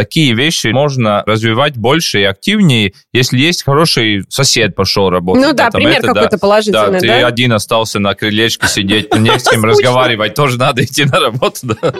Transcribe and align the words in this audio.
такие 0.00 0.32
вещи 0.34 0.68
можно 0.68 1.22
развивать 1.26 1.76
больше 1.76 2.20
и 2.20 2.24
активнее, 2.24 2.94
если 3.12 3.36
есть 3.36 3.64
хороший 3.64 4.24
сосед 4.30 4.74
пошел 4.74 5.10
работать. 5.10 5.44
Ну 5.44 5.52
да, 5.52 5.70
пример 5.70 6.00
какой-то 6.00 6.38
положительный, 6.38 6.92
да? 6.92 6.98
ты 7.00 7.08
один 7.08 7.52
остался 7.52 7.98
на 7.98 8.14
крылечке 8.14 8.66
сидеть, 8.66 9.14
не 9.14 9.38
с 9.38 9.44
кем 9.46 9.62
разговаривать, 9.66 10.34
тоже 10.34 10.56
надо 10.56 10.84
идти 10.84 11.04
на 11.04 11.20
работу, 11.20 11.58
да. 11.64 11.92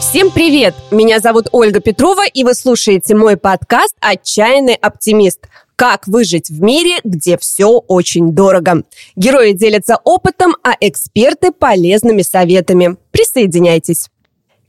Всем 0.00 0.32
привет! 0.32 0.74
Меня 0.90 1.20
зовут 1.20 1.46
Ольга 1.52 1.78
Петрова, 1.78 2.26
и 2.26 2.42
вы 2.42 2.54
слушаете 2.54 3.14
мой 3.14 3.36
подкаст 3.36 3.94
«Отчаянный 4.00 4.74
оптимист». 4.74 5.46
Как 5.80 6.06
выжить 6.06 6.50
в 6.50 6.60
мире, 6.60 6.96
где 7.04 7.38
все 7.38 7.78
очень 7.78 8.32
дорого. 8.34 8.82
Герои 9.16 9.52
делятся 9.52 9.96
опытом, 10.04 10.54
а 10.62 10.74
эксперты– 10.78 11.52
полезными 11.58 12.20
советами. 12.20 12.98
Присоединяйтесь. 13.12 14.10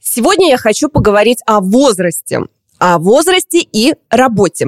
Сегодня 0.01 0.47
я 0.47 0.55
хочу 0.55 0.87
поговорить 0.87 1.39
о 1.45 1.59
возрасте. 1.59 2.43
О 2.79 2.97
возрасте 2.97 3.59
и 3.59 3.95
работе. 4.09 4.67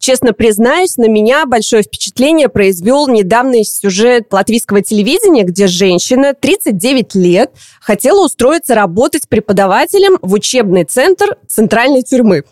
Честно 0.00 0.32
признаюсь, 0.32 0.96
на 0.96 1.06
меня 1.06 1.46
большое 1.46 1.84
впечатление 1.84 2.48
произвел 2.48 3.06
недавний 3.06 3.62
сюжет 3.62 4.32
латвийского 4.32 4.82
телевидения, 4.82 5.44
где 5.44 5.68
женщина 5.68 6.34
39 6.34 7.14
лет 7.14 7.52
хотела 7.80 8.24
устроиться 8.24 8.74
работать 8.74 9.28
преподавателем 9.28 10.18
в 10.20 10.32
учебный 10.32 10.82
центр 10.82 11.36
центральной 11.46 12.02
тюрьмы. 12.02 12.42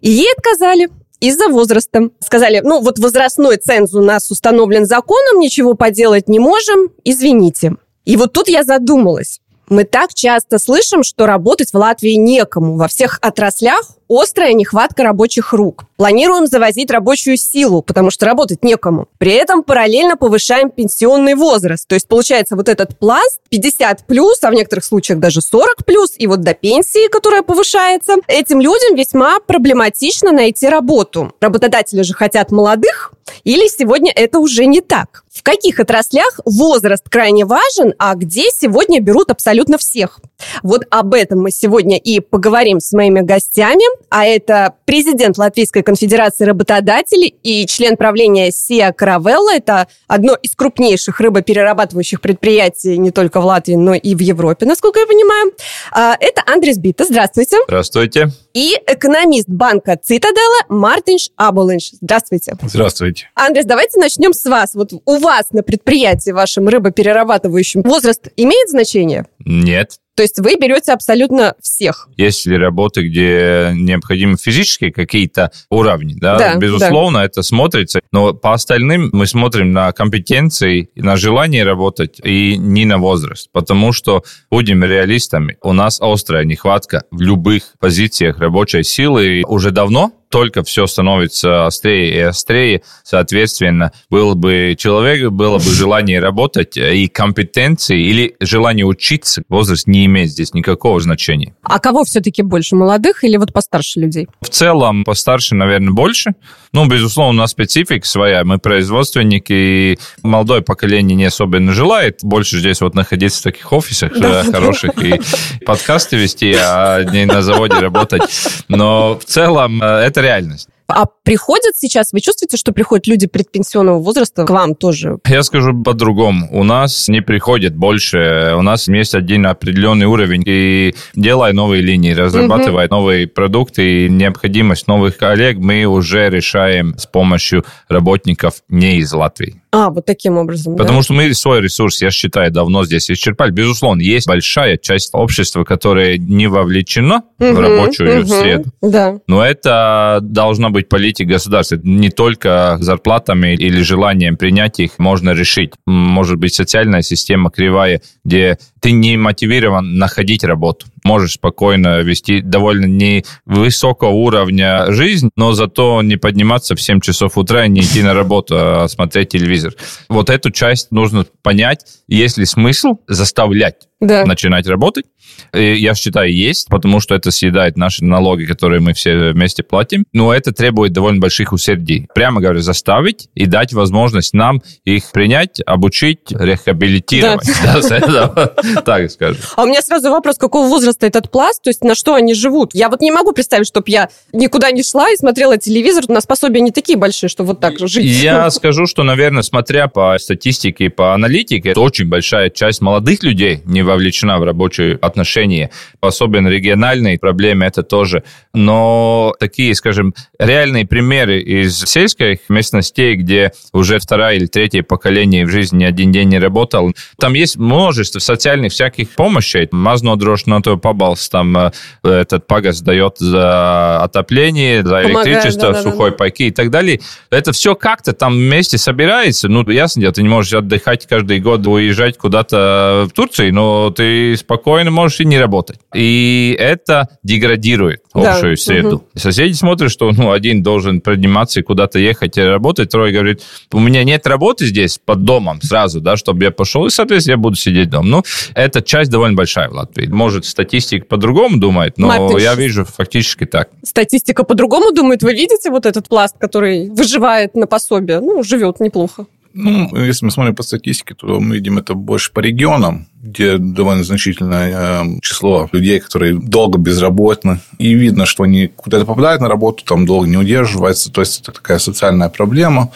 И 0.00 0.10
ей 0.10 0.32
отказали 0.36 0.90
из-за 1.20 1.48
возраста. 1.48 2.10
Сказали, 2.20 2.60
ну 2.62 2.80
вот 2.80 2.98
возрастной 2.98 3.56
ценз 3.56 3.94
у 3.94 4.02
нас 4.02 4.30
установлен 4.30 4.86
законом, 4.86 5.40
ничего 5.40 5.74
поделать 5.74 6.28
не 6.28 6.38
можем, 6.38 6.90
извините. 7.04 7.76
И 8.04 8.16
вот 8.16 8.32
тут 8.32 8.48
я 8.48 8.64
задумалась. 8.64 9.40
Мы 9.68 9.84
так 9.84 10.12
часто 10.12 10.58
слышим, 10.58 11.02
что 11.02 11.26
работать 11.26 11.72
в 11.72 11.76
Латвии 11.76 12.16
некому. 12.16 12.76
Во 12.76 12.86
всех 12.86 13.18
отраслях 13.22 13.88
острая 14.08 14.52
нехватка 14.52 15.02
рабочих 15.02 15.52
рук. 15.52 15.84
Планируем 15.96 16.46
завозить 16.46 16.90
рабочую 16.90 17.36
силу, 17.36 17.82
потому 17.82 18.10
что 18.10 18.26
работать 18.26 18.62
некому. 18.62 19.08
При 19.18 19.32
этом 19.32 19.62
параллельно 19.62 20.16
повышаем 20.16 20.70
пенсионный 20.70 21.34
возраст. 21.34 21.86
То 21.86 21.94
есть 21.94 22.08
получается 22.08 22.56
вот 22.56 22.68
этот 22.68 22.98
пласт 22.98 23.40
50 23.48 24.06
плюс, 24.06 24.42
а 24.42 24.50
в 24.50 24.54
некоторых 24.54 24.84
случаях 24.84 25.18
даже 25.20 25.40
40 25.40 25.84
плюс, 25.84 26.14
и 26.16 26.26
вот 26.26 26.40
до 26.40 26.54
пенсии, 26.54 27.08
которая 27.08 27.42
повышается, 27.42 28.16
этим 28.26 28.60
людям 28.60 28.96
весьма 28.96 29.40
проблематично 29.40 30.32
найти 30.32 30.68
работу. 30.68 31.32
Работодатели 31.40 32.02
же 32.02 32.14
хотят 32.14 32.50
молодых, 32.50 33.12
или 33.44 33.68
сегодня 33.68 34.12
это 34.14 34.38
уже 34.38 34.66
не 34.66 34.80
так? 34.80 35.24
В 35.32 35.42
каких 35.42 35.80
отраслях 35.80 36.40
возраст 36.44 37.08
крайне 37.08 37.44
важен, 37.44 37.94
а 37.98 38.14
где 38.14 38.50
сегодня 38.50 39.00
берут 39.00 39.30
абсолютно 39.30 39.78
всех? 39.78 40.20
Вот 40.62 40.84
об 40.90 41.14
этом 41.14 41.40
мы 41.42 41.50
сегодня 41.50 41.98
и 41.98 42.20
поговорим 42.20 42.80
с 42.80 42.92
моими 42.92 43.20
гостями 43.20 43.84
а 44.10 44.26
это 44.26 44.74
президент 44.84 45.38
Латвийской 45.38 45.82
конфедерации 45.82 46.44
работодателей 46.44 47.34
и 47.42 47.66
член 47.66 47.96
правления 47.96 48.50
СИА 48.50 48.92
Каравелла. 48.92 49.54
Это 49.54 49.88
одно 50.06 50.36
из 50.40 50.54
крупнейших 50.54 51.20
рыбоперерабатывающих 51.20 52.20
предприятий 52.20 52.96
не 52.98 53.10
только 53.10 53.40
в 53.40 53.44
Латвии, 53.44 53.74
но 53.74 53.94
и 53.94 54.14
в 54.14 54.20
Европе, 54.20 54.66
насколько 54.66 55.00
я 55.00 55.06
понимаю. 55.06 55.52
А, 55.90 56.16
это 56.18 56.42
Андрес 56.46 56.78
Бита. 56.78 57.04
Здравствуйте. 57.04 57.56
Здравствуйте. 57.66 58.28
И 58.52 58.74
экономист 58.86 59.48
банка 59.48 59.98
Цитадела 60.00 60.58
Мартинш 60.68 61.30
Аболинш. 61.36 61.90
Здравствуйте. 62.00 62.54
Здравствуйте. 62.62 63.30
Андрес, 63.34 63.64
давайте 63.64 63.98
начнем 63.98 64.32
с 64.32 64.44
вас. 64.44 64.74
Вот 64.74 64.92
у 64.92 65.18
вас 65.18 65.50
на 65.50 65.62
предприятии 65.62 66.30
вашем 66.30 66.68
рыбоперерабатывающем 66.68 67.82
возраст 67.82 68.28
имеет 68.36 68.68
значение? 68.68 69.26
Нет. 69.40 69.98
То 70.16 70.22
есть 70.22 70.38
вы 70.38 70.56
берете 70.56 70.92
абсолютно 70.92 71.54
всех. 71.60 72.08
Есть 72.16 72.46
ли 72.46 72.56
работы, 72.56 73.08
где 73.08 73.72
необходимы 73.74 74.36
физические 74.36 74.92
какие-то 74.92 75.50
уровни, 75.70 76.14
да, 76.14 76.38
да 76.38 76.54
безусловно, 76.56 77.18
да. 77.18 77.24
это 77.24 77.42
смотрится. 77.42 78.00
Но 78.12 78.32
по 78.32 78.52
остальным 78.54 79.10
мы 79.12 79.26
смотрим 79.26 79.72
на 79.72 79.92
компетенции, 79.92 80.90
на 80.94 81.16
желание 81.16 81.64
работать 81.64 82.20
и 82.22 82.56
не 82.56 82.84
на 82.84 82.98
возраст. 82.98 83.48
Потому 83.52 83.92
что, 83.92 84.22
будем 84.50 84.84
реалистами, 84.84 85.58
у 85.62 85.72
нас 85.72 85.98
острая 86.00 86.44
нехватка 86.44 87.04
в 87.10 87.20
любых 87.20 87.74
позициях 87.80 88.38
рабочей 88.38 88.84
силы 88.84 89.42
уже 89.46 89.70
давно, 89.70 90.12
только 90.34 90.64
все 90.64 90.88
становится 90.88 91.64
острее 91.66 92.12
и 92.12 92.18
острее, 92.18 92.82
соответственно, 93.04 93.92
был 94.10 94.34
бы 94.34 94.74
человек, 94.76 95.30
было 95.30 95.58
бы 95.58 95.64
желание 95.64 96.18
работать 96.18 96.76
и 96.76 97.06
компетенции 97.06 98.00
или 98.00 98.34
желание 98.40 98.84
учиться, 98.84 99.44
возраст 99.48 99.86
не 99.86 100.06
имеет 100.06 100.30
здесь 100.30 100.52
никакого 100.52 100.98
значения. 100.98 101.54
А 101.62 101.78
кого 101.78 102.02
все-таки 102.02 102.42
больше, 102.42 102.74
молодых 102.74 103.22
или 103.22 103.36
вот 103.36 103.52
постарше 103.52 104.00
людей? 104.00 104.26
В 104.40 104.48
целом, 104.48 105.04
постарше, 105.04 105.54
наверное, 105.54 105.92
больше. 105.92 106.32
Ну, 106.72 106.88
безусловно, 106.88 107.38
у 107.38 107.42
нас 107.42 107.52
специфика 107.52 108.04
своя. 108.04 108.42
Мы 108.44 108.58
производственники, 108.58 109.52
и 109.52 109.98
молодое 110.24 110.62
поколение 110.62 111.14
не 111.14 111.26
особенно 111.26 111.72
желает 111.72 112.18
больше 112.22 112.58
здесь 112.58 112.80
вот 112.80 112.96
находиться 112.96 113.38
в 113.38 113.44
таких 113.44 113.72
офисах 113.72 114.18
да, 114.18 114.42
хороших 114.42 115.00
и 115.00 115.20
подкасты 115.64 116.16
вести, 116.16 116.56
а 116.58 117.04
не 117.04 117.24
на 117.24 117.42
заводе 117.42 117.78
работать. 117.78 118.22
Но 118.66 119.16
в 119.16 119.24
целом 119.24 119.80
э, 119.80 119.86
это 119.86 120.23
реальность. 120.24 120.68
А 120.86 121.06
приходят 121.06 121.76
сейчас, 121.76 122.12
вы 122.12 122.20
чувствуете, 122.20 122.58
что 122.58 122.72
приходят 122.72 123.06
люди 123.06 123.26
предпенсионного 123.26 123.98
возраста 124.00 124.44
к 124.44 124.50
вам 124.50 124.74
тоже? 124.74 125.18
Я 125.26 125.42
скажу 125.42 125.82
по-другому. 125.82 126.48
У 126.52 126.62
нас 126.62 127.08
не 127.08 127.22
приходят 127.22 127.74
больше. 127.74 128.52
У 128.56 128.62
нас 128.62 128.86
есть 128.86 129.14
один 129.14 129.46
определенный 129.46 130.06
уровень. 130.06 130.42
И 130.46 130.94
делая 131.14 131.52
новые 131.54 131.80
линии, 131.80 132.12
разрабатывая 132.12 132.86
угу. 132.86 132.96
новые 132.96 133.26
продукты 133.26 134.06
и 134.06 134.10
необходимость 134.10 134.86
новых 134.86 135.16
коллег, 135.16 135.56
мы 135.56 135.84
уже 135.86 136.28
решаем 136.28 136.98
с 136.98 137.06
помощью 137.06 137.64
работников 137.88 138.56
не 138.68 138.98
из 138.98 139.12
Латвии. 139.12 139.62
А, 139.74 139.90
вот 139.90 140.06
таким 140.06 140.38
образом. 140.38 140.76
Потому 140.76 141.00
да? 141.00 141.02
что 141.02 141.14
мы 141.14 141.34
свой 141.34 141.60
ресурс, 141.60 142.00
я 142.00 142.10
считаю, 142.10 142.52
давно 142.52 142.84
здесь 142.84 143.10
исчерпали. 143.10 143.50
Безусловно, 143.50 144.00
есть 144.00 144.28
большая 144.28 144.76
часть 144.76 145.10
общества, 145.12 145.64
которая 145.64 146.16
не 146.16 146.46
вовлечена 146.46 147.22
угу, 147.40 147.52
в 147.52 147.60
рабочую 147.60 148.20
угу, 148.20 148.28
среду. 148.28 148.70
Да. 148.80 149.18
Но 149.26 149.44
это 149.44 150.20
должна 150.22 150.70
быть 150.70 150.88
политика 150.88 151.30
государства. 151.30 151.80
Не 151.82 152.10
только 152.10 152.78
зарплатами 152.80 153.54
или 153.54 153.82
желанием 153.82 154.36
принять 154.36 154.78
их 154.78 154.98
можно 154.98 155.30
решить. 155.30 155.72
Может 155.86 156.36
быть, 156.36 156.54
социальная 156.54 157.02
система 157.02 157.50
кривая, 157.50 158.00
где 158.24 158.58
ты 158.80 158.92
не 158.92 159.16
мотивирован 159.16 159.96
находить 159.96 160.44
работу. 160.44 160.86
Можешь 161.04 161.34
спокойно 161.34 162.00
вести 162.00 162.40
довольно 162.40 162.86
невысокого 162.86 164.10
уровня 164.10 164.90
жизнь, 164.90 165.30
но 165.36 165.52
зато 165.52 166.00
не 166.02 166.16
подниматься 166.16 166.74
в 166.74 166.80
7 166.80 167.00
часов 167.00 167.36
утра 167.36 167.66
и 167.66 167.68
не 167.68 167.82
идти 167.82 168.02
на 168.02 168.14
работу, 168.14 168.54
а 168.56 168.88
смотреть 168.88 169.28
телевизор. 169.28 169.74
Вот 170.08 170.30
эту 170.30 170.50
часть 170.50 170.90
нужно 170.90 171.26
понять, 171.42 171.84
есть 172.08 172.38
ли 172.38 172.46
смысл 172.46 172.96
заставлять 173.06 173.88
да. 174.00 174.24
начинать 174.24 174.66
работать. 174.66 175.06
И 175.52 175.74
я 175.74 175.94
считаю, 175.94 176.32
есть, 176.32 176.68
потому 176.68 177.00
что 177.00 177.14
это 177.14 177.30
съедает 177.30 177.76
наши 177.76 178.04
налоги, 178.04 178.44
которые 178.44 178.80
мы 178.80 178.92
все 178.92 179.30
вместе 179.32 179.62
платим. 179.62 180.04
Но 180.12 180.32
это 180.32 180.52
требует 180.52 180.92
довольно 180.92 181.20
больших 181.20 181.52
усердий. 181.52 182.06
Прямо 182.14 182.40
говоря, 182.40 182.60
заставить 182.60 183.28
и 183.34 183.46
дать 183.46 183.72
возможность 183.72 184.34
нам 184.34 184.62
их 184.84 185.10
принять, 185.12 185.60
обучить, 185.64 186.20
реабилитировать. 186.30 187.48
Так 188.84 189.10
скажем. 189.10 189.42
А 189.56 189.64
у 189.64 189.66
меня 189.66 189.82
сразу 189.82 190.10
вопрос, 190.10 190.36
какого 190.36 190.68
возраста 190.68 191.06
этот 191.06 191.30
пласт, 191.30 191.62
то 191.62 191.70
есть 191.70 191.82
на 191.82 191.94
что 191.94 192.14
они 192.14 192.34
живут? 192.34 192.70
Я 192.74 192.88
вот 192.88 193.00
не 193.00 193.10
могу 193.10 193.32
представить, 193.32 193.66
чтобы 193.66 193.90
я 193.90 194.08
никуда 194.32 194.70
не 194.70 194.82
шла 194.82 195.10
и 195.10 195.16
смотрела 195.16 195.56
телевизор, 195.56 196.04
у 196.08 196.12
нас 196.12 196.26
пособия 196.26 196.60
не 196.60 196.70
такие 196.70 196.98
большие, 196.98 197.30
что 197.30 197.44
вот 197.44 197.60
так 197.60 197.78
жить. 197.78 198.04
Я 198.04 198.50
скажу, 198.50 198.86
что, 198.86 199.02
наверное, 199.02 199.42
смотря 199.42 199.88
по 199.88 200.16
статистике, 200.18 200.90
по 200.90 201.14
аналитике, 201.14 201.70
это 201.70 201.80
очень 201.80 202.06
большая 202.06 202.50
часть 202.50 202.80
молодых 202.80 203.22
людей 203.22 203.62
не 203.64 203.82
вовлечена 203.94 204.38
в 204.38 204.44
рабочие 204.44 204.98
отношения. 205.00 205.70
Особенно 206.00 206.48
региональные 206.48 207.18
проблемы 207.18 207.66
это 207.66 207.82
тоже. 207.82 208.24
Но 208.52 209.34
такие, 209.38 209.74
скажем, 209.74 210.14
реальные 210.38 210.86
примеры 210.86 211.40
из 211.40 211.78
сельских 211.78 212.38
местностей, 212.48 213.14
где 213.14 213.52
уже 213.72 213.98
второе 213.98 214.34
или 214.34 214.46
третье 214.46 214.82
поколение 214.82 215.46
в 215.46 215.50
жизни 215.50 215.74
ни 215.74 215.84
один 215.84 216.12
день 216.12 216.28
не 216.28 216.38
работал, 216.38 216.92
там 217.18 217.34
есть 217.34 217.56
множество 217.56 218.18
социальных 218.18 218.72
всяких 218.72 219.10
помощей. 219.10 219.68
Мазно 219.70 220.16
дрожь 220.16 220.46
на 220.46 220.62
то 220.62 220.76
побалс, 220.76 221.28
там 221.28 221.56
э, 221.56 221.70
этот 222.02 222.46
пагас 222.46 222.80
дает 222.80 223.18
за 223.18 224.02
отопление, 224.02 224.84
за 224.84 225.02
электричество, 225.04 225.72
да, 225.72 225.82
сухой 225.82 226.10
да, 226.10 226.16
пайки 226.16 226.44
и 226.44 226.50
так 226.50 226.70
далее. 226.70 227.00
Это 227.30 227.52
все 227.52 227.74
как-то 227.74 228.12
там 228.12 228.34
вместе 228.34 228.78
собирается. 228.78 229.48
Ну, 229.48 229.68
ясно 229.70 230.00
дело, 230.00 230.12
ты 230.12 230.22
не 230.22 230.28
можешь 230.28 230.52
отдыхать 230.54 231.06
каждый 231.06 231.40
год, 231.40 231.66
уезжать 231.66 232.16
куда-то 232.18 233.06
в 233.10 233.12
Турцию, 233.12 233.52
но 233.54 233.73
но 233.74 233.90
ты 233.90 234.36
спокойно 234.36 234.90
можешь 234.90 235.20
и 235.20 235.24
не 235.24 235.38
работать. 235.38 235.78
И 235.94 236.56
это 236.58 237.08
деградирует 237.22 238.02
общую 238.12 238.56
да. 238.56 238.62
среду. 238.62 238.96
Угу. 238.96 239.04
Соседи 239.16 239.52
смотрят, 239.54 239.90
что 239.90 240.10
ну, 240.12 240.30
один 240.30 240.62
должен 240.62 241.00
подниматься 241.00 241.60
и 241.60 241.62
куда-то 241.62 241.98
ехать 241.98 242.38
и 242.38 242.42
работать, 242.42 242.88
второй 242.88 243.12
говорит, 243.12 243.42
у 243.72 243.80
меня 243.80 244.04
нет 244.04 244.26
работы 244.26 244.66
здесь 244.66 244.98
под 245.04 245.24
домом 245.24 245.60
сразу, 245.60 246.00
да, 246.00 246.16
чтобы 246.16 246.44
я 246.44 246.50
пошел, 246.50 246.86
и, 246.86 246.90
соответственно, 246.90 247.34
я 247.34 247.38
буду 247.38 247.56
сидеть 247.56 247.90
дома. 247.90 248.08
Ну, 248.08 248.22
эта 248.54 248.80
часть 248.80 249.10
довольно 249.10 249.36
большая 249.36 249.68
в 249.68 249.72
Латвии. 249.72 250.06
Может, 250.06 250.44
статистика 250.44 251.04
по-другому 251.06 251.58
думает, 251.58 251.98
но 251.98 252.08
Марtin, 252.08 252.40
я 252.40 252.54
вижу 252.54 252.84
фактически 252.84 253.44
так. 253.44 253.70
Статистика 253.82 254.44
по-другому 254.44 254.92
думает. 254.92 255.22
Вы 255.22 255.32
видите 255.32 255.70
вот 255.70 255.84
этот 255.84 256.08
пласт, 256.08 256.36
который 256.38 256.90
выживает 256.90 257.56
на 257.56 257.66
пособие? 257.66 258.20
Ну, 258.20 258.42
живет 258.44 258.78
неплохо. 258.80 259.26
Ну, 259.54 259.88
если 259.96 260.24
мы 260.24 260.32
смотрим 260.32 260.54
по 260.56 260.64
статистике, 260.64 261.14
то 261.14 261.40
мы 261.40 261.54
видим 261.56 261.78
это 261.78 261.94
больше 261.94 262.32
по 262.32 262.40
регионам 262.40 263.06
где 263.24 263.56
довольно 263.56 264.04
значительное 264.04 265.02
э, 265.02 265.20
число 265.22 265.68
людей, 265.72 265.98
которые 265.98 266.34
долго 266.34 266.78
безработны, 266.78 267.60
и 267.78 267.94
видно, 267.94 268.26
что 268.26 268.42
они 268.42 268.68
куда-то 268.68 269.06
попадают 269.06 269.40
на 269.40 269.48
работу, 269.48 269.82
там 269.84 270.04
долго 270.04 270.26
не 270.26 270.36
удерживаются, 270.36 271.10
то 271.10 271.22
есть 271.22 271.40
это 271.40 271.52
такая 271.52 271.78
социальная 271.78 272.28
проблема. 272.28 272.90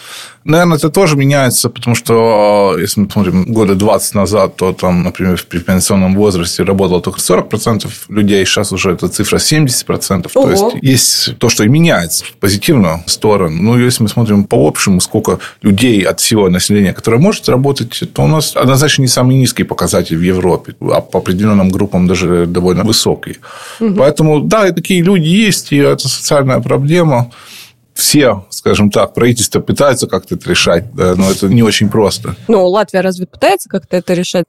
Наверное, 0.45 0.77
это 0.77 0.89
тоже 0.89 1.17
меняется, 1.17 1.69
потому 1.69 1.95
что, 1.95 2.75
э, 2.77 2.81
если 2.81 3.01
мы 3.01 3.09
смотрим 3.09 3.45
года 3.45 3.75
20 3.75 4.15
назад, 4.15 4.55
то 4.55 4.71
там, 4.71 5.03
например, 5.03 5.43
при 5.49 5.59
пенсионном 5.59 6.15
возрасте 6.15 6.63
работало 6.63 7.01
только 7.01 7.19
40% 7.19 7.91
людей, 8.09 8.45
сейчас 8.45 8.71
уже 8.71 8.91
эта 8.91 9.09
цифра 9.09 9.37
70%. 9.37 10.31
Ого. 10.35 10.45
То 10.45 10.51
есть, 10.51 10.83
есть 10.83 11.37
то, 11.39 11.49
что 11.49 11.63
и 11.63 11.67
меняется 11.67 12.23
в 12.25 12.33
позитивную 12.33 13.03
сторону. 13.07 13.61
Ну, 13.61 13.77
если 13.77 14.03
мы 14.03 14.09
смотрим 14.09 14.43
по 14.43 14.67
общему, 14.67 15.01
сколько 15.01 15.39
людей 15.61 16.01
от 16.03 16.19
всего 16.19 16.49
населения, 16.49 16.93
которое 16.93 17.17
может 17.17 17.49
работать, 17.49 18.03
то 18.13 18.23
у 18.23 18.27
нас 18.27 18.55
однозначно 18.55 19.01
не 19.01 19.07
самый 19.07 19.35
низкий 19.35 19.63
показатель 19.63 20.18
в 20.19 20.21
Европе, 20.21 20.75
а 20.81 21.01
по 21.01 21.19
определенным 21.19 21.69
группам 21.69 22.07
даже 22.07 22.45
довольно 22.45 22.83
высокий. 22.83 23.37
Угу. 23.79 23.95
Поэтому, 23.95 24.41
да, 24.41 24.67
и 24.67 24.71
такие 24.71 25.01
люди 25.01 25.27
есть, 25.27 25.71
и 25.71 25.77
это 25.77 26.07
социальная 26.07 26.59
проблема. 26.59 27.31
Все, 27.93 28.45
скажем 28.49 28.91
так, 28.91 29.13
правительство 29.13 29.59
пытается 29.59 30.07
как-то 30.07 30.35
это 30.35 30.49
решать, 30.49 30.93
да, 30.93 31.15
но 31.15 31.29
это 31.29 31.47
не 31.47 31.63
очень 31.63 31.89
просто. 31.89 32.35
Ну, 32.47 32.65
Латвия 32.65 33.01
разве 33.01 33.25
пытается 33.25 33.67
как-то 33.67 33.97
это 33.97 34.13
решать? 34.13 34.45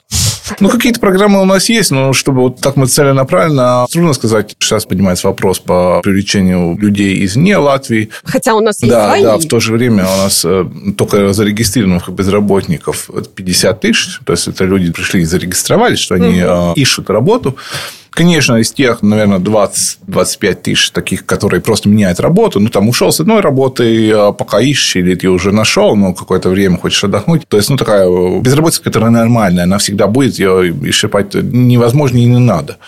Ну, 0.58 0.68
какие-то 0.68 1.00
программы 1.00 1.40
у 1.40 1.44
нас 1.44 1.68
есть, 1.68 1.90
но 1.90 2.12
чтобы 2.12 2.40
вот 2.40 2.60
так 2.60 2.76
мы 2.76 2.86
целенаправленно, 2.86 3.86
трудно 3.90 4.12
сказать. 4.12 4.56
Сейчас 4.58 4.84
поднимается 4.84 5.28
вопрос 5.28 5.58
по 5.58 6.00
привлечению 6.02 6.76
людей 6.78 7.24
извне 7.24 7.56
Латвии. 7.56 8.10
Хотя 8.24 8.54
у 8.54 8.60
нас 8.60 8.82
есть 8.82 8.92
Да, 8.92 9.08
свои. 9.08 9.22
да, 9.22 9.38
в 9.38 9.46
то 9.46 9.60
же 9.60 9.72
время 9.72 10.04
у 10.04 10.16
нас 10.22 10.44
э, 10.44 10.64
только 10.96 11.32
зарегистрированных 11.32 12.08
безработников 12.08 13.10
50 13.34 13.80
тысяч. 13.80 14.20
То 14.24 14.32
есть, 14.32 14.48
это 14.48 14.64
люди 14.64 14.90
пришли 14.92 15.22
и 15.22 15.24
зарегистрировались, 15.24 15.98
что 15.98 16.14
они 16.14 16.42
угу. 16.42 16.72
ищут 16.74 17.10
работу. 17.10 17.56
Конечно, 18.10 18.56
из 18.56 18.72
тех, 18.72 19.02
наверное, 19.02 19.38
20-25 19.38 20.54
тысяч 20.54 20.90
таких, 20.90 21.24
которые 21.24 21.60
просто 21.60 21.88
меняют 21.88 22.20
работу, 22.20 22.60
ну, 22.60 22.68
там, 22.68 22.88
ушел 22.88 23.12
с 23.12 23.20
одной 23.20 23.40
работы, 23.40 24.10
а 24.12 24.32
пока 24.32 24.60
ищешь, 24.60 24.96
или 24.96 25.14
ты 25.14 25.28
уже 25.28 25.52
нашел, 25.52 25.96
но 25.96 26.12
какое-то 26.12 26.48
время 26.48 26.76
хочешь 26.76 27.04
отдохнуть. 27.04 27.42
То 27.48 27.56
есть, 27.56 27.70
ну, 27.70 27.76
такая 27.76 28.08
безработица, 28.40 28.82
которая 28.82 29.10
нормальная, 29.10 29.64
она 29.64 29.78
всегда 29.78 30.06
будет, 30.08 30.38
ее 30.38 30.74
исчерпать 30.90 31.34
невозможно 31.34 32.18
и 32.18 32.24
не 32.24 32.38
надо. 32.38 32.78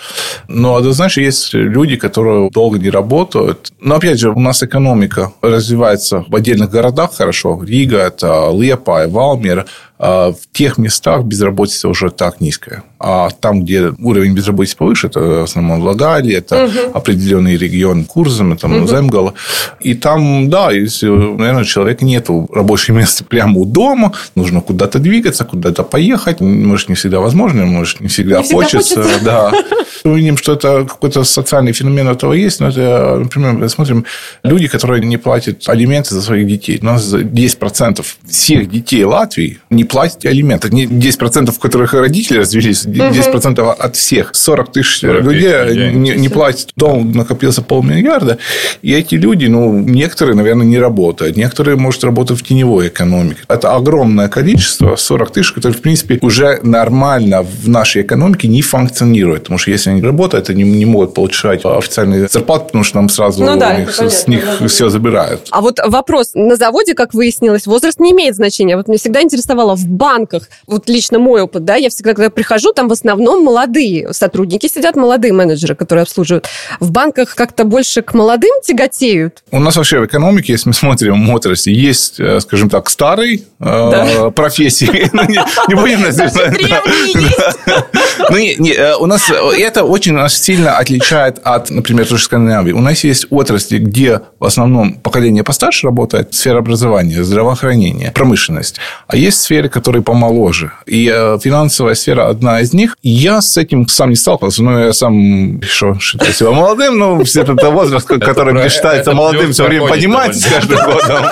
Но 0.48 0.76
однозначно 0.76 1.20
есть 1.20 1.54
люди, 1.54 1.96
которые 1.96 2.50
долго 2.50 2.78
не 2.78 2.90
работают. 2.90 3.72
Но, 3.80 3.96
опять 3.96 4.18
же, 4.18 4.30
у 4.30 4.40
нас 4.40 4.62
экономика 4.62 5.32
развивается 5.40 6.24
в 6.28 6.34
отдельных 6.34 6.70
городах 6.70 7.14
хорошо. 7.14 7.62
Рига, 7.62 7.98
это 7.98 8.50
Лепа, 8.52 9.06
Валмер. 9.06 9.66
А 10.04 10.32
в 10.32 10.52
тех 10.52 10.78
местах 10.78 11.22
безработица 11.22 11.88
уже 11.88 12.10
так 12.10 12.40
низкая. 12.40 12.82
А 12.98 13.30
там, 13.30 13.62
где 13.62 13.92
уровень 14.00 14.34
безработицы 14.34 14.76
повыше, 14.76 15.06
это 15.06 15.20
в 15.20 15.42
основном 15.44 15.80
Лагали, 15.80 16.34
это 16.34 16.64
угу. 16.64 16.98
определенный 16.98 17.56
регион 17.56 18.04
Курзам, 18.04 18.52
это 18.52 18.66
угу. 18.66 18.88
Земгала. 18.88 19.34
И 19.78 19.94
там, 19.94 20.50
да, 20.50 20.72
если, 20.72 21.06
наверное, 21.06 21.62
у 21.62 21.64
человека 21.64 22.04
нет 22.04 22.26
рабочего 22.50 22.96
места 22.96 23.22
прямо 23.22 23.60
у 23.60 23.64
дома, 23.64 24.12
нужно 24.34 24.60
куда-то 24.60 24.98
двигаться, 24.98 25.44
куда-то 25.44 25.84
поехать. 25.84 26.40
Может, 26.40 26.88
не 26.88 26.96
всегда 26.96 27.20
возможно, 27.20 27.64
может, 27.64 28.00
не 28.00 28.08
всегда, 28.08 28.42
не 28.42 28.52
хочется. 28.52 29.04
Всегда 29.04 29.50
хочется. 29.50 29.72
Да. 29.72 29.78
Мы 30.04 30.18
видим, 30.18 30.36
что 30.36 30.54
это 30.54 30.84
какой-то 30.84 31.22
социальный 31.22 31.72
феномен 31.72 32.08
этого 32.08 32.32
есть. 32.32 32.58
Но 32.58 32.68
это, 32.68 33.18
например, 33.20 33.52
мы 33.52 33.68
смотрим, 33.68 34.04
люди, 34.42 34.66
которые 34.66 35.04
не 35.04 35.16
платят 35.16 35.68
алименты 35.68 36.14
за 36.14 36.22
своих 36.22 36.48
детей. 36.48 36.80
У 36.82 36.86
нас 36.86 37.14
10% 37.14 38.04
всех 38.28 38.68
детей 38.68 39.04
Латвии 39.04 39.60
не 39.70 39.84
платят 39.92 40.24
алименты. 40.24 40.68
10%, 40.68 41.52
в 41.52 41.58
которых 41.58 41.94
родители 41.94 42.38
развелись, 42.38 42.86
10% 42.86 43.60
угу. 43.60 43.70
от 43.70 43.96
всех. 43.96 44.30
40 44.32 44.72
тысяч 44.72 45.00
40 45.00 45.24
людей, 45.24 45.64
людей 45.64 45.92
не, 45.92 46.10
не 46.12 46.28
платят. 46.28 46.70
Дом 46.76 47.12
накопился 47.12 47.62
полмиллиарда. 47.62 48.38
И 48.80 48.92
эти 48.92 49.14
люди, 49.14 49.46
ну, 49.46 49.78
некоторые, 49.78 50.34
наверное, 50.34 50.66
не 50.66 50.78
работают. 50.78 51.36
Некоторые, 51.36 51.76
может, 51.76 52.02
работают 52.04 52.40
в 52.40 52.44
теневой 52.44 52.88
экономике. 52.88 53.40
Это 53.48 53.74
огромное 53.74 54.28
количество, 54.28 54.96
40 54.96 55.30
тысяч, 55.32 55.52
которые, 55.52 55.76
в 55.76 55.82
принципе, 55.82 56.18
уже 56.22 56.60
нормально 56.62 57.42
в 57.42 57.68
нашей 57.68 58.02
экономике 58.02 58.48
не 58.48 58.62
функционируют. 58.62 59.44
Потому 59.44 59.58
что 59.58 59.70
если 59.70 59.90
они 59.90 60.02
работают, 60.02 60.50
они 60.50 60.62
не 60.64 60.86
могут 60.86 61.14
получать 61.14 61.64
официальные 61.64 62.28
зарплаты, 62.28 62.66
потому 62.66 62.84
что 62.84 62.96
нам 62.96 63.08
сразу 63.08 63.44
ну, 63.44 63.56
да, 63.58 63.76
них, 63.78 63.94
понятно, 63.96 64.10
с 64.18 64.26
них 64.26 64.44
да. 64.60 64.68
все 64.68 64.88
забирают. 64.88 65.48
А 65.50 65.60
вот 65.60 65.78
вопрос. 65.84 66.30
На 66.34 66.56
заводе, 66.56 66.94
как 66.94 67.14
выяснилось, 67.14 67.66
возраст 67.66 68.00
не 68.00 68.12
имеет 68.12 68.36
значения. 68.36 68.76
Вот 68.76 68.88
мне 68.88 68.98
всегда 68.98 69.22
интересовало 69.22 69.76
в 69.82 69.88
банках, 69.88 70.48
вот 70.66 70.88
лично 70.88 71.18
мой 71.18 71.42
опыт, 71.42 71.64
да, 71.64 71.76
я 71.76 71.90
всегда, 71.90 72.14
когда 72.14 72.30
прихожу, 72.30 72.72
там 72.72 72.88
в 72.88 72.92
основном 72.92 73.44
молодые 73.44 74.12
сотрудники 74.12 74.66
сидят, 74.68 74.96
молодые 74.96 75.32
менеджеры, 75.32 75.74
которые 75.74 76.02
обслуживают. 76.02 76.48
В 76.80 76.90
банках 76.90 77.34
как-то 77.34 77.64
больше 77.64 78.02
к 78.02 78.14
молодым 78.14 78.52
тяготеют? 78.64 79.42
У 79.50 79.58
нас 79.58 79.76
вообще 79.76 80.00
в 80.00 80.06
экономике, 80.06 80.52
если 80.52 80.68
мы 80.68 80.74
смотрим 80.74 81.30
отрасли, 81.30 81.72
есть, 81.72 82.20
э, 82.20 82.40
скажем 82.40 82.70
так, 82.70 82.88
старые 82.88 83.42
э, 83.60 84.30
профессии. 84.34 85.10
Ну, 85.12 85.22
не 85.28 85.74
будем 85.74 86.02
называть. 86.02 86.34
Ну, 88.32 88.98
у 89.00 89.06
нас 89.06 89.30
это 89.30 89.84
очень 89.84 90.14
нас 90.14 90.34
сильно 90.34 90.78
отличает 90.78 91.38
от, 91.44 91.70
например, 91.70 92.06
той 92.06 92.18
же 92.18 92.24
Скандинавии. 92.24 92.72
У 92.72 92.80
нас 92.80 93.04
есть 93.04 93.26
отрасли, 93.30 93.78
где 93.78 94.20
в 94.38 94.44
основном 94.44 94.94
поколение 94.94 95.44
постарше 95.44 95.86
работает, 95.86 96.34
сфера 96.34 96.58
образования, 96.58 97.22
здравоохранения, 97.24 98.10
промышленность. 98.14 98.76
А 99.06 99.16
есть 99.16 99.40
сферы, 99.42 99.68
которые 99.68 100.02
помоложе. 100.02 100.72
И 100.86 101.12
э, 101.12 101.38
финансовая 101.42 101.94
сфера 101.94 102.28
одна 102.28 102.60
из 102.60 102.72
них. 102.72 102.96
Я 103.02 103.42
с 103.42 103.56
этим 103.56 103.86
сам 103.88 104.10
не 104.10 104.16
сталкивался, 104.16 104.62
но 104.62 104.80
я 104.80 104.92
сам 104.92 105.58
еще 105.58 105.98
считаю 106.00 106.32
себя 106.32 106.50
молодым, 106.50 106.98
ну, 106.98 107.24
все 107.24 107.42
это 107.42 107.70
возраст, 107.70 108.06
который 108.06 108.54
мне 108.54 108.68
считается 108.68 109.12
молодым, 109.12 109.52
все 109.52 109.64
время 109.64 109.88
поднимается 109.88 110.40
с 110.40 110.52
каждым 110.52 110.78
годом. 110.84 111.26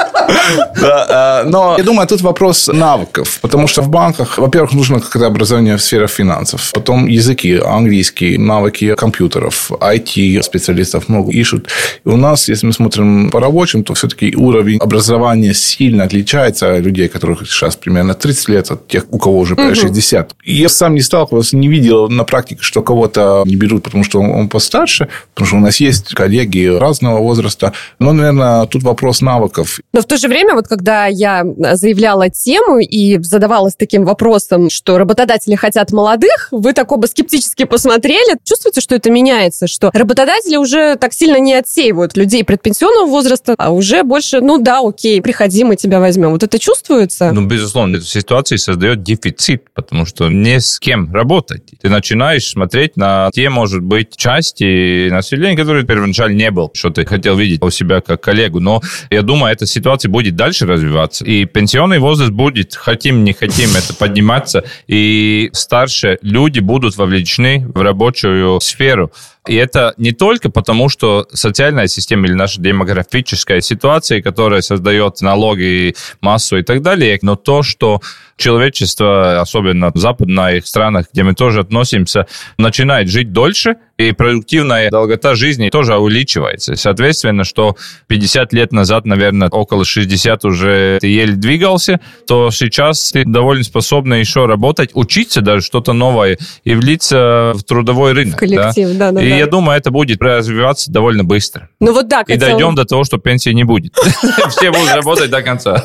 Э, 0.82 1.44
но 1.44 1.76
я 1.78 1.84
думаю, 1.84 2.06
тут 2.06 2.20
вопрос 2.20 2.68
навыков, 2.68 3.38
потому 3.40 3.66
что 3.68 3.82
в 3.82 3.88
банках, 3.88 4.38
во-первых, 4.38 4.72
нужно 4.72 5.00
какое-то 5.00 5.26
образование 5.26 5.76
в 5.76 5.82
сфере 5.82 6.06
финансов, 6.06 6.70
потом 6.72 6.89
языки, 6.96 7.56
английский, 7.56 8.38
навыки 8.38 8.94
компьютеров, 8.94 9.70
IT-специалистов 9.72 11.08
много 11.08 11.32
ищут. 11.32 11.68
И 12.04 12.08
у 12.08 12.16
нас, 12.16 12.48
если 12.48 12.66
мы 12.66 12.72
смотрим 12.72 13.30
по 13.30 13.40
рабочим, 13.40 13.84
то 13.84 13.94
все-таки 13.94 14.34
уровень 14.36 14.78
образования 14.78 15.54
сильно 15.54 16.04
отличается 16.04 16.74
от 16.74 16.82
людей, 16.82 17.08
которых 17.08 17.46
сейчас 17.48 17.76
примерно 17.76 18.14
30 18.14 18.48
лет, 18.48 18.70
от 18.70 18.88
тех, 18.88 19.04
у 19.10 19.18
кого 19.18 19.38
уже 19.38 19.56
60. 19.56 20.34
И 20.44 20.54
я 20.54 20.68
сам 20.68 20.94
не 20.94 21.00
сталкивался, 21.00 21.56
не 21.56 21.68
видел 21.68 22.08
на 22.08 22.24
практике, 22.24 22.62
что 22.62 22.82
кого-то 22.82 23.42
не 23.46 23.56
берут, 23.56 23.84
потому 23.84 24.04
что 24.04 24.20
он 24.20 24.48
постарше, 24.48 25.08
потому 25.34 25.46
что 25.46 25.56
у 25.56 25.60
нас 25.60 25.80
есть 25.80 26.14
коллеги 26.14 26.66
разного 26.66 27.18
возраста. 27.18 27.72
Но, 27.98 28.12
наверное, 28.12 28.66
тут 28.66 28.82
вопрос 28.82 29.20
навыков. 29.20 29.80
Но 29.92 30.00
в 30.00 30.06
то 30.06 30.16
же 30.16 30.28
время, 30.28 30.54
вот 30.54 30.68
когда 30.68 31.06
я 31.06 31.44
заявляла 31.74 32.30
тему 32.30 32.78
и 32.78 33.18
задавалась 33.18 33.74
таким 33.76 34.04
вопросом, 34.04 34.70
что 34.70 34.98
работодатели 34.98 35.54
хотят 35.54 35.92
молодых, 35.92 36.48
вы 36.50 36.72
так 36.80 36.92
оба 36.92 37.04
скептически 37.04 37.64
посмотрели. 37.64 38.38
Чувствуете, 38.42 38.80
что 38.80 38.94
это 38.94 39.10
меняется? 39.10 39.66
Что 39.66 39.90
работодатели 39.92 40.56
уже 40.56 40.96
так 40.96 41.12
сильно 41.12 41.36
не 41.36 41.52
отсеивают 41.52 42.16
людей 42.16 42.42
предпенсионного 42.42 43.06
возраста, 43.06 43.54
а 43.58 43.70
уже 43.70 44.02
больше, 44.02 44.40
ну 44.40 44.56
да, 44.56 44.80
окей, 44.82 45.20
приходи, 45.20 45.62
мы 45.62 45.76
тебя 45.76 46.00
возьмем. 46.00 46.30
Вот 46.30 46.42
это 46.42 46.58
чувствуется? 46.58 47.32
Ну, 47.32 47.44
безусловно, 47.44 47.96
эта 47.96 48.06
ситуация 48.06 48.56
создает 48.56 49.02
дефицит, 49.02 49.64
потому 49.74 50.06
что 50.06 50.30
не 50.30 50.58
с 50.58 50.78
кем 50.78 51.12
работать. 51.12 51.64
Ты 51.82 51.90
начинаешь 51.90 52.48
смотреть 52.48 52.96
на 52.96 53.30
те, 53.34 53.50
может 53.50 53.82
быть, 53.82 54.16
части 54.16 55.10
населения, 55.10 55.58
которые 55.58 55.84
первоначально 55.84 56.36
не 56.36 56.50
был, 56.50 56.70
что 56.72 56.88
ты 56.88 57.04
хотел 57.04 57.36
видеть 57.36 57.62
у 57.62 57.68
себя 57.68 58.00
как 58.00 58.22
коллегу. 58.22 58.60
Но 58.60 58.80
я 59.10 59.20
думаю, 59.20 59.52
эта 59.52 59.66
ситуация 59.66 60.08
будет 60.08 60.34
дальше 60.34 60.64
развиваться. 60.64 61.26
И 61.26 61.44
пенсионный 61.44 61.98
возраст 61.98 62.32
будет, 62.32 62.74
хотим, 62.74 63.22
не 63.22 63.34
хотим, 63.34 63.68
это 63.76 63.92
подниматься. 63.92 64.64
И 64.86 65.50
старшие 65.52 66.18
люди 66.22 66.60
будут 66.70 66.96
вовлечены 66.96 67.66
в 67.74 67.82
рабочую 67.82 68.60
сферу. 68.60 69.10
И 69.50 69.56
это 69.56 69.94
не 69.96 70.12
только 70.12 70.48
потому, 70.48 70.88
что 70.88 71.26
социальная 71.32 71.88
система 71.88 72.28
или 72.28 72.34
наша 72.34 72.60
демографическая 72.60 73.60
ситуация, 73.60 74.22
которая 74.22 74.60
создает 74.60 75.20
налоги, 75.22 75.96
массу 76.20 76.58
и 76.58 76.62
так 76.62 76.82
далее, 76.82 77.18
но 77.22 77.34
то, 77.34 77.64
что 77.64 78.00
человечество, 78.36 79.40
особенно 79.40 79.90
в 79.92 79.96
западных 79.96 80.64
странах, 80.68 81.06
где 81.12 81.24
мы 81.24 81.34
тоже 81.34 81.60
относимся, 81.60 82.28
начинает 82.58 83.08
жить 83.08 83.32
дольше, 83.32 83.74
и 83.98 84.12
продуктивная 84.12 84.88
долгота 84.90 85.34
жизни 85.34 85.68
тоже 85.68 85.96
увеличивается. 85.96 86.74
Соответственно, 86.74 87.44
что 87.44 87.76
50 88.06 88.52
лет 88.54 88.72
назад, 88.72 89.04
наверное, 89.04 89.48
около 89.50 89.84
60 89.84 90.44
уже 90.46 90.98
ты 91.00 91.08
еле 91.08 91.34
двигался, 91.34 92.00
то 92.26 92.50
сейчас 92.50 93.12
ты 93.12 93.24
довольно 93.26 93.62
способна 93.62 94.14
еще 94.14 94.46
работать, 94.46 94.90
учиться 94.94 95.42
даже 95.42 95.62
что-то 95.62 95.92
новое 95.92 96.38
и 96.64 96.74
влиться 96.74 97.52
в 97.54 97.62
трудовой 97.62 98.12
рынок. 98.12 98.36
В 98.36 98.38
коллектив, 98.38 98.96
да, 98.96 99.12
да. 99.12 99.22
И 99.22 99.28
да. 99.28 99.39
Я 99.40 99.46
думаю, 99.46 99.78
это 99.78 99.90
будет 99.90 100.20
развиваться 100.20 100.90
довольно 100.90 101.24
быстро. 101.24 101.68
Ну 101.80 101.92
вот 101.92 102.08
да. 102.08 102.22
И 102.26 102.36
дойдем 102.36 102.74
до 102.74 102.84
того, 102.84 103.04
что 103.04 103.18
пенсии 103.18 103.50
не 103.50 103.64
будет. 103.64 103.94
Все 104.50 104.70
будут 104.70 104.92
работать 104.94 105.30
до 105.30 105.42
конца. 105.42 105.82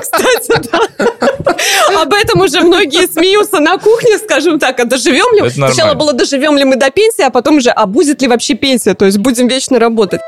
Кстати, 0.00 0.70
да. 0.72 0.80
Об 2.02 2.12
этом 2.12 2.40
уже 2.40 2.60
многие 2.62 3.06
смеются 3.06 3.60
на 3.60 3.78
кухне, 3.78 4.18
скажем 4.18 4.58
так, 4.58 4.80
а 4.80 4.84
доживем 4.84 5.44
ли? 5.44 5.50
Сначала 5.50 5.94
было 5.94 6.12
доживем 6.12 6.56
ли 6.56 6.64
мы 6.64 6.76
до 6.76 6.90
пенсии, 6.90 7.22
а 7.22 7.30
потом 7.30 7.56
уже, 7.56 7.70
а 7.70 7.86
будет 7.86 8.22
ли 8.22 8.28
вообще 8.28 8.54
пенсия? 8.54 8.94
То 8.94 9.04
есть 9.04 9.18
будем 9.18 9.48
вечно 9.48 9.78
работать. 9.78 10.20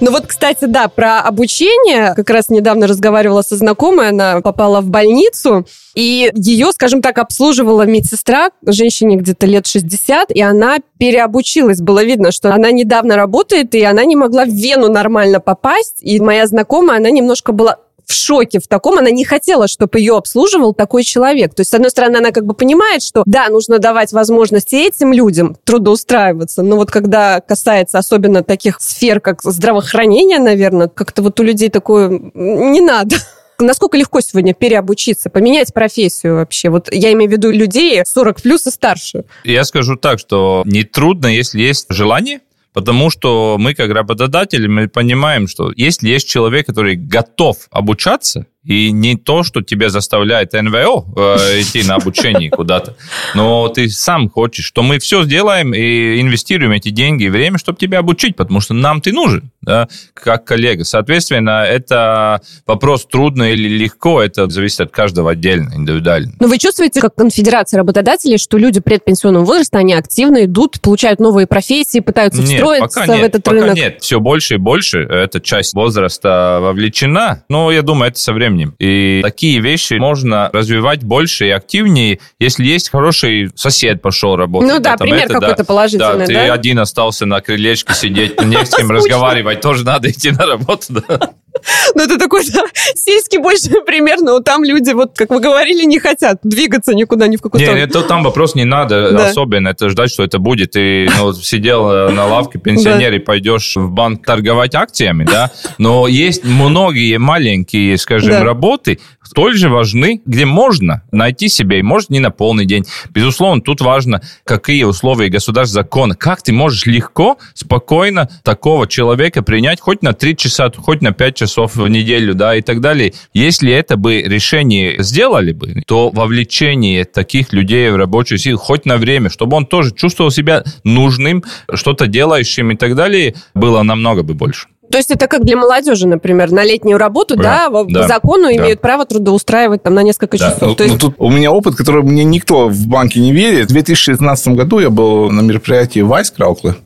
Ну 0.00 0.12
вот, 0.12 0.26
кстати, 0.26 0.66
да, 0.66 0.86
про 0.86 1.20
обучение. 1.20 2.14
Как 2.14 2.30
раз 2.30 2.50
недавно 2.50 2.86
разговаривала 2.86 3.42
со 3.42 3.56
знакомой, 3.56 4.10
она 4.10 4.40
попала 4.42 4.80
в 4.80 4.88
больницу, 4.88 5.66
и 5.94 6.30
ее, 6.36 6.70
скажем 6.70 7.02
так, 7.02 7.18
обслуживала 7.18 7.82
медсестра, 7.82 8.50
женщине 8.64 9.16
где-то 9.16 9.46
лет 9.46 9.66
60, 9.66 10.30
и 10.30 10.40
она 10.40 10.76
переобучилась. 10.98 11.80
Было 11.80 12.04
видно, 12.04 12.30
что 12.30 12.54
она 12.54 12.70
недавно 12.70 13.16
работает, 13.16 13.74
и 13.74 13.82
она 13.82 14.04
не 14.04 14.14
могла 14.14 14.44
в 14.44 14.50
вену 14.50 14.88
нормально 14.88 15.40
попасть. 15.40 15.96
И 16.00 16.20
моя 16.20 16.46
знакомая, 16.46 16.98
она 16.98 17.10
немножко 17.10 17.50
была 17.50 17.78
в 18.08 18.12
шоке 18.14 18.58
в 18.58 18.66
таком. 18.66 18.98
Она 18.98 19.10
не 19.10 19.24
хотела, 19.24 19.68
чтобы 19.68 20.00
ее 20.00 20.16
обслуживал 20.16 20.74
такой 20.74 21.04
человек. 21.04 21.54
То 21.54 21.60
есть, 21.60 21.70
с 21.70 21.74
одной 21.74 21.90
стороны, 21.90 22.16
она 22.16 22.32
как 22.32 22.44
бы 22.44 22.54
понимает, 22.54 23.02
что 23.02 23.22
да, 23.26 23.48
нужно 23.50 23.78
давать 23.78 24.12
возможности 24.12 24.74
этим 24.74 25.12
людям 25.12 25.56
трудоустраиваться, 25.64 26.62
но 26.62 26.76
вот 26.76 26.90
когда 26.90 27.40
касается 27.40 27.98
особенно 27.98 28.42
таких 28.42 28.80
сфер, 28.80 29.20
как 29.20 29.42
здравоохранение, 29.42 30.38
наверное, 30.38 30.88
как-то 30.88 31.22
вот 31.22 31.38
у 31.38 31.42
людей 31.42 31.68
такое 31.68 32.08
не 32.08 32.80
надо 32.80 33.16
насколько 33.58 33.96
легко 33.96 34.20
сегодня 34.20 34.54
переобучиться, 34.54 35.30
поменять 35.30 35.74
профессию 35.74 36.36
вообще? 36.36 36.70
Вот 36.70 36.88
я 36.92 37.12
имею 37.12 37.30
в 37.30 37.32
виду 37.32 37.50
людей 37.50 38.02
40 38.04 38.42
плюс 38.42 38.66
и 38.66 38.70
старше. 38.70 39.24
Я 39.44 39.64
скажу 39.64 39.96
так, 39.96 40.18
что 40.18 40.62
не 40.64 40.84
трудно, 40.84 41.26
если 41.26 41.60
есть 41.60 41.86
желание, 41.88 42.40
Потому 42.72 43.10
что 43.10 43.56
мы, 43.58 43.74
как 43.74 43.90
работодатели, 43.90 44.66
мы 44.66 44.88
понимаем, 44.88 45.48
что 45.48 45.72
если 45.74 46.08
есть 46.08 46.28
человек, 46.28 46.66
который 46.66 46.96
готов 46.96 47.66
обучаться, 47.70 48.46
и 48.68 48.92
не 48.92 49.16
то, 49.16 49.42
что 49.42 49.62
тебя 49.62 49.88
заставляет 49.88 50.52
НВО 50.52 51.06
э, 51.16 51.60
идти 51.60 51.82
на 51.82 51.94
обучение 51.94 52.50
куда-то, 52.50 52.96
но 53.34 53.68
ты 53.68 53.88
сам 53.88 54.28
хочешь, 54.28 54.66
что 54.66 54.82
мы 54.82 54.98
все 54.98 55.24
сделаем 55.24 55.72
и 55.72 56.20
инвестируем 56.20 56.72
эти 56.72 56.90
деньги 56.90 57.24
и 57.24 57.28
время, 57.30 57.56
чтобы 57.56 57.78
тебя 57.78 58.00
обучить, 58.00 58.36
потому 58.36 58.60
что 58.60 58.74
нам 58.74 59.00
ты 59.00 59.12
нужен, 59.12 59.50
да, 59.62 59.88
как 60.12 60.44
коллега. 60.44 60.84
Соответственно, 60.84 61.64
это 61.64 62.42
вопрос 62.66 63.06
трудно 63.06 63.50
или 63.52 63.68
легко, 63.68 64.20
это 64.20 64.50
зависит 64.50 64.82
от 64.82 64.90
каждого 64.90 65.30
отдельно, 65.30 65.72
индивидуально. 65.74 66.34
Но 66.38 66.46
вы 66.46 66.58
чувствуете, 66.58 67.00
как 67.00 67.14
конфедерация 67.14 67.78
работодателей, 67.78 68.36
что 68.36 68.58
люди 68.58 68.80
предпенсионного 68.80 69.46
возраста, 69.46 69.78
они 69.78 69.94
активно 69.94 70.44
идут, 70.44 70.82
получают 70.82 71.20
новые 71.20 71.46
профессии, 71.46 72.00
пытаются 72.00 72.42
нет, 72.42 72.50
встроиться 72.50 73.00
пока 73.00 73.14
нет, 73.14 73.22
в 73.22 73.24
этот 73.24 73.44
пока 73.44 73.56
рынок? 73.56 73.76
нет. 73.76 73.98
Все 74.02 74.20
больше 74.20 74.54
и 74.54 74.58
больше 74.58 74.98
эта 74.98 75.40
часть 75.40 75.72
возраста 75.72 76.58
вовлечена, 76.60 77.44
но 77.48 77.72
я 77.72 77.80
думаю, 77.80 78.10
это 78.10 78.18
со 78.18 78.34
временем 78.34 78.57
временем. 78.58 78.74
И 78.78 79.20
такие 79.22 79.60
вещи 79.60 79.94
можно 79.94 80.50
развивать 80.52 81.02
больше 81.02 81.46
и 81.46 81.50
активнее, 81.50 82.20
если 82.38 82.64
есть 82.64 82.90
хороший 82.90 83.50
сосед 83.54 84.02
пошел 84.02 84.36
работать. 84.36 84.70
Ну 84.70 84.78
да, 84.80 84.96
там 84.96 85.08
пример 85.08 85.28
какой-то 85.28 85.56
да, 85.58 85.64
положительный, 85.64 86.18
да? 86.18 86.26
ты 86.26 86.34
да? 86.34 86.52
один 86.52 86.78
остался 86.78 87.26
на 87.26 87.40
крылечке 87.40 87.94
сидеть, 87.94 88.42
не 88.44 88.64
с 88.64 88.74
кем 88.74 88.90
разговаривать, 88.90 89.60
тоже 89.60 89.84
надо 89.84 90.10
идти 90.10 90.30
на 90.30 90.46
работу, 90.46 90.86
да. 90.88 91.32
Ну, 91.94 92.04
это 92.04 92.18
такой 92.18 92.44
да, 92.50 92.64
сельский 92.94 93.38
больше 93.38 93.70
пример, 93.86 94.20
но 94.20 94.40
там 94.40 94.62
люди, 94.62 94.92
вот 94.92 95.16
как 95.16 95.30
вы 95.30 95.40
говорили, 95.40 95.84
не 95.84 95.98
хотят 95.98 96.38
двигаться 96.42 96.94
никуда, 96.94 97.26
ни 97.26 97.36
в 97.36 97.42
какую 97.42 97.60
сторону. 97.60 97.80
Нет, 97.80 97.90
это 97.90 98.02
там 98.02 98.22
вопрос 98.22 98.54
не 98.54 98.64
надо 98.64 99.10
да. 99.12 99.28
особенно, 99.28 99.68
это 99.68 99.88
ждать, 99.88 100.10
что 100.10 100.22
это 100.22 100.38
будет. 100.38 100.72
Ты 100.72 101.08
ну, 101.18 101.32
сидел 101.32 101.90
э, 101.90 102.10
на 102.10 102.26
лавке 102.26 102.58
пенсионер 102.58 103.14
и 103.14 103.18
пойдешь 103.18 103.76
в 103.76 103.90
банк 103.90 104.24
торговать 104.24 104.74
акциями, 104.74 105.24
да, 105.24 105.50
но 105.78 106.06
есть 106.06 106.44
многие 106.44 107.18
маленькие, 107.18 107.96
скажем, 107.96 108.30
да. 108.30 108.44
работы, 108.44 109.00
столь 109.28 109.56
же 109.56 109.68
важны, 109.68 110.22
где 110.24 110.46
можно 110.46 111.02
найти 111.12 111.48
себе, 111.48 111.80
и 111.80 111.82
может 111.82 112.10
не 112.10 112.20
на 112.20 112.30
полный 112.30 112.64
день. 112.64 112.84
Безусловно, 113.10 113.60
тут 113.60 113.80
важно, 113.80 114.22
какие 114.44 114.84
условия 114.84 115.28
государств 115.28 115.74
закона, 115.74 116.14
как 116.14 116.42
ты 116.42 116.52
можешь 116.52 116.86
легко, 116.86 117.38
спокойно 117.54 118.28
такого 118.42 118.86
человека 118.88 119.42
принять 119.42 119.80
хоть 119.80 120.02
на 120.02 120.14
3 120.14 120.36
часа, 120.36 120.70
хоть 120.74 121.02
на 121.02 121.12
5 121.12 121.36
часов 121.36 121.76
в 121.76 121.86
неделю, 121.88 122.34
да, 122.34 122.56
и 122.56 122.62
так 122.62 122.80
далее. 122.80 123.12
Если 123.34 123.72
это 123.72 123.96
бы 123.96 124.22
решение 124.22 125.02
сделали 125.02 125.52
бы, 125.52 125.82
то 125.86 126.10
вовлечение 126.10 127.04
таких 127.04 127.52
людей 127.52 127.90
в 127.90 127.96
рабочую 127.96 128.38
силу 128.38 128.58
хоть 128.58 128.86
на 128.86 128.96
время, 128.96 129.28
чтобы 129.28 129.56
он 129.56 129.66
тоже 129.66 129.94
чувствовал 129.94 130.30
себя 130.30 130.64
нужным, 130.84 131.44
что-то 131.74 132.06
делающим 132.06 132.70
и 132.70 132.76
так 132.76 132.94
далее, 132.94 133.34
было 133.54 133.82
намного 133.82 134.22
бы 134.22 134.34
больше. 134.34 134.68
То 134.90 134.98
есть 134.98 135.10
это 135.10 135.26
как 135.26 135.44
для 135.44 135.56
молодежи, 135.56 136.06
например, 136.06 136.50
на 136.50 136.64
летнюю 136.64 136.98
работу, 136.98 137.36
да, 137.36 137.68
да, 137.68 137.84
да 137.84 138.00
по 138.02 138.08
закону 138.08 138.44
да. 138.44 138.56
имеют 138.56 138.80
право 138.80 139.04
трудоустраивать 139.04 139.82
там 139.82 139.94
на 139.94 140.02
несколько 140.02 140.38
да. 140.38 140.50
часов. 140.50 140.68
Ну, 140.68 140.74
То 140.74 140.84
есть... 140.84 140.94
ну, 140.94 141.00
тут 141.00 141.14
у 141.18 141.30
меня 141.30 141.52
опыт, 141.52 141.76
который 141.76 142.02
мне 142.02 142.24
никто 142.24 142.68
в 142.68 142.86
банке 142.86 143.20
не 143.20 143.32
верит. 143.32 143.66
В 143.66 143.72
2016 143.72 144.48
году 144.48 144.78
я 144.78 144.90
был 144.90 145.30
на 145.30 145.40
мероприятии 145.40 146.00
Вайс 146.00 146.30
Крауклы, 146.30 146.76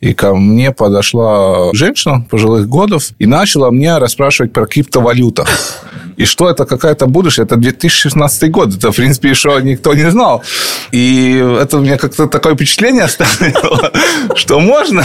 и 0.00 0.14
ко 0.14 0.34
мне 0.34 0.70
подошла 0.70 1.70
женщина 1.72 2.24
пожилых 2.30 2.68
годов 2.68 3.08
и 3.18 3.26
начала 3.26 3.70
мне 3.70 3.98
расспрашивать 3.98 4.52
про 4.52 4.66
криптовалютах. 4.66 5.48
И 6.18 6.24
что 6.24 6.50
это 6.50 6.66
какая-то 6.66 7.06
будущее? 7.06 7.44
Это 7.44 7.56
2016 7.56 8.50
год. 8.50 8.74
Это, 8.74 8.90
в 8.90 8.96
принципе, 8.96 9.30
еще 9.30 9.60
никто 9.62 9.94
не 9.94 10.10
знал. 10.10 10.42
И 10.90 11.40
это 11.60 11.78
у 11.78 11.80
меня 11.80 11.96
как-то 11.96 12.26
такое 12.26 12.56
впечатление 12.56 13.04
оставило, 13.04 13.92
что 14.34 14.58
можно 14.58 15.04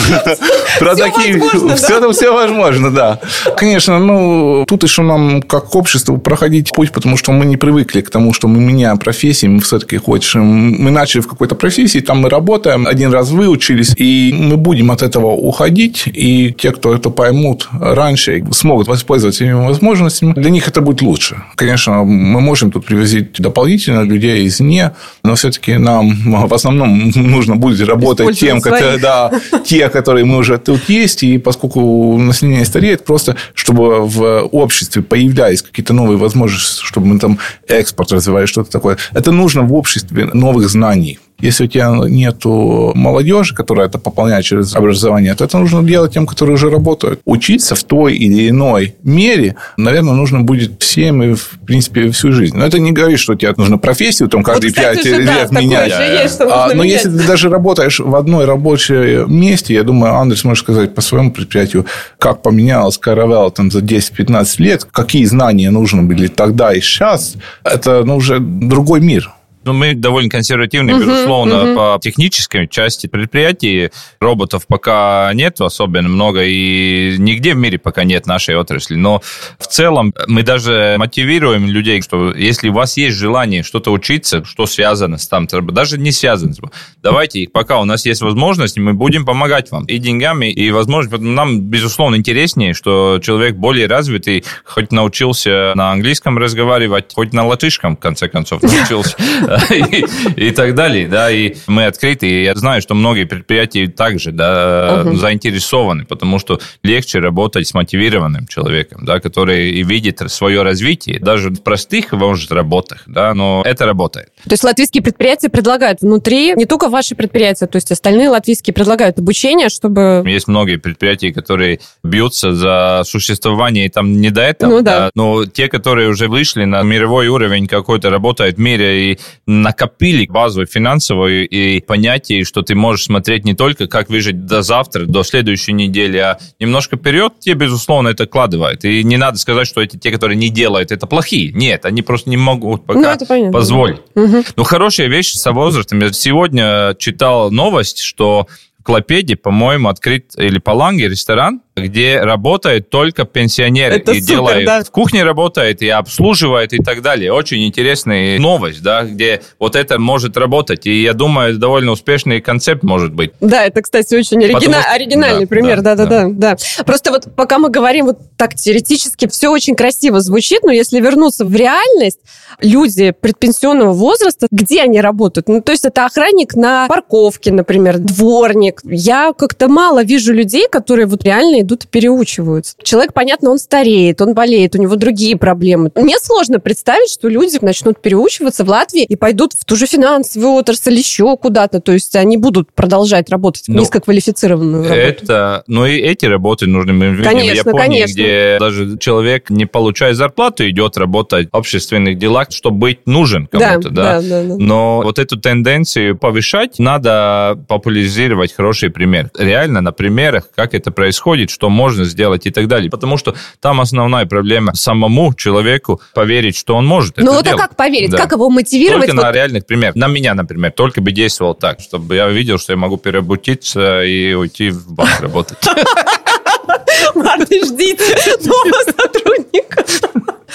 про 0.80 0.96
такие... 0.96 1.40
Все 1.76 1.98
это 1.98 2.12
все 2.14 2.34
возможно, 2.34 2.90
да. 2.90 3.20
Конечно, 3.56 4.00
ну, 4.00 4.66
тут 4.68 4.84
еще 4.84 5.04
нам, 5.04 5.44
как 5.44 5.76
обществу, 5.76 6.18
проходить 6.18 6.72
путь, 6.72 6.92
потому 6.92 7.16
что 7.16 7.32
мы 7.32 7.46
не 7.46 7.58
привыкли 7.58 8.02
к 8.02 8.10
тому, 8.10 8.34
что 8.34 8.48
мы 8.48 8.60
меняем 8.60 8.98
профессии, 8.98 9.46
мы 9.46 9.60
все-таки 9.60 9.98
хочем... 9.98 10.44
Мы 10.44 10.90
начали 10.90 11.22
в 11.22 11.28
какой-то 11.28 11.54
профессии, 11.54 12.00
там 12.00 12.22
мы 12.22 12.30
работаем, 12.30 12.88
один 12.88 13.14
раз 13.14 13.30
выучились, 13.30 13.94
и 13.98 14.34
мы 14.36 14.58
будем 14.58 14.83
от 14.92 15.02
этого 15.02 15.28
уходить, 15.28 16.04
и 16.06 16.52
те, 16.52 16.72
кто 16.72 16.94
это 16.94 17.10
поймут 17.10 17.68
раньше, 17.72 18.44
смогут 18.52 18.88
воспользоваться 18.88 19.44
этими 19.44 19.54
возможностями, 19.54 20.34
для 20.34 20.50
них 20.50 20.68
это 20.68 20.82
будет 20.82 21.02
лучше. 21.02 21.44
Конечно, 21.56 22.04
мы 22.04 22.42
можем 22.42 22.72
тут 22.72 22.86
привозить 22.86 23.34
дополнительно 23.40 24.02
людей 24.02 24.48
извне, 24.48 24.92
но 25.24 25.36
все-таки 25.36 25.78
нам 25.78 26.48
в 26.48 26.54
основном 26.54 27.12
нужно 27.16 27.56
будет 27.56 27.88
работать 27.88 28.40
тем, 28.40 28.62
которые, 28.62 28.98
да, 28.98 29.32
те, 29.66 29.90
которые 29.90 30.26
мы 30.26 30.38
уже 30.38 30.58
тут 30.58 30.90
есть, 30.90 31.24
и 31.24 31.38
поскольку 31.38 32.18
население 32.18 32.66
стареет, 32.66 33.06
просто 33.06 33.36
чтобы 33.54 34.06
в 34.08 34.50
обществе 34.52 35.02
появлялись 35.02 35.62
какие-то 35.62 35.94
новые 35.94 36.18
возможности, 36.18 36.84
чтобы 36.84 37.08
мы 37.08 37.20
там 37.20 37.38
экспорт 37.68 38.12
развивали, 38.12 38.46
что-то 38.46 38.72
такое. 38.72 38.98
Это 39.14 39.32
нужно 39.32 39.62
в 39.62 39.74
обществе 39.74 40.30
новых 40.34 40.70
знаний. 40.70 41.20
Если 41.44 41.66
у 41.66 41.68
тебя 41.68 41.94
нет 42.08 42.46
молодежи, 42.46 43.54
которая 43.54 43.90
это 43.90 43.98
пополняет 43.98 44.46
через 44.46 44.74
образование, 44.78 45.36
то 45.36 45.44
это 45.44 45.58
нужно 45.58 45.84
делать 45.84 46.14
тем, 46.14 46.26
которые 46.26 46.56
уже 46.56 46.70
работают. 46.70 47.20
Учиться 47.26 47.76
в 47.76 47.84
той 47.84 48.16
или 48.16 48.50
иной 48.50 48.96
мере, 49.04 49.58
наверное, 49.76 50.14
нужно 50.14 50.40
будет 50.40 50.82
всем 50.82 51.22
и, 51.22 51.34
в 51.34 51.60
принципе, 51.66 52.10
всю 52.12 52.32
жизнь. 52.32 52.56
Но 52.56 52.66
это 52.66 52.80
не 52.80 52.94
говорит, 52.94 53.20
что 53.20 53.36
тебе 53.36 53.54
нужно 53.58 53.78
профессию 53.78 54.30
там 54.30 54.42
каждые 54.42 54.70
вот, 54.70 54.78
кстати, 54.78 55.04
5 55.04 55.06
же, 55.06 55.22
лет 55.22 55.50
да, 55.52 55.60
менять. 55.60 56.24
Есть, 56.24 56.40
а, 56.40 56.68
но 56.70 56.84
менять. 56.84 57.04
если 57.04 57.10
ты 57.10 57.28
даже 57.28 57.50
работаешь 57.50 58.00
в 58.00 58.16
одной 58.16 58.46
рабочей 58.46 59.30
месте, 59.30 59.74
я 59.74 59.84
думаю, 59.84 60.16
Андрей 60.16 60.38
сможет 60.38 60.64
сказать 60.64 60.96
по 60.96 61.02
своему 61.02 61.32
предприятию, 61.32 61.86
как 62.20 62.42
поменялась 62.42 62.98
Caravelle 63.06 63.52
там 63.52 63.70
за 63.70 63.80
10-15 63.80 64.56
лет, 64.60 64.88
какие 64.90 65.26
знания 65.26 65.72
нужны 65.72 66.04
были 66.04 66.28
тогда 66.28 66.74
и 66.74 66.80
сейчас, 66.80 67.36
это 67.66 68.06
ну, 68.06 68.16
уже 68.16 68.40
другой 68.40 69.02
мир. 69.02 69.30
Ну, 69.64 69.74
мы 69.74 69.94
довольно 69.94 70.30
консервативны, 70.30 70.94
Мгм, 70.94 71.02
безусловно, 71.02 71.64
мгм. 71.64 71.76
по 71.76 72.00
технической 72.02 72.68
части 72.68 73.08
предприятий. 73.08 73.90
Роботов 74.20 74.66
пока 74.68 75.32
нет 75.34 75.60
особенно 75.62 76.10
много, 76.10 76.44
и 76.44 77.16
нигде 77.18 77.54
в 77.54 77.58
мире 77.58 77.78
пока 77.78 78.04
нет 78.04 78.26
нашей 78.26 78.56
отрасли. 78.56 78.96
Но 78.96 79.22
в 79.60 79.68
целом 79.68 80.14
мы 80.28 80.44
даже 80.44 80.96
мотивируем 80.98 81.68
людей, 81.68 82.02
что 82.02 82.34
если 82.34 82.70
у 82.70 82.74
вас 82.74 82.98
есть 82.98 83.18
желание 83.18 83.64
что-то 83.64 83.92
учиться, 83.92 84.44
что 84.46 84.66
связано 84.66 85.18
с 85.18 85.28
там, 85.28 85.48
даже 85.48 85.98
не 85.98 86.12
связано, 86.12 86.54
давайте, 87.02 87.48
пока 87.52 87.80
у 87.80 87.86
нас 87.86 88.06
есть 88.06 88.22
возможность, 88.22 88.78
мы 88.78 88.94
будем 88.94 89.26
помогать 89.26 89.72
вам 89.72 89.86
и 89.86 89.98
деньгами, 89.98 90.52
и 90.52 90.72
возможность. 90.72 91.22
Нам, 91.24 91.62
безусловно, 91.62 92.16
интереснее, 92.16 92.74
что 92.74 93.20
человек 93.22 93.56
более 93.56 93.88
развитый, 93.88 94.44
хоть 94.66 94.92
научился 94.92 95.74
на 95.76 95.92
английском 95.92 96.38
разговаривать, 96.38 97.14
хоть 97.14 97.34
на 97.34 97.46
латышском, 97.46 97.96
в 97.96 98.00
конце 98.00 98.28
концов, 98.28 98.62
научился, 98.62 99.16
и, 99.72 100.06
и 100.48 100.52
так 100.52 100.76
далее, 100.76 101.08
да, 101.08 101.32
и 101.32 101.56
мы 101.68 101.86
открыты, 101.86 102.28
и 102.28 102.44
я 102.44 102.56
знаю, 102.56 102.82
что 102.82 102.96
многие 102.96 103.26
предприятия 103.26 103.88
также, 103.88 104.32
да, 104.32 105.04
Мгм. 105.06 105.18
заинтересованы, 105.18 106.06
потому 106.06 106.40
что 106.40 106.60
легче 106.84 107.20
работать 107.20 107.68
с 107.68 107.74
мотивированным 107.74 108.48
человеком, 108.48 109.06
да, 109.06 109.20
который 109.20 109.72
и 109.72 109.84
видит 109.84 110.22
свое 110.28 110.64
развитие, 110.64 111.20
даже 111.20 111.50
в 111.50 111.62
простых, 111.62 112.12
может, 112.12 112.52
работах, 112.52 113.04
да, 113.08 113.34
но 113.34 113.64
это 113.66 113.86
работает. 113.86 114.30
То 114.44 114.52
есть 114.52 114.64
латвийские 114.64 115.04
предприятия 115.04 115.50
предлагают 115.50 116.02
внутри, 116.02 116.54
не 116.54 116.66
только 116.66 116.90
ваши 116.90 117.16
предприятия, 117.16 117.68
то 117.68 117.76
есть 117.78 117.92
остальные 117.92 118.30
латвийские 118.30 118.74
предлагают 118.74 119.20
обучение, 119.20 119.70
чтобы... 119.70 120.24
Есть 120.26 120.48
многие 120.48 120.78
предприятия, 120.78 121.34
которые 121.34 121.80
бьются 122.04 122.54
за 122.54 123.04
существование, 123.06 123.86
и 123.86 123.90
там 123.90 124.22
не 124.22 124.30
до 124.30 124.42
этого. 124.42 124.70
Ну 124.72 124.82
да. 124.82 125.10
Но 125.16 125.46
те, 125.46 125.68
которые 125.68 126.10
уже 126.10 126.28
вышли 126.28 126.66
на 126.66 126.82
мировой 126.84 127.28
уровень 127.28 127.68
какой-то, 127.68 128.10
работают 128.10 128.58
в 128.58 128.60
мире 128.60 129.12
и 129.12 129.20
накопили 129.46 130.26
базу 130.26 130.66
финансовую 130.66 131.48
и 131.48 131.82
понятие, 131.82 132.46
что 132.46 132.62
ты 132.62 132.76
можешь 132.76 133.06
смотреть 133.06 133.44
не 133.46 133.54
только, 133.54 133.88
как 133.88 134.10
выжить 134.10 134.46
до 134.46 134.62
завтра, 134.62 135.06
до 135.06 135.24
следующей 135.24 135.74
недели, 135.74 136.18
а 136.18 136.38
немножко 136.60 136.96
вперед, 136.98 137.34
тебе, 137.40 137.56
безусловно, 137.56 138.10
это 138.10 138.26
кладывает. 138.26 138.86
И 138.86 139.04
не 139.04 139.18
надо 139.18 139.38
сказать, 139.38 139.68
что 139.68 139.82
эти 139.82 139.98
те, 139.98 140.12
которые 140.12 140.38
не 140.38 140.50
делают, 140.50 140.92
это 140.92 141.08
плохие. 141.08 141.52
Нет, 141.52 141.86
они 141.86 142.02
просто 142.02 142.30
не 142.30 142.38
могут 142.38 142.86
пока 142.86 143.00
Ну, 143.00 143.08
это 143.08 143.26
понятно. 143.26 143.52
позволить. 143.52 144.02
Мгм. 144.16 144.44
Ну, 144.56 144.64
хорошая 144.64 145.08
вещь 145.08 145.34
со 145.34 145.52
возрастом. 145.52 146.00
Я 146.00 146.14
сегодня 146.14 146.96
читал 146.98 147.52
новость, 147.52 148.00
что 148.00 148.48
в 148.80 148.84
Клопеде, 148.86 149.36
по-моему, 149.38 149.88
открыт 149.90 150.34
или 150.38 150.60
Паланге 150.60 151.08
ресторан, 151.08 151.62
где 151.76 152.20
работают 152.22 152.90
только 152.90 153.26
пенсионеры. 153.26 153.96
Это 153.96 154.12
и 154.12 154.22
супер, 154.22 154.36
делает, 154.36 154.66
да. 154.66 154.84
в 154.84 154.92
кухне 154.92 155.24
работает, 155.24 155.82
и 155.82 155.90
обслуживает, 155.90 156.74
и 156.74 156.78
так 156.78 157.02
далее. 157.02 157.34
Очень 157.34 157.66
интересная 157.66 158.40
новость, 158.40 158.84
да, 158.84 159.04
где 159.04 159.42
вот 159.58 159.76
это 159.76 159.98
может 159.98 160.38
работать. 160.38 160.86
И 160.86 161.02
я 161.02 161.14
думаю, 161.14 161.58
довольно 161.58 161.92
успешный 161.92 162.42
концепт 162.42 162.84
может 162.84 163.14
быть. 163.14 163.32
Да, 163.42 163.66
это, 163.66 163.82
кстати, 163.82 164.14
очень 164.14 164.38
оригина- 164.44 164.54
Потому 164.60 164.76
оригинальный 164.94 165.46
да, 165.46 165.48
пример. 165.48 165.82
да, 165.82 165.96
Да-да-да. 165.96 166.28
да. 166.30 166.84
Просто 166.86 167.12
вот 167.12 167.36
пока 167.36 167.58
мы 167.58 167.70
говорим 167.70 168.06
вот 168.06 168.20
так 168.38 168.54
теоретически, 168.54 169.28
все 169.28 169.50
очень 169.50 169.76
красиво 169.76 170.20
звучит, 170.20 170.64
но 170.64 170.72
если 170.72 171.00
вернуться 171.00 171.44
в 171.44 171.56
реальность, 171.56 172.20
люди 172.62 173.12
предпенсионного 173.20 173.94
возраста, 173.94 174.48
где 174.52 174.82
они 174.82 175.02
работают? 175.02 175.48
Ну, 175.48 175.62
то 175.62 175.72
есть 175.72 175.86
это 175.86 176.06
охранник 176.06 176.56
на 176.56 176.88
парковке, 176.88 177.52
например, 177.52 177.98
дворник. 177.98 178.82
Я 178.84 179.34
как-то 179.34 179.68
мало 179.68 180.04
вижу 180.04 180.34
людей, 180.34 180.68
которые 180.70 181.08
вот 181.08 181.24
реально 181.24 181.63
идут 181.64 181.86
и 181.86 181.88
переучиваются. 181.88 182.76
Человек, 182.84 183.14
понятно, 183.14 183.52
он 183.52 183.58
стареет, 183.58 184.22
он 184.22 184.34
болеет, 184.34 184.76
у 184.76 184.82
него 184.82 184.96
другие 184.96 185.38
проблемы. 185.38 185.92
Мне 185.96 186.18
сложно 186.20 186.60
представить, 186.60 187.10
что 187.10 187.28
люди 187.28 187.58
начнут 187.62 188.02
переучиваться 188.02 188.64
в 188.64 188.70
Латвии 188.70 189.04
и 189.04 189.16
пойдут 189.16 189.54
в 189.54 189.66
ту 189.66 189.76
же 189.76 189.86
финансовую 189.86 190.54
отрасль, 190.54 190.94
еще 190.94 191.38
куда-то. 191.38 191.80
То 191.80 191.92
есть 191.92 192.16
они 192.16 192.38
будут 192.38 192.72
продолжать 192.74 193.30
работать 193.30 193.66
в 193.66 193.70
Ну, 193.70 193.80
низкоквалифицированную 193.80 194.84
работу. 194.84 195.00
Это, 195.00 195.64
ну 195.68 195.86
и 195.86 195.98
эти 195.98 196.26
работы 196.26 196.68
нужны. 196.68 196.94
Мы 196.94 197.10
видим 197.10 197.24
Конечно, 197.24 197.64
в 197.64 197.68
Японии, 197.68 198.02
конечно. 198.02 198.14
где 198.14 198.58
даже 198.60 198.98
человек, 198.98 199.50
не 199.50 199.66
получая 199.66 200.14
зарплату, 200.14 200.68
идет 200.70 200.98
работать 200.98 201.50
в 201.52 201.56
общественных 201.56 202.18
делах, 202.18 202.48
чтобы 202.52 202.78
быть 202.78 203.08
нужен 203.08 203.48
кому-то. 203.48 203.90
Да, 203.90 204.20
да, 204.20 204.22
да, 204.22 204.44
да. 204.44 204.56
Но 204.58 205.02
вот 205.04 205.20
эту 205.20 205.40
тенденцию 205.40 206.18
повышать 206.18 206.80
надо 206.80 207.60
популяризировать 207.68 208.54
хороший 208.54 208.90
пример. 208.90 209.30
Реально 209.38 209.82
на 209.82 209.92
примерах, 209.92 210.50
как 210.56 210.74
это 210.74 210.92
происходит, 210.92 211.50
что 211.54 211.70
можно 211.70 212.04
сделать 212.04 212.46
и 212.46 212.52
так 212.52 212.68
далее. 212.68 212.90
Потому 212.90 213.18
что 213.18 213.36
там 213.62 213.80
основная 213.80 214.26
проблема 214.26 214.74
самому 214.76 215.34
человеку 215.34 216.02
поверить, 216.14 216.58
что 216.58 216.76
он 216.76 216.86
может 216.86 217.18
Ну 217.18 217.34
вот 217.34 217.48
а 217.48 217.56
как 217.56 217.76
поверить? 217.76 218.10
Да. 218.10 218.18
Как 218.18 218.32
его 218.34 218.50
мотивировать? 218.50 219.08
Только 219.08 219.16
Вот 219.16 219.24
на 219.24 219.32
реальных 219.32 219.66
примерах. 219.66 219.96
На 219.96 220.08
меня, 220.08 220.34
например, 220.34 220.72
только 220.72 221.02
бы 221.02 221.12
действовал 221.12 221.54
так, 221.54 221.80
чтобы 221.80 222.16
я 222.16 222.28
видел, 222.28 222.58
что 222.58 222.74
я 222.74 222.78
могу 222.78 222.98
переобутиться 222.98 224.04
и 224.04 224.34
уйти 224.34 224.70
в 224.70 224.92
банк 224.92 225.22
работать. 225.22 225.58
Ладно, 227.16 227.46
ждите 227.46 228.16
нового 228.46 228.84
сотрудника. 228.86 229.33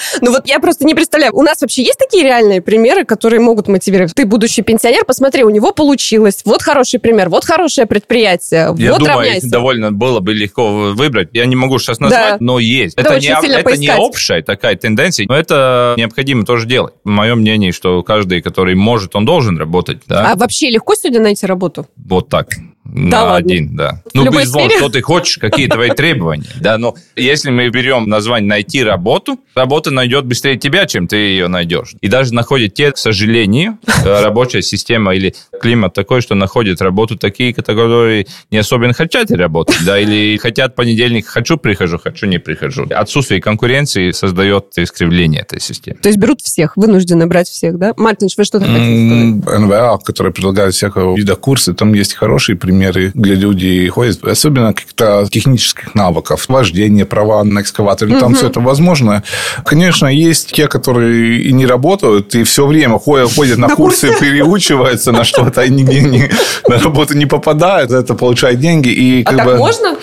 Ну 0.21 0.31
вот 0.31 0.47
я 0.47 0.59
просто 0.59 0.85
не 0.85 0.95
представляю, 0.95 1.35
у 1.35 1.41
нас 1.41 1.61
вообще 1.61 1.83
есть 1.83 1.97
такие 1.99 2.23
реальные 2.23 2.61
примеры, 2.61 3.05
которые 3.05 3.39
могут 3.39 3.67
мотивировать? 3.67 4.13
Ты 4.13 4.25
будущий 4.25 4.61
пенсионер, 4.61 5.05
посмотри, 5.05 5.43
у 5.43 5.49
него 5.49 5.71
получилось. 5.71 6.41
Вот 6.45 6.61
хороший 6.61 6.99
пример, 6.99 7.29
вот 7.29 7.45
хорошее 7.45 7.87
предприятие, 7.87 8.73
Я 8.77 8.91
вот 8.91 8.99
думаю, 8.99 9.15
равняйся. 9.17 9.45
их 9.45 9.51
довольно 9.51 9.91
было 9.91 10.19
бы 10.19 10.33
легко 10.33 10.91
выбрать. 10.93 11.29
Я 11.33 11.45
не 11.45 11.55
могу 11.55 11.79
сейчас 11.79 11.99
назвать, 11.99 12.33
Да. 12.33 12.37
но 12.39 12.59
есть. 12.59 12.95
Это 12.97 13.15
очень 13.15 13.29
не, 13.29 13.55
это 13.59 13.77
не 13.77 13.95
общая 13.95 14.41
такая 14.41 14.75
тенденция, 14.75 15.25
но 15.27 15.35
это 15.35 15.93
необходимо 15.97 16.45
тоже 16.45 16.65
делать. 16.67 16.93
Мое 17.03 17.35
мнение, 17.35 17.71
что 17.71 18.03
каждый, 18.03 18.41
который 18.41 18.75
может, 18.75 19.15
он 19.15 19.25
должен 19.25 19.57
работать. 19.57 19.99
Да? 20.07 20.31
А 20.31 20.35
вообще 20.35 20.69
легко 20.69 20.95
сегодня 20.95 21.21
найти 21.21 21.45
работу? 21.45 21.87
Вот 21.97 22.29
так. 22.29 22.49
На 22.93 23.23
ладно? 23.23 23.35
один, 23.35 23.75
да. 23.75 24.01
В 24.11 24.15
ну, 24.15 24.25
любой 24.25 24.41
безусловно, 24.41 24.71
что 24.71 24.89
ты 24.89 25.01
хочешь, 25.01 25.37
какие 25.37 25.67
твои 25.67 25.89
требования. 25.89 26.47
Да, 26.59 26.77
но 26.77 26.95
если 27.15 27.49
мы 27.49 27.69
берем 27.69 28.09
название 28.09 28.47
«найти 28.49 28.83
работу», 28.83 29.39
работа 29.55 29.91
найдет 29.91 30.25
быстрее 30.25 30.57
тебя, 30.57 30.85
чем 30.85 31.07
ты 31.07 31.17
ее 31.17 31.47
найдешь. 31.47 31.95
И 32.01 32.07
даже 32.07 32.33
находят 32.33 32.73
те, 32.73 32.91
к 32.91 32.97
сожалению, 32.97 33.77
э, 34.05 34.23
рабочая 34.23 34.61
система 34.61 35.15
или 35.15 35.35
климат 35.61 35.93
такой, 35.93 36.21
что 36.21 36.35
находят 36.35 36.81
работу 36.81 37.17
такие, 37.17 37.53
которые 37.53 38.27
не 38.51 38.57
особенно 38.57 38.93
хотят 38.93 39.31
работать, 39.31 39.77
да, 39.85 39.99
или 39.99 40.37
хотят 40.37 40.75
понедельник, 40.75 41.27
хочу, 41.27 41.57
прихожу, 41.57 41.99
хочу, 41.99 42.25
не 42.25 42.39
прихожу. 42.39 42.87
Отсутствие 42.89 43.41
конкуренции 43.41 44.11
создает 44.11 44.65
искривление 44.77 45.41
этой 45.41 45.59
системы. 45.59 45.97
То 46.01 46.09
есть 46.09 46.19
берут 46.19 46.41
всех, 46.41 46.75
вынуждены 46.77 47.27
брать 47.27 47.47
всех, 47.47 47.77
да? 47.77 47.93
Мартин, 47.97 48.29
вы 48.35 48.43
что-то 48.43 48.65
хотите 48.65 49.41
сказать? 49.41 49.59
НВА, 49.59 49.99
которые 50.03 50.33
предлагают 50.33 50.75
всякого 50.75 51.15
вида 51.15 51.35
курсы, 51.35 51.73
там 51.73 51.93
есть 51.93 52.13
хорошие 52.13 52.55
примеры, 52.55 52.78
где 52.87 53.35
люди 53.35 53.87
ходят, 53.87 54.23
особенно 54.23 54.73
каких-то 54.73 55.27
технических 55.29 55.95
навыков, 55.95 56.45
вождение, 56.47 57.05
права 57.05 57.43
на 57.43 57.61
экскаваторе, 57.61 58.19
там 58.19 58.33
все 58.35 58.47
это 58.47 58.59
возможно. 58.59 59.23
Конечно, 59.65 60.07
есть 60.07 60.51
те, 60.53 60.67
которые 60.67 61.41
и 61.41 61.51
не 61.53 61.65
работают, 61.65 62.35
и 62.35 62.43
все 62.43 62.65
время 62.65 62.97
ходят, 62.99 63.33
ходят 63.33 63.57
на, 63.57 63.67
На 63.67 63.75
курсы, 63.75 64.07
курсы. 64.07 64.23
переучиваются 64.23 65.11
на 65.11 65.23
что-то, 65.23 65.61
и 65.63 65.69
нигде 65.69 66.01
не, 66.01 66.29
на 66.67 66.79
работу 66.79 67.15
не 67.15 67.25
попадают, 67.25 67.91
это 67.91 68.13
получают 68.15 68.59
деньги. 68.59 68.89
И 68.89 69.23
А 69.23 69.33
так 69.33 69.45
бы, 69.45 69.57
можно? 69.57 69.95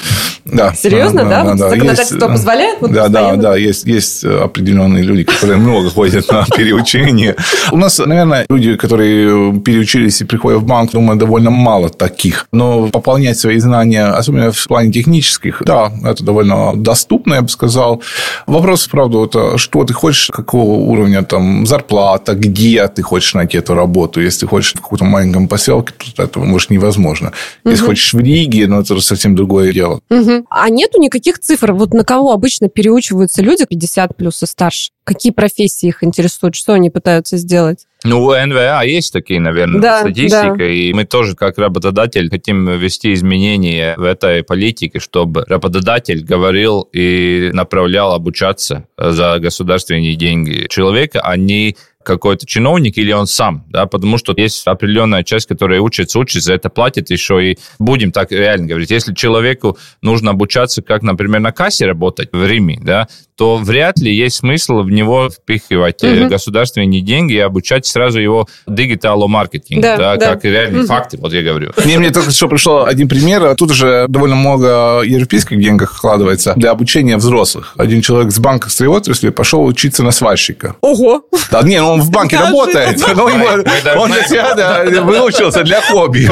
Да. 0.44 0.72
Серьезно, 0.74 1.24
да? 1.24 1.44
Вот 1.44 1.58
законодательство 1.58 2.14
Есть, 2.14 2.26
позволяет? 2.28 2.80
Вот 2.80 2.92
да, 2.92 3.08
да, 3.08 3.20
постоянно? 3.20 3.42
да. 3.42 3.56
Есть, 3.56 3.84
есть 3.86 4.24
определенные 4.24 5.02
люди, 5.02 5.24
которые 5.24 5.58
много 5.58 5.90
ходят 5.90 6.30
на 6.30 6.44
переучение. 6.56 7.34
У 7.72 7.76
нас, 7.76 7.98
наверное, 7.98 8.46
люди, 8.48 8.76
которые 8.76 9.60
переучились 9.60 10.20
и 10.20 10.24
приходят 10.24 10.60
в 10.60 10.64
банк, 10.64 10.92
думаю, 10.92 11.18
довольно 11.18 11.50
мало 11.50 11.88
таких. 11.88 12.46
Но 12.56 12.88
пополнять 12.88 13.38
свои 13.38 13.58
знания, 13.58 14.06
особенно 14.06 14.50
в 14.50 14.66
плане 14.66 14.90
технических, 14.90 15.62
да, 15.64 15.92
это 16.04 16.24
довольно 16.24 16.74
доступно, 16.74 17.34
я 17.34 17.42
бы 17.42 17.48
сказал. 17.48 18.02
Вопрос, 18.46 18.88
правда, 18.88 19.24
это 19.24 19.58
что 19.58 19.84
ты 19.84 19.92
хочешь, 19.92 20.30
какого 20.32 20.78
уровня 20.78 21.22
там 21.22 21.66
зарплата, 21.66 22.34
где 22.34 22.88
ты 22.88 23.02
хочешь 23.02 23.34
найти 23.34 23.58
эту 23.58 23.74
работу. 23.74 24.22
Если 24.22 24.40
ты 24.40 24.46
хочешь 24.46 24.72
в 24.72 24.80
каком-то 24.80 25.04
маленьком 25.04 25.48
поселке, 25.48 25.92
то 26.14 26.22
это, 26.22 26.38
может, 26.38 26.70
невозможно. 26.70 27.32
Если 27.64 27.84
хочешь 27.84 28.14
в 28.14 28.20
Риге, 28.20 28.66
ну, 28.66 28.80
это 28.80 28.98
совсем 29.00 29.34
другое 29.34 29.72
дело. 29.72 30.00
Мгм. 30.08 30.46
А 30.48 30.70
нету 30.70 30.98
никаких 31.00 31.38
цифр? 31.38 31.72
Вот 31.72 31.92
на 31.92 32.04
кого 32.04 32.32
обычно 32.32 32.68
переучиваются 32.68 33.42
люди 33.42 33.66
50 33.66 34.16
плюс 34.16 34.42
и 34.42 34.46
старше? 34.46 34.90
Какие 35.04 35.32
профессии 35.32 35.88
их 35.88 36.02
интересуют? 36.02 36.54
Что 36.54 36.72
они 36.72 36.88
пытаются 36.88 37.36
сделать? 37.36 37.85
Ну, 38.04 38.24
у 38.24 38.34
НВА 38.34 38.82
есть 38.84 39.12
такие, 39.12 39.40
наверное, 39.40 39.80
Да, 39.80 40.00
статистика, 40.00 40.54
да. 40.56 40.64
и 40.66 40.92
мы 40.92 41.04
тоже, 41.04 41.34
как 41.34 41.58
работодатель, 41.58 42.28
хотим 42.30 42.68
ввести 42.78 43.12
изменения 43.14 43.94
в 43.96 44.04
этой 44.04 44.42
политике, 44.42 45.00
чтобы 45.00 45.44
работодатель 45.48 46.22
говорил 46.24 46.88
и 46.92 47.50
направлял 47.52 48.12
обучаться 48.12 48.86
за 48.96 49.38
государственные 49.38 50.14
деньги 50.14 50.66
человека, 50.68 51.20
а 51.22 51.36
не 51.36 51.76
какой-то 52.06 52.46
чиновник 52.46 52.96
или 52.96 53.12
он 53.12 53.26
сам, 53.26 53.64
да, 53.68 53.86
потому 53.86 54.16
что 54.16 54.32
есть 54.36 54.66
определенная 54.66 55.24
часть, 55.24 55.46
которая 55.46 55.80
учится, 55.80 56.18
учится, 56.18 56.46
за 56.46 56.54
это 56.54 56.70
платит 56.70 57.10
еще 57.10 57.52
и 57.52 57.58
будем 57.78 58.12
так 58.12 58.32
реально 58.32 58.68
говорить. 58.68 58.90
Если 58.90 59.12
человеку 59.12 59.76
нужно 60.02 60.30
обучаться, 60.30 60.82
как, 60.82 61.02
например, 61.02 61.40
на 61.40 61.52
кассе 61.52 61.86
работать 61.86 62.30
в 62.32 62.46
Риме, 62.46 62.78
да, 62.82 63.08
то 63.36 63.58
вряд 63.58 63.98
ли 63.98 64.14
есть 64.14 64.36
смысл 64.36 64.80
в 64.80 64.90
него 64.90 65.28
впихивать 65.28 66.02
угу. 66.02 66.28
государственные 66.28 67.02
деньги 67.02 67.34
и 67.34 67.38
обучать 67.38 67.84
сразу 67.86 68.18
его 68.18 68.48
дигиталу 68.66 69.28
маркетингу, 69.28 69.82
да, 69.82 69.96
да, 69.96 70.16
да. 70.16 70.32
как 70.32 70.44
реальные 70.44 70.80
угу. 70.80 70.88
факты, 70.88 71.18
вот 71.18 71.32
я 71.32 71.42
говорю. 71.42 71.72
Не, 71.84 71.98
мне 71.98 72.10
только 72.10 72.30
что 72.30 72.48
пришел 72.48 72.86
один 72.86 73.08
пример. 73.08 73.54
Тут 73.56 73.72
уже 73.72 74.06
довольно 74.08 74.36
много 74.36 75.02
европейских 75.04 75.60
денег 75.60 75.90
вкладывается 75.90 76.54
для 76.56 76.70
обучения 76.70 77.16
взрослых. 77.16 77.74
Один 77.76 78.00
человек 78.00 78.32
с 78.32 78.38
банка 78.38 78.70
строевой 78.70 78.98
отрасли 78.98 79.28
пошел 79.28 79.64
учиться 79.64 80.02
на 80.02 80.12
сварщика. 80.12 80.76
Ого! 80.80 81.22
Да, 81.50 81.62
не, 81.62 81.80
ну, 81.80 81.95
он 81.96 82.02
в 82.02 82.10
банке 82.10 82.36
работает. 82.38 83.02
Но 83.14 83.24
он 83.24 84.10
для 84.10 84.24
себя 84.24 85.02
выучился 85.02 85.62
для 85.62 85.80
хобби. 85.80 86.28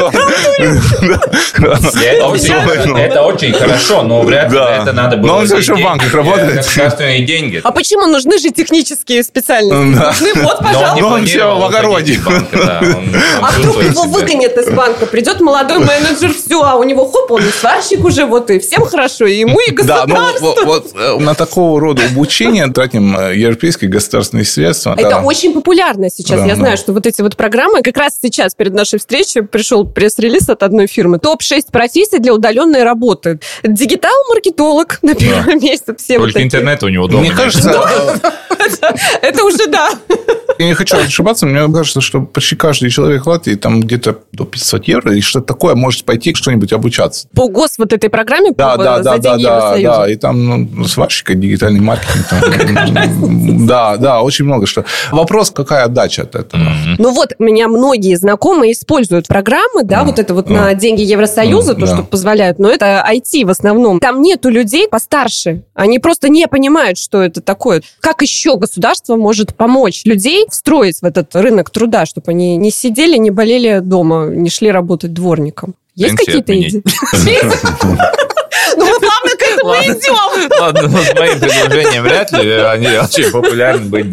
Это 2.99 3.23
очень 3.23 3.53
хорошо, 3.53 4.03
но 4.03 4.23
вряд 4.23 4.53
ли 4.53 4.59
это 4.59 4.93
надо 4.93 5.17
было. 5.17 5.29
Но 5.29 5.37
он 5.39 5.47
все 5.47 5.59
еще 5.59 5.75
в 5.75 5.83
банках 5.83 6.13
работает. 6.15 6.57
Государственные 6.57 7.25
деньги. 7.25 7.61
А 7.63 7.73
почему 7.73 8.07
нужны 8.07 8.39
же 8.39 8.51
технические 8.51 9.23
специальности? 9.23 9.75
Нужны, 9.75 10.43
вот, 10.43 10.59
пожалуйста. 10.59 10.97
Но 11.01 11.09
он 11.09 11.25
все 11.27 11.59
в 11.59 11.65
огороде. 11.65 12.21
А 13.41 13.51
вдруг 13.59 13.83
его 13.83 14.03
выгонят 14.05 14.57
из 14.57 14.71
банка? 14.71 15.07
Придет 15.07 15.41
молодой 15.41 15.79
менеджер, 15.79 16.33
все, 16.35 16.63
а 16.63 16.75
у 16.77 16.83
него 16.85 17.11
хоп, 17.11 17.31
он 17.33 17.43
и 17.43 17.51
сварщик 17.51 18.05
уже, 18.05 18.27
вот 18.27 18.51
и 18.51 18.59
всем 18.59 18.85
хорошо, 18.85 19.27
и 19.27 19.39
ему, 19.39 19.59
и 19.61 19.71
государству. 19.71 20.55
Да, 20.55 20.63
ну 20.63 20.65
вот 20.67 20.93
э, 20.95 21.17
на 21.19 21.35
такого 21.35 21.81
рода 21.81 22.03
обучение 22.05 22.67
тратим 22.69 23.17
э, 23.17 23.37
европейские 23.37 23.91
государственные 23.91 24.45
средства. 24.45 24.95
Это 24.97 25.19
очень 25.21 25.54
популярно 25.55 26.11
сейчас. 26.11 26.47
Я 26.47 26.57
знаю, 26.57 26.77
что 26.77 26.93
вот 26.93 27.07
эти 27.07 27.23
вот 27.23 27.37
программы, 27.37 27.83
как 27.83 27.97
раз 27.97 28.19
сейчас 28.21 28.55
перед 28.55 28.75
нашей 28.75 28.99
встречей 28.99 29.43
пришел 29.43 29.87
пресс-релиз 29.87 30.49
от 30.51 30.63
одной 30.63 30.87
фирмы. 30.87 31.19
Топ-6 31.19 31.71
профессий 31.73 32.19
для 32.19 32.35
удаленной 32.35 32.83
работы. 32.83 33.41
Дигитал-маркетолог 33.63 34.99
на 35.03 35.15
первом 35.15 35.61
месте. 35.61 35.95
Все 35.97 36.19
Только 36.19 36.43
интернет 36.43 36.83
у 36.83 36.89
него 36.89 37.07
дома. 37.07 37.23
Мне 37.23 37.33
кажется... 37.33 38.21
Это 39.23 39.45
уже 39.45 39.67
да. 39.67 39.91
Я 40.59 40.67
не 40.67 40.75
хочу 40.75 40.97
ошибаться, 40.97 41.47
мне 41.47 41.73
кажется, 41.73 42.01
что 42.01 42.23
почти 42.23 42.57
каждый 42.57 42.91
человек 42.91 43.25
в 43.25 43.29
Латвии 43.29 43.55
там 43.55 43.81
где-то 43.81 44.19
до 44.33 44.45
500 44.45 44.89
евро 44.89 45.17
и 45.17 45.21
что-то 45.21 45.47
такое 45.47 45.75
может 45.75 46.05
пойти 46.05 46.35
что-нибудь 46.35 46.73
обучаться. 46.73 47.27
По 47.35 47.49
гос 47.49 47.75
вот 47.79 47.93
этой 47.93 48.11
программе 48.11 48.53
да, 48.53 48.77
да, 48.77 48.99
да, 49.01 49.19
да, 49.19 49.37
да, 49.37 49.77
да, 49.77 50.09
и 50.09 50.17
там 50.17 50.69
ну, 50.75 50.85
сварщика, 50.85 51.35
дигитальный 51.35 51.81
маркетинг. 51.81 53.67
Да, 53.67 53.97
да, 53.97 54.23
очень 54.23 54.45
много 54.45 54.67
что. 54.67 54.85
Вопрос, 55.11 55.44
какая 55.53 55.85
отдача 55.85 56.23
от 56.23 56.35
этого? 56.35 56.63
Ну 56.99 57.13
вот, 57.13 57.35
меня 57.39 57.69
многие 57.69 58.15
знакомые 58.17 58.73
используют 58.73 59.27
программы, 59.27 59.83
да, 59.83 60.05
вот 60.05 60.19
это 60.19 60.35
вот 60.35 60.49
на 60.49 60.75
деньги 60.75 61.03
Евросоюза, 61.03 61.75
то, 61.75 61.87
что 61.87 62.03
позволяют, 62.03 62.59
но 62.59 62.71
это 62.71 63.05
IT 63.11 63.45
в 63.45 63.51
основном. 63.51 64.01
Там 64.01 64.23
нету 64.23 64.49
людей 64.49 64.89
постарше, 64.89 65.63
они 65.75 65.99
просто 65.99 66.29
не 66.29 66.47
понимают, 66.49 66.99
что 66.99 67.23
это 67.23 67.41
такое. 67.41 67.83
Как 68.01 68.23
еще 68.23 68.57
государство 68.57 69.17
может 69.17 69.55
помочь 69.55 70.03
людей 70.05 70.47
встроить 70.51 71.01
в 71.01 71.05
этот 71.05 71.35
рынок 71.35 71.71
труда, 71.71 72.07
чтобы 72.07 72.31
они 72.31 72.57
не 72.57 72.71
сидели, 72.71 73.17
не 73.17 73.31
болели 73.31 73.81
дома, 73.81 74.27
не 74.27 74.51
шли 74.51 74.71
работать 74.71 75.13
дворником? 75.13 75.75
Есть 75.95 76.17
какие-то 76.17 76.59
идеи? 76.59 76.83
Ну, 78.77 78.87
мы 78.87 78.99
этому 79.55 79.75
идем. 79.75 80.51
Ладно, 80.61 80.89
ну, 80.89 80.99
с 80.99 81.15
моим 81.15 81.41
предложением 81.41 82.03
вряд 82.03 82.33
ли 82.33 82.51
они 82.51 82.87
очень 82.87 83.31
популярны 83.31 83.87
быть. 83.87 84.07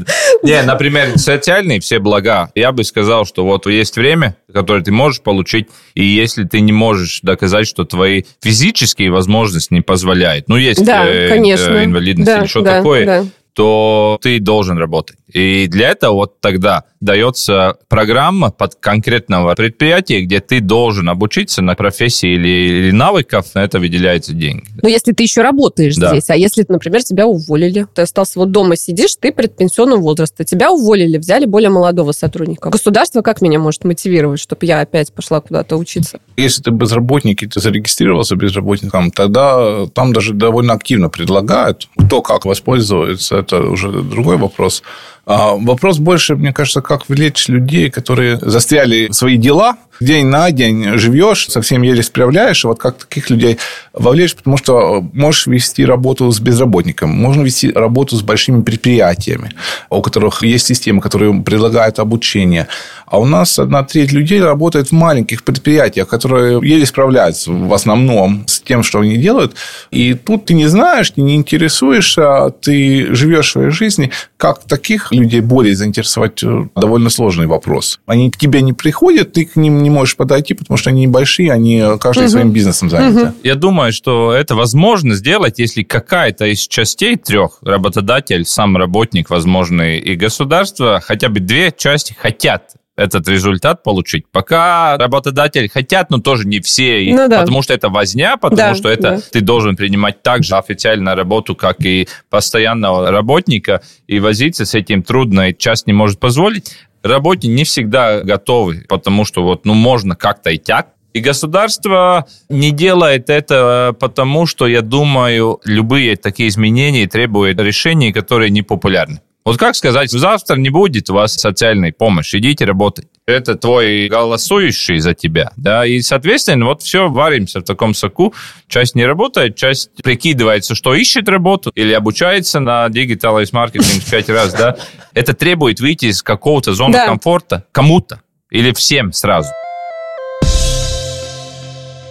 Не, 0.44 0.62
например, 0.64 1.18
социальные 1.18 1.80
все 1.80 2.00
блага. 2.00 2.52
Я 2.56 2.72
бы 2.72 2.84
сказал, 2.84 3.26
что 3.26 3.46
вот 3.46 3.66
есть 3.66 3.96
время, 3.96 4.36
которое 4.52 4.84
ты 4.84 4.92
можешь 4.92 5.22
получить, 5.22 5.68
и 5.96 6.04
если 6.04 6.44
ты 6.44 6.62
не 6.62 6.72
можешь 6.72 7.20
доказать, 7.22 7.68
что 7.68 7.86
твои 7.86 8.24
физические 8.42 9.12
возможности 9.12 9.74
не 9.74 9.82
позволяют, 9.82 10.48
ну, 10.48 10.58
есть 10.58 10.84
да, 10.84 11.06
э, 11.06 11.30
конечно. 11.30 11.84
инвалидность 11.84 12.28
да, 12.28 12.40
или 12.40 12.48
что 12.48 12.62
да, 12.62 12.78
такое, 12.78 13.06
да. 13.06 13.26
То 13.54 14.18
ты 14.22 14.40
должен 14.40 14.78
работать. 14.78 15.18
И 15.34 15.68
для 15.68 15.90
этого 15.90 16.14
вот 16.14 16.42
тогда 16.42 16.84
дается 17.00 17.78
программа 17.88 18.52
под 18.52 18.76
конкретного 18.76 19.56
предприятия, 19.56 20.22
где 20.22 20.40
ты 20.40 20.60
должен 20.60 21.10
обучиться 21.10 21.62
на 21.62 21.76
профессии 21.76 22.34
или, 22.34 22.48
или 22.48 22.92
навыков, 22.92 23.48
на 23.56 23.64
это 23.64 23.80
выделяются 23.80 24.34
деньги. 24.34 24.66
Но 24.82 24.90
если 24.90 25.14
ты 25.14 25.24
еще 25.24 25.42
работаешь 25.42 25.96
да. 25.96 26.10
здесь, 26.10 26.30
а 26.30 26.36
если, 26.36 26.66
например, 26.68 27.04
тебя 27.04 27.26
уволили, 27.28 27.88
ты 27.94 28.04
остался 28.04 28.40
вот 28.40 28.52
дома 28.52 28.76
сидишь, 28.76 29.16
ты 29.20 29.32
предпенсионного 29.32 30.00
возраста, 30.00 30.44
тебя 30.44 30.72
уволили, 30.72 31.18
взяли 31.18 31.46
более 31.46 31.70
молодого 31.70 32.12
сотрудника. 32.12 32.70
Государство 32.70 33.22
как 33.22 33.42
меня 33.42 33.60
может 33.60 33.84
мотивировать, 33.84 34.40
чтобы 34.40 34.66
я 34.66 34.82
опять 34.82 35.14
пошла 35.14 35.42
куда-то 35.42 35.78
учиться? 35.78 36.20
Если 36.38 36.62
ты 36.62 36.72
безработник, 36.72 37.42
и 37.44 37.48
ты 37.48 37.60
зарегистрировался 37.60 38.36
безработником, 38.36 39.12
тогда 39.12 39.88
там 39.88 40.14
даже 40.14 40.34
довольно 40.34 40.74
активно 40.74 41.10
предлагают. 41.10 41.90
Кто 41.98 42.22
как 42.22 42.46
воспользуется, 42.46 43.41
это 43.42 43.62
уже 43.70 43.92
другой 43.92 44.38
вопрос. 44.38 44.84
А 45.26 45.56
вопрос 45.56 46.00
больше, 46.00 46.36
мне 46.36 46.52
кажется, 46.52 46.82
как 46.82 47.08
влечь 47.08 47.48
людей, 47.48 47.90
которые 47.90 48.38
застряли 48.38 49.08
в 49.08 49.14
свои 49.14 49.38
дела, 49.38 49.78
день 50.02 50.26
на 50.26 50.52
день 50.52 50.98
живешь, 50.98 51.48
совсем 51.48 51.84
еле 51.84 52.02
справляешь, 52.04 52.64
и 52.64 52.68
вот 52.68 52.80
как 52.80 52.98
таких 52.98 53.30
людей 53.30 53.58
вовлечь, 53.94 54.36
потому 54.36 54.58
что 54.58 55.06
можешь 55.14 55.48
вести 55.48 55.86
работу 55.86 56.32
с 56.32 56.40
безработником, 56.40 57.12
можно 57.12 57.44
вести 57.44 57.72
работу 57.72 58.16
с 58.16 58.24
большими 58.24 58.62
предприятиями, 58.64 59.52
у 59.90 60.02
которых 60.02 60.44
есть 60.44 60.66
системы, 60.66 61.02
которые 61.02 61.34
предлагают 61.42 62.00
обучение. 62.00 62.68
А 63.06 63.20
у 63.20 63.26
нас 63.26 63.60
одна 63.60 63.84
треть 63.84 64.12
людей 64.12 64.42
работает 64.42 64.88
в 64.88 64.92
маленьких 64.94 65.44
предприятиях, 65.44 66.08
которые 66.08 66.60
еле 66.64 66.86
справляются 66.86 67.52
в 67.52 67.74
основном 67.74 68.48
с 68.48 68.60
тем, 68.62 68.84
что 68.84 69.00
они 69.00 69.18
делают. 69.18 69.56
И 69.92 70.14
тут 70.14 70.46
ты 70.46 70.54
не 70.54 70.68
знаешь, 70.68 71.12
ты 71.12 71.22
не 71.22 71.36
интересуешься, 71.36 72.52
ты 72.62 73.14
живешь 73.14 73.52
своей 73.52 73.70
жизнью. 73.70 74.12
Как 74.38 74.64
таких 74.64 75.11
людей 75.12 75.42
более 75.42 75.76
заинтересовать 75.76 76.44
э, 76.44 76.68
довольно 76.76 77.10
сложный 77.10 77.48
вопрос. 77.48 78.00
Они 78.06 78.32
к 78.32 78.38
тебе 78.38 78.62
не 78.62 78.74
приходят, 78.74 79.34
ты 79.34 79.46
к 79.46 79.56
ним 79.56 79.84
не 79.84 79.90
можешь 79.90 80.16
подойти, 80.16 80.54
потому 80.54 80.78
что 80.78 80.90
они 80.90 81.04
небольшие, 81.04 81.52
они 81.52 81.84
каждый 82.00 82.24
угу. 82.24 82.32
своим 82.32 82.52
бизнесом 82.52 82.90
заняты. 82.90 83.28
Угу. 83.28 83.34
Я 83.44 83.56
думаю, 83.56 83.94
что 83.94 84.34
это 84.34 84.56
возможно 84.56 85.16
сделать, 85.16 85.60
если 85.60 85.84
какая-то 85.84 86.46
из 86.46 86.68
частей 86.68 87.16
трех, 87.16 87.58
работодатель, 87.62 88.46
сам 88.46 88.78
работник, 88.78 89.30
возможно, 89.30 89.98
и 89.98 90.16
государство, 90.16 91.02
хотя 91.04 91.30
бы 91.30 91.40
две 91.40 91.74
части 91.76 92.14
хотят 92.18 92.76
этот 93.02 93.28
результат 93.28 93.84
получить. 93.84 94.26
Пока 94.32 94.98
работодатель 94.98 95.70
хотят, 95.70 96.10
но 96.10 96.20
тоже 96.20 96.48
не 96.48 96.60
все, 96.60 97.12
ну, 97.14 97.28
да. 97.28 97.42
потому 97.42 97.62
что 97.62 97.74
это 97.74 97.90
возня, 97.90 98.38
потому 98.38 98.58
да, 98.58 98.76
что 98.76 98.90
это 98.90 99.02
да. 99.02 99.22
ты 99.32 99.42
должен 99.42 99.76
принимать 99.76 100.22
также 100.22 100.56
официально 100.56 101.16
работу, 101.16 101.56
как 101.56 101.84
и 101.84 102.08
постоянного 102.30 103.12
работника, 103.12 103.82
и 104.08 104.20
возиться 104.20 104.66
с 104.66 104.76
этим 104.76 105.04
трудно, 105.04 105.50
и 105.50 105.58
часть 105.58 105.88
не 105.88 105.94
может 105.94 106.20
позволить. 106.20 106.76
Работе 107.04 107.48
не 107.48 107.64
всегда 107.64 108.22
готовы, 108.22 108.86
потому 108.88 109.26
что 109.26 109.44
вот, 109.44 109.66
ну, 109.66 109.74
можно 109.74 110.16
как-то 110.16 110.52
и 110.52 110.58
так, 110.58 110.90
и 111.14 111.20
государство 111.20 112.26
не 112.48 112.72
делает 112.72 113.30
это 113.30 113.94
потому, 114.00 114.46
что, 114.46 114.68
я 114.68 114.82
думаю, 114.82 115.60
любые 115.66 116.16
такие 116.16 116.48
изменения 116.48 117.06
требуют 117.08 117.60
решений, 117.60 118.14
которые 118.14 118.50
не 118.50 118.62
популярны. 118.62 119.20
Вот 119.44 119.58
как 119.58 119.76
сказать, 119.76 120.12
завтра 120.12 120.56
не 120.58 120.70
будет 120.70 121.10
у 121.10 121.16
вас 121.16 121.34
социальной 121.34 121.92
помощи, 121.92 122.36
идите 122.36 122.66
работать. 122.66 123.08
Это 123.26 123.56
твой 123.56 124.08
голосующий 124.08 125.00
за 125.00 125.16
тебя, 125.16 125.52
да, 125.56 125.86
и, 125.86 126.02
соответственно, 126.02 126.66
вот 126.66 126.84
все, 126.84 127.10
варимся 127.10 127.62
в 127.62 127.64
таком 127.64 127.96
соку. 127.96 128.36
Часть 128.68 128.94
не 128.94 129.04
работает, 129.04 129.56
часть 129.56 129.92
прикидывается, 130.04 130.76
что 130.76 130.94
ищет 130.94 131.28
работу 131.28 131.72
или 131.74 131.92
обучается 131.92 132.60
на 132.60 132.88
digital 132.88 133.44
маркетинг 133.52 134.04
пять 134.10 134.30
раз, 134.30 134.54
да. 134.54 134.78
Это 135.14 135.34
требует 135.34 135.80
выйти 135.80 136.06
из 136.06 136.22
какого-то 136.22 136.74
зоны 136.74 136.94
да. 136.94 137.08
комфорта 137.08 137.66
кому-то 137.72 138.22
или 138.52 138.72
всем 138.74 139.12
сразу. 139.12 139.50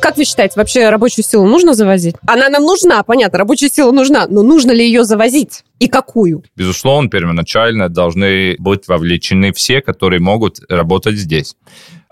Как 0.00 0.16
вы 0.16 0.24
считаете, 0.24 0.54
вообще 0.56 0.88
рабочую 0.88 1.24
силу 1.24 1.46
нужно 1.46 1.74
завозить? 1.74 2.16
Она 2.26 2.48
нам 2.48 2.64
нужна, 2.64 3.02
понятно, 3.02 3.38
рабочая 3.38 3.68
сила 3.68 3.92
нужна, 3.92 4.26
но 4.28 4.42
нужно 4.42 4.72
ли 4.72 4.84
ее 4.84 5.04
завозить? 5.04 5.62
И 5.80 5.88
какую? 5.88 6.44
Безусловно, 6.54 7.08
первоначально 7.08 7.88
должны 7.88 8.54
быть 8.58 8.86
вовлечены 8.86 9.52
все, 9.52 9.80
которые 9.80 10.20
могут 10.20 10.60
работать 10.68 11.16
здесь. 11.16 11.56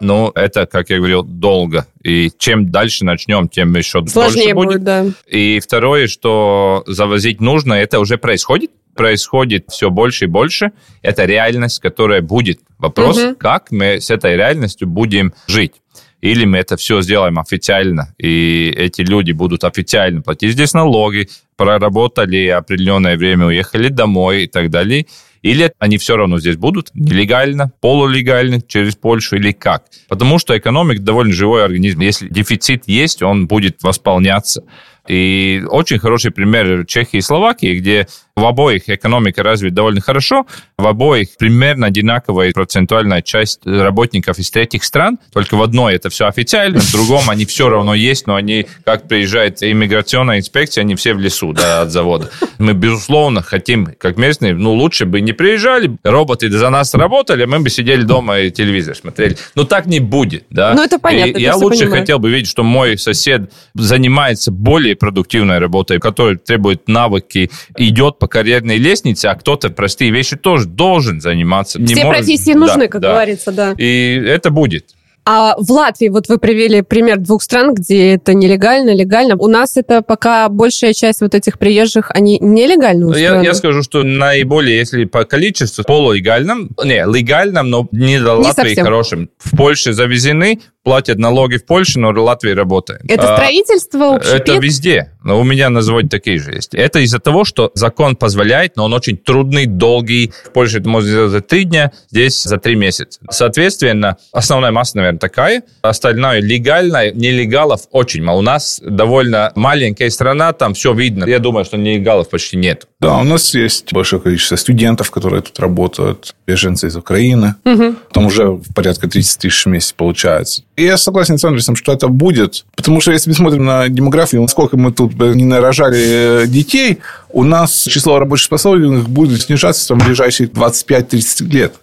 Но 0.00 0.32
это, 0.34 0.64
как 0.64 0.88
я 0.88 0.96
говорил, 0.96 1.22
долго. 1.22 1.86
И 2.02 2.30
чем 2.38 2.70
дальше 2.70 3.04
начнем, 3.04 3.46
тем 3.48 3.76
еще 3.76 4.04
Сложнее 4.06 4.54
больше 4.54 4.78
будет. 4.78 4.82
будет 4.82 4.84
да. 4.84 5.04
И 5.26 5.60
второе, 5.60 6.06
что 6.06 6.82
завозить 6.86 7.40
нужно, 7.40 7.74
это 7.74 8.00
уже 8.00 8.18
происходит 8.18 8.70
происходит 8.94 9.66
все 9.68 9.90
больше 9.90 10.24
и 10.24 10.26
больше. 10.26 10.72
Это 11.02 11.24
реальность, 11.24 11.78
которая 11.78 12.20
будет. 12.20 12.58
Вопрос, 12.78 13.16
угу. 13.16 13.36
как 13.36 13.70
мы 13.70 14.00
с 14.00 14.10
этой 14.10 14.34
реальностью 14.34 14.88
будем 14.88 15.34
жить 15.46 15.74
или 16.20 16.44
мы 16.44 16.58
это 16.58 16.76
все 16.76 17.00
сделаем 17.00 17.38
официально, 17.38 18.14
и 18.18 18.72
эти 18.76 19.02
люди 19.02 19.32
будут 19.32 19.64
официально 19.64 20.20
платить 20.20 20.52
здесь 20.52 20.74
налоги, 20.74 21.28
проработали 21.58 22.46
определенное 22.46 23.16
время, 23.16 23.46
уехали 23.46 23.88
домой 23.88 24.44
и 24.44 24.46
так 24.46 24.70
далее, 24.70 25.06
или 25.42 25.72
они 25.78 25.98
все 25.98 26.16
равно 26.16 26.38
здесь 26.38 26.56
будут 26.56 26.90
нелегально, 26.94 27.72
полулегально, 27.80 28.62
через 28.62 28.96
Польшу 28.96 29.36
или 29.36 29.52
как? 29.52 29.84
Потому 30.08 30.38
что 30.38 30.56
экономика 30.56 31.02
довольно 31.02 31.32
живой 31.32 31.64
организм. 31.64 32.00
Если 32.00 32.28
дефицит 32.28 32.84
есть, 32.86 33.22
он 33.22 33.46
будет 33.46 33.82
восполняться. 33.82 34.62
И 35.08 35.62
очень 35.68 35.98
хороший 35.98 36.30
пример 36.30 36.86
Чехии 36.86 37.18
и 37.18 37.22
Словакии, 37.22 37.78
где 37.78 38.06
В 38.38 38.44
обоих 38.44 38.88
экономика 38.88 39.42
развита 39.42 39.74
довольно 39.74 40.00
хорошо, 40.00 40.46
в 40.76 40.86
обоих 40.86 41.36
примерно 41.38 41.88
одинаковая 41.88 42.52
процентуальная 42.52 43.20
часть 43.20 43.66
работников 43.66 44.38
из 44.38 44.48
третьих 44.52 44.84
стран, 44.84 45.18
только 45.32 45.56
в 45.56 45.62
одной 45.62 45.96
это 45.96 46.08
все 46.08 46.28
официально, 46.28 46.78
в 46.78 46.92
другом 46.92 47.28
они 47.30 47.46
все 47.46 47.68
равно 47.68 47.96
есть, 47.96 48.28
но 48.28 48.36
они, 48.36 48.68
как 48.84 49.08
приезжает 49.08 49.60
иммиграционная 49.60 50.38
инспекция, 50.38 50.82
они 50.82 50.94
все 50.94 51.14
в 51.14 51.18
лесу 51.18 51.52
да, 51.52 51.82
от 51.82 51.90
завода. 51.90 52.30
Мы, 52.58 52.74
безусловно, 52.74 53.42
хотим, 53.42 53.88
как 53.98 54.16
местные, 54.18 54.54
ну, 54.54 54.72
лучше 54.72 55.04
бы 55.04 55.20
не 55.20 55.32
приезжали, 55.32 55.96
роботы 56.04 56.48
за 56.48 56.70
нас 56.70 56.94
работали, 56.94 57.44
мы 57.44 57.58
бы 57.58 57.70
сидели 57.70 58.02
дома 58.02 58.38
и 58.38 58.52
телевизор 58.52 58.94
смотрели. 58.94 59.36
Но 59.56 59.64
так 59.64 59.86
не 59.86 59.98
будет, 59.98 60.44
да. 60.48 60.74
Ну, 60.74 60.84
это 60.84 61.00
понятно. 61.00 61.38
И 61.38 61.42
я 61.42 61.56
лучше 61.56 61.80
понимаю. 61.80 62.02
хотел 62.02 62.20
бы 62.20 62.30
видеть, 62.30 62.48
что 62.48 62.62
мой 62.62 62.96
сосед 62.98 63.50
занимается 63.74 64.52
более 64.52 64.94
продуктивной 64.94 65.58
работой, 65.58 65.98
которая 65.98 66.36
требует 66.36 66.86
навыки, 66.86 67.50
идет 67.76 68.20
по 68.20 68.27
карьерной 68.28 68.76
лестнице, 68.76 69.26
а 69.26 69.34
кто-то 69.34 69.70
простые 69.70 70.10
вещи 70.10 70.36
тоже 70.36 70.66
должен 70.66 71.20
заниматься. 71.20 71.78
Все 71.84 71.94
не 71.94 72.00
профессии 72.02 72.54
может... 72.54 72.76
нужны, 72.76 72.84
да, 72.84 72.88
как 72.88 73.00
да. 73.00 73.12
говорится, 73.12 73.52
да. 73.52 73.74
И 73.76 74.22
это 74.26 74.50
будет. 74.50 74.94
А 75.30 75.56
в 75.58 75.70
Латвии, 75.70 76.08
вот 76.08 76.30
вы 76.30 76.38
привели 76.38 76.80
пример 76.80 77.18
двух 77.18 77.42
стран, 77.42 77.74
где 77.74 78.14
это 78.14 78.32
нелегально, 78.32 78.94
легально. 78.94 79.36
У 79.36 79.46
нас 79.46 79.76
это 79.76 80.00
пока 80.00 80.48
большая 80.48 80.94
часть 80.94 81.20
вот 81.20 81.34
этих 81.34 81.58
приезжих, 81.58 82.10
они 82.14 82.38
нелегально 82.38 83.08
устроены? 83.08 83.42
Я, 83.42 83.50
я 83.50 83.54
скажу, 83.54 83.82
что 83.82 84.04
наиболее, 84.04 84.78
если 84.78 85.04
по 85.04 85.24
количеству, 85.24 85.84
полулегальным, 85.84 86.70
не, 86.82 87.04
легальным, 87.04 87.68
но 87.68 87.86
не 87.92 88.18
до 88.18 88.36
Латвии 88.36 88.68
совсем. 88.68 88.84
хорошим. 88.86 89.30
В 89.36 89.54
Польше 89.54 89.92
завезены, 89.92 90.60
платят 90.82 91.18
налоги 91.18 91.58
в 91.58 91.66
Польше, 91.66 91.98
но 91.98 92.12
в 92.12 92.18
Латвии 92.18 92.52
работает. 92.52 93.02
Это 93.06 93.34
а, 93.34 93.36
строительство, 93.36 94.16
общепит? 94.16 94.40
Это 94.40 94.56
везде. 94.56 95.12
Но 95.28 95.38
у 95.38 95.44
меня 95.44 95.68
на 95.68 95.82
заводе 95.82 96.08
такие 96.08 96.38
же 96.38 96.52
есть. 96.52 96.74
Это 96.74 97.00
из-за 97.00 97.18
того, 97.18 97.44
что 97.44 97.70
закон 97.74 98.16
позволяет, 98.16 98.76
но 98.76 98.86
он 98.86 98.94
очень 98.94 99.18
трудный, 99.18 99.66
долгий. 99.66 100.32
В 100.46 100.52
Польше 100.52 100.78
это 100.78 100.88
можно 100.88 101.06
сделать 101.06 101.32
за 101.32 101.42
три 101.42 101.64
дня, 101.64 101.92
здесь 102.10 102.42
за 102.42 102.56
три 102.56 102.76
месяца. 102.76 103.20
Соответственно, 103.28 104.16
основная 104.32 104.70
масса, 104.70 104.96
наверное, 104.96 105.18
такая. 105.18 105.64
Остальное 105.82 106.40
легально, 106.40 107.10
нелегалов 107.10 107.82
очень 107.90 108.22
мало. 108.22 108.38
У 108.38 108.42
нас 108.42 108.80
довольно 108.82 109.52
маленькая 109.54 110.08
страна, 110.08 110.54
там 110.54 110.72
все 110.72 110.94
видно. 110.94 111.26
Я 111.26 111.40
думаю, 111.40 111.66
что 111.66 111.76
нелегалов 111.76 112.30
почти 112.30 112.56
нет. 112.56 112.86
Да, 112.98 113.18
у 113.18 113.24
нас 113.24 113.54
есть 113.54 113.92
большое 113.92 114.22
количество 114.22 114.56
студентов, 114.56 115.10
которые 115.10 115.42
тут 115.42 115.60
работают, 115.60 116.34
беженцы 116.46 116.86
из 116.86 116.96
Украины. 116.96 117.54
Угу. 117.66 117.96
Там 118.12 118.26
уже 118.26 118.60
порядка 118.74 119.10
30 119.10 119.40
тысяч 119.40 119.66
в 119.66 119.68
месяц 119.68 119.92
получается. 119.92 120.62
И 120.74 120.84
я 120.84 120.96
согласен 120.96 121.36
с 121.36 121.44
Андресом, 121.44 121.76
что 121.76 121.92
это 121.92 122.08
будет. 122.08 122.64
Потому 122.76 123.02
что 123.02 123.12
если 123.12 123.28
мы 123.28 123.36
смотрим 123.36 123.64
на 123.66 123.88
демографию, 123.88 124.48
сколько 124.48 124.78
мы 124.78 124.90
тут 124.90 125.17
не 125.20 125.44
нарожали 125.44 126.42
э, 126.42 126.46
детей, 126.46 126.98
у 127.30 127.44
нас 127.44 127.84
число 127.84 128.18
рабочих 128.18 128.46
способных 128.46 129.08
будет 129.08 129.42
снижаться 129.42 129.94
в 129.94 129.98
ближайшие 129.98 130.48
25-30 130.48 131.44
лет. 131.50 131.74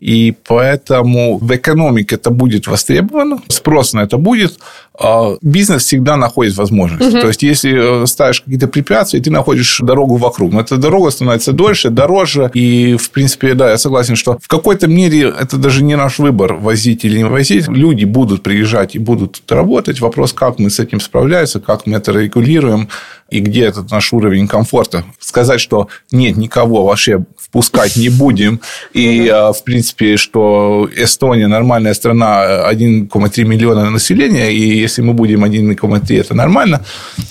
И 0.00 0.34
поэтому 0.46 1.38
в 1.38 1.56
экономике 1.56 2.14
это 2.14 2.30
будет 2.30 2.68
востребовано, 2.68 3.40
спрос 3.48 3.94
на 3.94 4.00
это 4.00 4.16
будет. 4.16 4.58
А 5.00 5.36
бизнес 5.42 5.84
всегда 5.84 6.16
находит 6.16 6.56
возможность. 6.56 7.14
Угу. 7.14 7.20
То 7.20 7.28
есть, 7.28 7.42
если 7.42 8.02
э, 8.02 8.06
ставишь 8.06 8.40
какие-то 8.40 8.66
препятствия, 8.66 9.20
ты 9.20 9.30
находишь 9.30 9.78
дорогу 9.80 10.16
вокруг. 10.16 10.52
Но 10.52 10.60
эта 10.60 10.76
дорога 10.76 11.10
становится 11.10 11.52
дольше, 11.52 11.90
дороже. 11.90 12.50
И, 12.54 12.96
в 12.96 13.10
принципе, 13.10 13.54
да, 13.54 13.70
я 13.70 13.78
согласен, 13.78 14.16
что 14.16 14.38
в 14.40 14.48
какой-то 14.48 14.88
мере 14.88 15.32
это 15.40 15.56
даже 15.56 15.84
не 15.84 15.96
наш 15.96 16.18
выбор, 16.18 16.54
возить 16.54 17.04
или 17.04 17.18
не 17.18 17.24
возить. 17.24 17.68
Люди 17.68 18.04
будут 18.04 18.42
приезжать 18.42 18.96
и 18.96 18.98
будут 18.98 19.40
работать. 19.48 20.00
Вопрос, 20.00 20.32
как 20.32 20.58
мы 20.58 20.70
с 20.70 20.80
этим 20.80 21.00
справляемся, 21.00 21.60
как 21.60 21.86
мы 21.86 21.96
это 21.96 22.12
регулируем 22.12 22.88
и 23.30 23.40
где 23.40 23.66
этот 23.66 23.90
наш 23.90 24.12
уровень 24.12 24.48
комфорта. 24.48 25.04
Сказать, 25.18 25.60
что 25.60 25.88
нет, 26.10 26.36
никого 26.36 26.84
вообще 26.84 27.24
впускать 27.38 27.96
не 27.96 28.08
будем. 28.08 28.60
И, 28.94 29.26
э, 29.26 29.52
в 29.52 29.62
принципе, 29.64 30.16
что 30.16 30.88
Эстония 30.96 31.46
нормальная 31.46 31.94
страна, 31.94 32.68
1,3 32.68 33.44
миллиона 33.44 33.90
населения, 33.90 34.50
и 34.50 34.82
если 34.82 35.02
мы 35.02 35.12
будем 35.12 35.44
1,3, 35.44 36.20
это 36.20 36.34
нормально. 36.34 36.84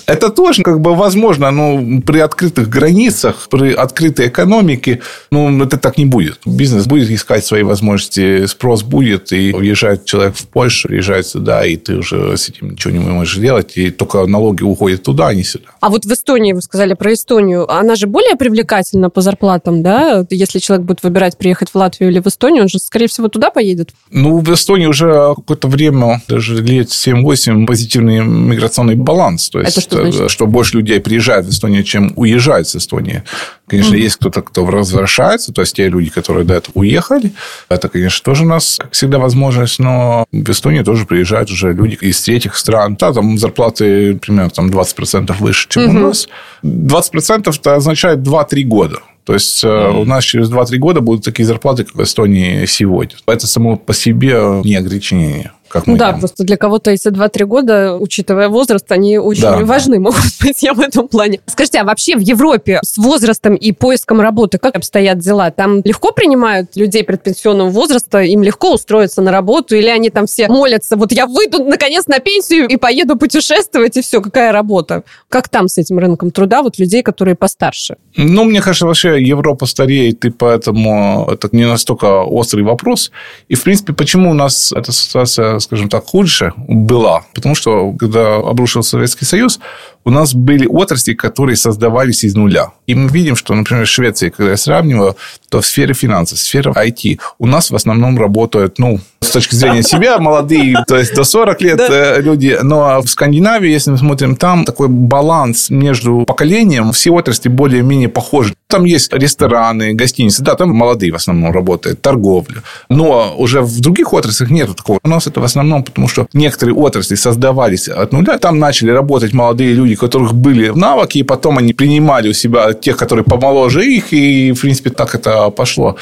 Это 0.06 0.30
тоже 0.30 0.62
как 0.62 0.80
бы 0.80 0.94
возможно, 0.94 1.50
но 1.50 2.00
при 2.00 2.20
открытых 2.20 2.68
границах, 2.68 3.48
при 3.50 3.72
открытой 3.72 4.28
экономике, 4.28 5.00
ну, 5.30 5.64
это 5.64 5.76
так 5.76 5.98
не 5.98 6.06
будет. 6.06 6.38
Бизнес 6.46 6.86
будет 6.86 7.10
искать 7.10 7.44
свои 7.44 7.62
возможности, 7.62 8.46
спрос 8.46 8.82
будет, 8.82 9.32
и 9.32 9.52
уезжает 9.52 10.04
человек 10.04 10.36
в 10.36 10.46
Польшу, 10.46 10.88
приезжает 10.88 11.26
сюда, 11.26 11.64
и 11.64 11.76
ты 11.76 11.96
уже 11.96 12.36
с 12.36 12.48
этим 12.48 12.72
ничего 12.72 12.92
не 12.92 12.98
можешь 12.98 13.36
делать, 13.36 13.76
и 13.76 13.90
только 13.90 14.26
налоги 14.26 14.62
уходят 14.62 15.02
туда, 15.02 15.28
а 15.28 15.34
не 15.34 15.44
сюда. 15.44 15.66
А 15.80 15.87
вот 15.90 16.04
в 16.04 16.12
Эстонии, 16.12 16.52
вы 16.52 16.62
сказали 16.62 16.94
про 16.94 17.12
Эстонию, 17.12 17.70
она 17.70 17.96
же 17.96 18.06
более 18.06 18.36
привлекательна 18.36 19.10
по 19.10 19.20
зарплатам, 19.20 19.82
да? 19.82 20.24
Если 20.30 20.58
человек 20.58 20.86
будет 20.86 21.02
выбирать 21.02 21.36
приехать 21.38 21.70
в 21.70 21.74
Латвию 21.74 22.10
или 22.10 22.20
в 22.20 22.26
Эстонию, 22.26 22.62
он 22.62 22.68
же, 22.68 22.78
скорее 22.78 23.08
всего, 23.08 23.28
туда 23.28 23.50
поедет? 23.50 23.90
Ну, 24.10 24.38
в 24.38 24.54
Эстонии 24.54 24.86
уже 24.86 25.34
какое-то 25.34 25.68
время, 25.68 26.22
даже 26.28 26.62
лет 26.62 26.88
7-8, 26.88 27.48
допустим, 27.48 27.66
позитивный 27.66 28.24
миграционный 28.24 28.94
баланс. 28.94 29.48
То 29.48 29.60
есть, 29.60 29.72
Это 29.72 29.80
что, 29.80 30.10
значит? 30.10 30.30
что 30.30 30.46
больше 30.46 30.76
людей 30.76 31.00
приезжает 31.00 31.46
в 31.46 31.50
Эстонию, 31.50 31.82
чем 31.84 32.12
уезжает 32.16 32.68
с 32.68 32.76
Эстонии. 32.76 33.22
Конечно, 33.66 33.94
mm-hmm. 33.94 34.00
есть 34.00 34.16
кто-то, 34.16 34.42
кто 34.42 34.64
возвращается, 34.64 35.52
то 35.52 35.60
есть 35.60 35.76
те 35.76 35.88
люди, 35.88 36.10
которые 36.10 36.44
до 36.44 36.54
этого 36.54 36.72
уехали. 36.78 37.32
Это, 37.68 37.88
конечно, 37.88 38.24
тоже 38.24 38.44
у 38.44 38.46
нас, 38.46 38.78
как 38.78 38.92
всегда, 38.92 39.18
возможность, 39.18 39.78
но 39.78 40.24
в 40.32 40.50
Эстонию 40.50 40.84
тоже 40.84 41.04
приезжают 41.04 41.50
уже 41.50 41.72
люди 41.72 41.98
из 42.00 42.20
третьих 42.20 42.56
стран. 42.56 42.96
Да, 42.98 43.12
там 43.12 43.38
зарплаты 43.38 44.14
примерно 44.14 44.50
там, 44.50 44.70
20% 44.70 45.34
выше, 45.38 45.68
чем 45.86 45.96
mm-hmm. 45.96 46.04
у 46.04 46.08
нас. 46.08 46.28
20% 46.62 47.54
это 47.54 47.74
означает 47.74 48.18
2-3 48.20 48.62
года. 48.62 48.98
То 49.24 49.34
есть 49.34 49.62
mm-hmm. 49.62 50.00
у 50.00 50.04
нас 50.04 50.24
через 50.24 50.50
2-3 50.50 50.76
года 50.78 51.00
будут 51.00 51.24
такие 51.24 51.44
зарплаты, 51.44 51.84
как 51.84 51.94
в 51.94 52.02
Эстонии 52.02 52.64
сегодня. 52.66 53.16
Это 53.26 53.46
само 53.46 53.76
по 53.76 53.92
себе 53.92 54.62
не 54.64 54.74
ограничение 54.74 55.52
как 55.68 55.86
мы 55.86 55.96
Да, 55.96 56.12
просто 56.12 56.44
для 56.44 56.56
кого-то 56.56 56.90
эти 56.90 57.08
2-3 57.08 57.44
года, 57.44 57.96
учитывая 57.96 58.48
возраст, 58.48 58.90
они 58.90 59.18
очень 59.18 59.42
да. 59.42 59.64
важны 59.64 59.98
могут 60.00 60.20
быть, 60.40 60.62
я 60.62 60.74
в 60.74 60.80
этом 60.80 61.08
плане. 61.08 61.40
Скажите, 61.46 61.78
а 61.80 61.84
вообще 61.84 62.16
в 62.16 62.20
Европе 62.20 62.80
с 62.82 62.96
возрастом 62.98 63.54
и 63.54 63.72
поиском 63.72 64.20
работы 64.20 64.58
как 64.58 64.76
обстоят 64.76 65.18
дела? 65.18 65.50
Там 65.50 65.80
легко 65.84 66.12
принимают 66.12 66.76
людей 66.76 67.04
предпенсионного 67.04 67.70
возраста, 67.70 68.20
им 68.20 68.42
легко 68.42 68.74
устроиться 68.74 69.22
на 69.22 69.30
работу, 69.30 69.76
или 69.76 69.88
они 69.88 70.10
там 70.10 70.26
все 70.26 70.48
молятся, 70.48 70.96
вот 70.96 71.12
я 71.12 71.26
выйду 71.26 71.64
наконец 71.64 72.06
на 72.06 72.18
пенсию 72.18 72.68
и 72.68 72.76
поеду 72.76 73.16
путешествовать, 73.16 73.96
и 73.96 74.02
все, 74.02 74.20
какая 74.20 74.52
работа? 74.52 75.04
Как 75.28 75.48
там 75.48 75.68
с 75.68 75.78
этим 75.78 75.98
рынком 75.98 76.30
труда, 76.30 76.62
вот 76.62 76.78
людей, 76.78 77.02
которые 77.02 77.34
постарше? 77.34 77.96
Ну, 78.16 78.44
мне 78.44 78.60
кажется, 78.60 78.86
вообще 78.86 79.22
Европа 79.22 79.66
стареет, 79.66 80.24
и 80.24 80.30
поэтому 80.30 81.28
это 81.30 81.48
не 81.52 81.66
настолько 81.66 82.22
острый 82.22 82.62
вопрос. 82.62 83.10
И, 83.48 83.54
в 83.54 83.62
принципе, 83.62 83.92
почему 83.92 84.30
у 84.30 84.34
нас 84.34 84.72
эта 84.72 84.92
ситуация 84.92 85.57
скажем 85.60 85.88
так, 85.88 86.04
худше 86.04 86.52
была. 86.56 87.22
Потому 87.34 87.54
что, 87.54 87.92
когда 87.92 88.36
обрушился 88.36 88.90
Советский 88.90 89.24
Союз, 89.24 89.60
у 90.04 90.10
нас 90.10 90.34
были 90.34 90.66
отрасли, 90.66 91.14
которые 91.14 91.56
создавались 91.56 92.24
из 92.24 92.34
нуля. 92.34 92.72
И 92.86 92.94
мы 92.94 93.08
видим, 93.08 93.36
что, 93.36 93.54
например, 93.54 93.84
в 93.84 93.88
Швеции, 93.88 94.30
когда 94.30 94.52
я 94.52 94.56
сравниваю, 94.56 95.16
то 95.48 95.60
в 95.60 95.66
сфере 95.66 95.94
финансов, 95.94 96.38
в 96.38 96.42
сфере 96.42 96.70
IT 96.70 97.18
у 97.38 97.46
нас 97.46 97.70
в 97.70 97.74
основном 97.74 98.18
работают, 98.18 98.78
ну, 98.78 99.00
с 99.20 99.30
точки 99.30 99.54
зрения 99.54 99.82
себя, 99.82 100.18
молодые, 100.18 100.76
то 100.86 100.96
есть 100.96 101.14
до 101.14 101.24
40 101.24 101.62
лет 101.62 101.80
э, 101.80 102.20
люди. 102.20 102.58
Но 102.62 103.00
в 103.02 103.08
Скандинавии, 103.08 103.70
если 103.70 103.90
мы 103.90 103.98
смотрим, 103.98 104.36
там 104.36 104.64
такой 104.64 104.88
баланс 104.88 105.70
между 105.70 106.24
поколением, 106.26 106.92
все 106.92 107.10
отрасли 107.10 107.48
более-менее 107.48 108.08
похожи. 108.08 108.54
Там 108.68 108.84
есть 108.84 109.12
рестораны, 109.12 109.94
гостиницы, 109.94 110.42
да, 110.42 110.54
там 110.54 110.70
молодые 110.70 111.12
в 111.12 111.16
основном 111.16 111.52
работают, 111.52 112.00
торговля. 112.00 112.62
Но 112.88 113.34
уже 113.36 113.60
в 113.60 113.80
других 113.80 114.12
отраслях 114.12 114.50
нет 114.50 114.74
такого. 114.76 114.98
У 115.02 115.08
нас 115.08 115.26
это 115.26 115.40
в 115.40 115.44
основном 115.44 115.82
потому, 115.82 116.08
что 116.08 116.26
некоторые 116.32 116.74
отрасли 116.74 117.14
создавались 117.14 117.88
от 117.88 118.12
нуля. 118.12 118.38
Там 118.38 118.58
начали 118.58 118.90
работать 118.90 119.32
молодые 119.32 119.74
люди, 119.74 119.87
у 119.94 119.98
которых 119.98 120.34
были 120.34 120.68
навыки, 120.70 121.18
и 121.18 121.22
потом 121.22 121.58
они 121.58 121.72
принимали 121.72 122.28
у 122.28 122.32
себя 122.32 122.72
тех, 122.72 122.96
которые 122.96 123.24
помоложе 123.24 123.84
их, 123.86 124.12
и, 124.12 124.52
в 124.52 124.60
принципе, 124.60 124.90
так 124.90 125.14
это 125.14 125.50
пошло. 125.50 125.96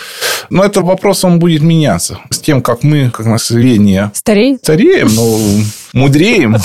Но 0.50 0.64
этот 0.64 0.84
вопрос, 0.84 1.24
он 1.24 1.38
будет 1.38 1.62
меняться 1.62 2.18
с 2.30 2.38
тем, 2.38 2.62
как 2.62 2.82
мы, 2.82 3.10
как 3.10 3.26
население... 3.26 4.10
Стареем? 4.14 4.58
Стареем, 4.58 5.08
ну, 5.14 5.60
мудреем. 5.96 6.56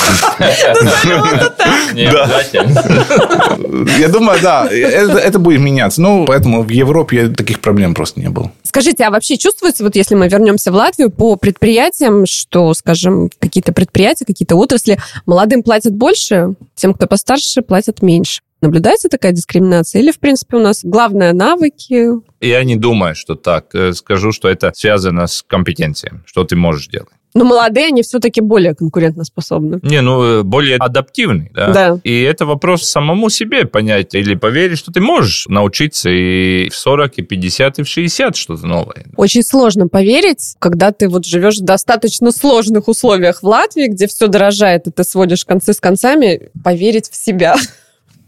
Я 3.97 4.07
думаю, 4.09 4.39
да, 4.41 4.67
это 4.69 5.39
будет 5.39 5.61
меняться. 5.61 6.01
Ну, 6.01 6.25
поэтому 6.25 6.63
в 6.63 6.69
Европе 6.69 7.29
таких 7.29 7.61
проблем 7.61 7.93
просто 7.93 8.19
не 8.19 8.29
было. 8.29 8.51
Скажите, 8.63 9.03
а 9.05 9.11
вообще 9.11 9.37
чувствуется, 9.37 9.83
вот 9.83 9.95
если 9.95 10.15
мы 10.15 10.27
вернемся 10.27 10.71
в 10.71 10.75
Латвию, 10.75 11.09
по 11.09 11.35
предприятиям, 11.35 12.25
что, 12.25 12.73
скажем, 12.73 13.29
какие-то 13.39 13.73
предприятия, 13.73 14.25
какие-то 14.25 14.55
отрасли 14.55 14.99
молодым 15.25 15.63
платят 15.63 15.93
больше, 15.93 16.55
тем, 16.75 16.93
кто 16.93 17.07
постарше, 17.07 17.61
платят 17.61 18.01
меньше? 18.01 18.41
Наблюдается 18.61 19.09
такая 19.09 19.31
дискриминация? 19.31 20.01
Или, 20.01 20.11
в 20.11 20.19
принципе, 20.19 20.57
у 20.57 20.59
нас 20.59 20.81
главное 20.83 21.33
навыки? 21.33 22.09
Я 22.41 22.63
не 22.63 22.75
думаю, 22.75 23.15
что 23.15 23.33
так. 23.33 23.73
Э, 23.73 23.93
скажу, 23.93 24.31
что 24.31 24.49
это 24.49 24.71
связано 24.75 25.25
с 25.25 25.41
компетенцией, 25.41 26.19
что 26.25 26.43
ты 26.43 26.55
можешь 26.55 26.87
делать. 26.87 27.09
Но 27.33 27.45
молодые, 27.45 27.87
они 27.87 28.01
все-таки 28.03 28.41
более 28.41 28.75
конкурентоспособны. 28.75 29.79
Не, 29.83 30.01
ну, 30.01 30.23
э, 30.23 30.43
более 30.43 30.77
адаптивны, 30.77 31.49
да? 31.53 31.71
Да. 31.71 31.99
И 32.03 32.21
это 32.21 32.45
вопрос 32.45 32.83
самому 32.83 33.29
себе 33.29 33.65
понять 33.65 34.13
или 34.13 34.35
поверить, 34.35 34.77
что 34.77 34.91
ты 34.91 34.99
можешь 34.99 35.47
научиться 35.47 36.09
и 36.09 36.69
в 36.69 36.75
40, 36.75 37.19
и 37.19 37.21
50, 37.21 37.79
и 37.79 37.83
в 37.83 37.87
60 37.87 38.35
что-то 38.35 38.67
новое. 38.67 39.05
Очень 39.15 39.43
сложно 39.43 39.87
поверить, 39.87 40.55
когда 40.59 40.91
ты 40.91 41.07
вот 41.07 41.25
живешь 41.25 41.59
в 41.59 41.63
достаточно 41.63 42.31
сложных 42.31 42.87
условиях 42.87 43.41
в 43.41 43.47
Латвии, 43.47 43.87
где 43.87 44.07
все 44.07 44.27
дорожает, 44.27 44.87
и 44.87 44.91
ты 44.91 45.03
сводишь 45.03 45.45
концы 45.45 45.73
с 45.73 45.79
концами, 45.79 46.49
поверить 46.63 47.09
в 47.09 47.15
себя. 47.15 47.55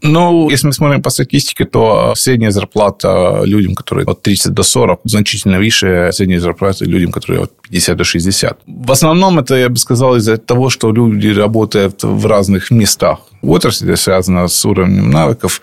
Ну, 0.06 0.50
если 0.50 0.66
мы 0.66 0.74
смотрим 0.74 1.02
по 1.02 1.08
статистике, 1.10 1.64
то 1.64 2.12
средняя 2.14 2.50
зарплата 2.50 3.40
людям, 3.44 3.74
которые 3.74 4.04
от 4.04 4.20
30 4.20 4.52
до 4.52 4.62
40, 4.62 5.00
значительно 5.04 5.58
выше 5.58 6.10
средней 6.12 6.36
зарплаты 6.36 6.84
людям, 6.84 7.10
которые 7.10 7.44
от 7.44 7.52
50 7.62 7.96
до 7.96 8.04
60. 8.04 8.58
В 8.66 8.92
основном 8.92 9.38
это, 9.38 9.54
я 9.54 9.70
бы 9.70 9.76
сказал, 9.76 10.16
из-за 10.16 10.36
того, 10.36 10.68
что 10.68 10.92
люди 10.92 11.28
работают 11.28 12.02
в 12.02 12.26
разных 12.26 12.70
местах. 12.70 13.20
Отрасль 13.46 13.96
связана 13.96 14.48
с 14.48 14.64
уровнем 14.64 15.10
навыков. 15.10 15.60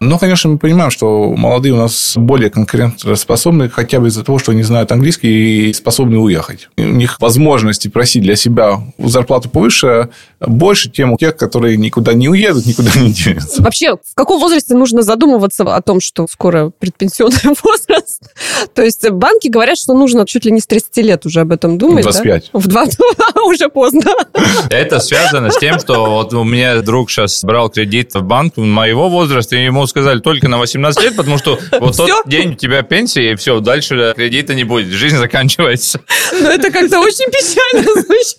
Но, 0.00 0.16
конечно, 0.18 0.50
мы 0.50 0.58
понимаем, 0.58 0.92
что 0.92 1.34
молодые 1.36 1.74
у 1.74 1.76
нас 1.76 2.12
более 2.16 2.50
конкурентоспособны 2.50 3.68
хотя 3.68 3.98
бы 3.98 4.08
из-за 4.08 4.22
того, 4.22 4.38
что 4.38 4.52
они 4.52 4.62
знают 4.62 4.92
английский 4.92 5.70
и 5.70 5.72
способны 5.72 6.18
уехать. 6.18 6.68
У 6.76 6.82
них 6.82 7.20
возможности 7.20 7.88
просить 7.88 8.22
для 8.22 8.36
себя 8.36 8.80
зарплату 8.98 9.48
повыше 9.48 10.10
больше, 10.40 10.90
чем 10.92 11.12
у 11.12 11.16
тех, 11.16 11.36
которые 11.36 11.76
никуда 11.76 12.12
не 12.12 12.28
уедут, 12.28 12.66
никуда 12.66 12.92
не 12.94 13.12
денутся. 13.12 13.60
Вообще, 13.60 13.96
в 13.96 14.14
каком 14.14 14.40
возрасте 14.40 14.74
нужно 14.74 15.02
задумываться 15.02 15.64
о 15.64 15.82
том, 15.82 16.00
что 16.00 16.28
скоро 16.30 16.70
предпенсионный 16.78 17.56
возраст? 17.62 18.22
То 18.74 18.82
есть 18.82 19.08
банки 19.10 19.48
говорят, 19.48 19.78
что 19.78 19.94
нужно 19.94 20.26
чуть 20.26 20.44
ли 20.44 20.52
не 20.52 20.60
с 20.60 20.66
30 20.66 20.96
лет 20.98 21.26
уже 21.26 21.40
об 21.40 21.50
этом 21.50 21.76
думать. 21.76 22.04
25. 22.04 22.50
Да? 22.52 22.58
В 22.58 22.68
20 22.68 22.98
уже 23.46 23.68
поздно. 23.68 24.02
Это 24.70 25.00
связано 25.00 25.50
с 25.50 25.58
тем, 25.58 25.80
что 25.80 26.06
вот 26.06 26.32
у 26.34 26.44
меня 26.44 26.80
друг 26.82 27.10
сейчас 27.18 27.44
брал 27.44 27.68
кредит 27.68 28.14
в 28.14 28.22
банк 28.22 28.56
моего 28.56 29.08
возраста, 29.08 29.56
и 29.56 29.64
ему 29.64 29.86
сказали 29.86 30.20
только 30.20 30.48
на 30.48 30.58
18 30.58 31.02
лет, 31.02 31.16
потому 31.16 31.38
что 31.38 31.58
вот 31.80 31.96
тот 31.96 32.10
день 32.26 32.52
у 32.52 32.54
тебя 32.54 32.82
пенсия, 32.82 33.32
и 33.32 33.34
все, 33.34 33.58
дальше 33.60 34.12
кредита 34.16 34.54
не 34.54 34.64
будет, 34.64 34.88
жизнь 34.88 35.16
заканчивается. 35.16 36.00
Но 36.32 36.50
это 36.50 36.70
как-то 36.70 37.00
очень 37.00 37.26
печально 37.30 37.82
звучит. 38.02 38.38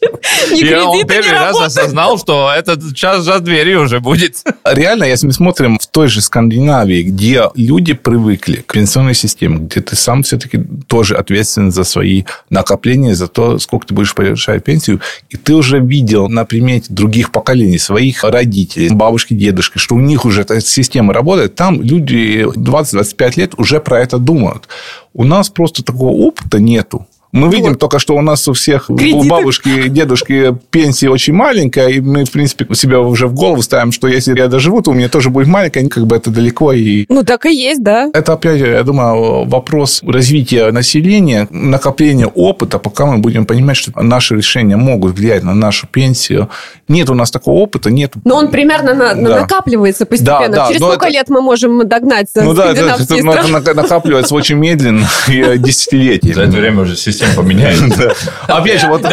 Ни 0.52 0.74
он 0.74 0.92
кредита, 0.92 1.16
ни 1.16 1.22
первый 1.22 1.40
раз 1.40 1.60
осознал, 1.60 2.18
что 2.18 2.52
этот 2.56 2.96
час 2.96 3.24
за 3.24 3.40
дверью 3.40 3.84
уже 3.84 4.00
будет. 4.00 4.38
Реально, 4.66 5.04
если 5.04 5.28
мы 5.28 5.34
смотрим 5.34 5.78
в 5.80 5.88
той 5.88 6.08
же 6.08 6.22
Скандинавии, 6.22 7.04
где 7.04 7.50
люди 7.56 7.94
привыкли 7.94 8.64
к 8.66 8.74
пенсионной 8.74 9.16
системе, 9.16 9.58
где 9.60 9.82
ты 9.82 9.96
сам 9.96 10.24
все-таки 10.24 10.64
тоже 10.88 11.16
ответственен 11.16 11.72
за 11.72 11.84
свои 11.84 12.24
накопления, 12.50 13.16
за 13.16 13.28
то, 13.28 13.60
сколько 13.60 13.88
ты 13.88 13.94
будешь 13.94 14.14
повышать 14.14 14.64
пенсию, 14.64 15.02
и 15.30 15.38
ты 15.38 15.54
уже 15.54 15.80
видел 15.80 16.30
на 16.30 16.46
примете 16.46 16.88
других 16.90 17.32
поколений, 17.32 17.78
своих 17.78 18.24
родителей, 18.24 18.69
бабушки, 18.92 19.34
дедушки, 19.34 19.78
что 19.78 19.96
у 19.96 20.00
них 20.00 20.26
уже 20.26 20.42
эта 20.42 20.62
система 20.62 21.14
работает, 21.14 21.56
там 21.56 21.82
люди 21.82 22.46
20-25 22.56 23.34
лет 23.38 23.54
уже 23.58 23.80
про 23.80 24.00
это 24.00 24.18
думают. 24.18 24.68
У 25.14 25.24
нас 25.24 25.50
просто 25.50 25.84
такого 25.84 26.12
опыта 26.12 26.60
нету. 26.60 27.08
Мы 27.32 27.48
видим 27.50 27.76
только, 27.76 28.00
что 28.00 28.16
у 28.16 28.22
нас 28.22 28.48
у 28.48 28.54
всех, 28.54 28.90
у 28.90 28.98
Кредиты. 28.98 29.28
бабушки 29.30 29.70
и 29.70 29.90
дедушки 29.90 30.56
пенсия 30.72 31.10
очень 31.10 31.34
маленькая, 31.34 31.90
и 31.90 32.00
мы, 32.00 32.26
в 32.26 32.32
принципе, 32.32 32.66
у 32.68 32.74
себя 32.74 33.00
уже 33.02 33.28
в 33.28 33.34
голову 33.36 33.62
ставим, 33.62 33.92
что 33.92 34.08
если 34.08 34.36
я 34.38 34.48
доживу, 34.48 34.82
то 34.82 34.90
у 34.90 34.94
меня 34.96 35.10
тоже 35.10 35.30
будет 35.30 35.46
маленькая, 35.48 35.88
как 35.88 36.08
бы 36.08 36.16
это 36.16 36.32
далеко. 36.32 36.74
И 36.74 37.06
Ну, 37.08 37.24
так 37.24 37.46
и 37.46 37.54
есть, 37.56 37.84
да. 37.84 38.10
это, 38.14 38.34
опять, 38.34 38.60
я 38.60 38.82
думаю, 38.84 39.46
вопрос 39.48 40.02
развития 40.04 40.72
населения, 40.72 41.48
накопления 41.52 42.26
опыта, 42.26 42.80
пока 42.80 43.06
мы 43.06 43.20
будем 43.20 43.46
понимать, 43.46 43.78
что 43.78 43.92
наши 44.02 44.36
решения 44.36 44.76
могут 44.76 45.16
влиять 45.20 45.44
на 45.44 45.54
нашу 45.54 45.86
пенсию. 45.86 46.50
Нет 46.88 47.12
у 47.12 47.14
нас 47.14 47.30
такого 47.30 47.60
опыта, 47.60 47.92
нет. 47.92 48.14
Но 48.26 48.38
он 48.38 48.50
примерно 48.50 48.96
на- 48.96 49.14
Да. 49.14 49.42
накапливается 49.42 50.08
постепенно. 50.08 50.50
Да, 50.50 50.56
да, 50.64 50.68
Через 50.70 50.82
сколько 50.82 51.06
это- 51.06 51.14
лет 51.14 51.30
мы 51.30 51.42
можем 51.42 51.88
догнать 51.88 52.28
Ну 52.36 52.56
да, 52.56 52.72
это, 52.72 52.98
это 53.04 53.24
на- 53.24 53.74
накапливается 53.76 54.34
очень 54.34 54.56
медленно 54.56 55.08
и 55.28 55.44
За 55.44 55.58
десятилетиями. 55.58 56.42
это 56.50 56.58
время 56.58 56.82
уже 56.82 56.96
система 56.96 57.19
поменяется. 57.36 58.14
Да. 58.48 58.58
Опять 58.58 58.82
же, 58.82 58.88
вот, 58.88 59.04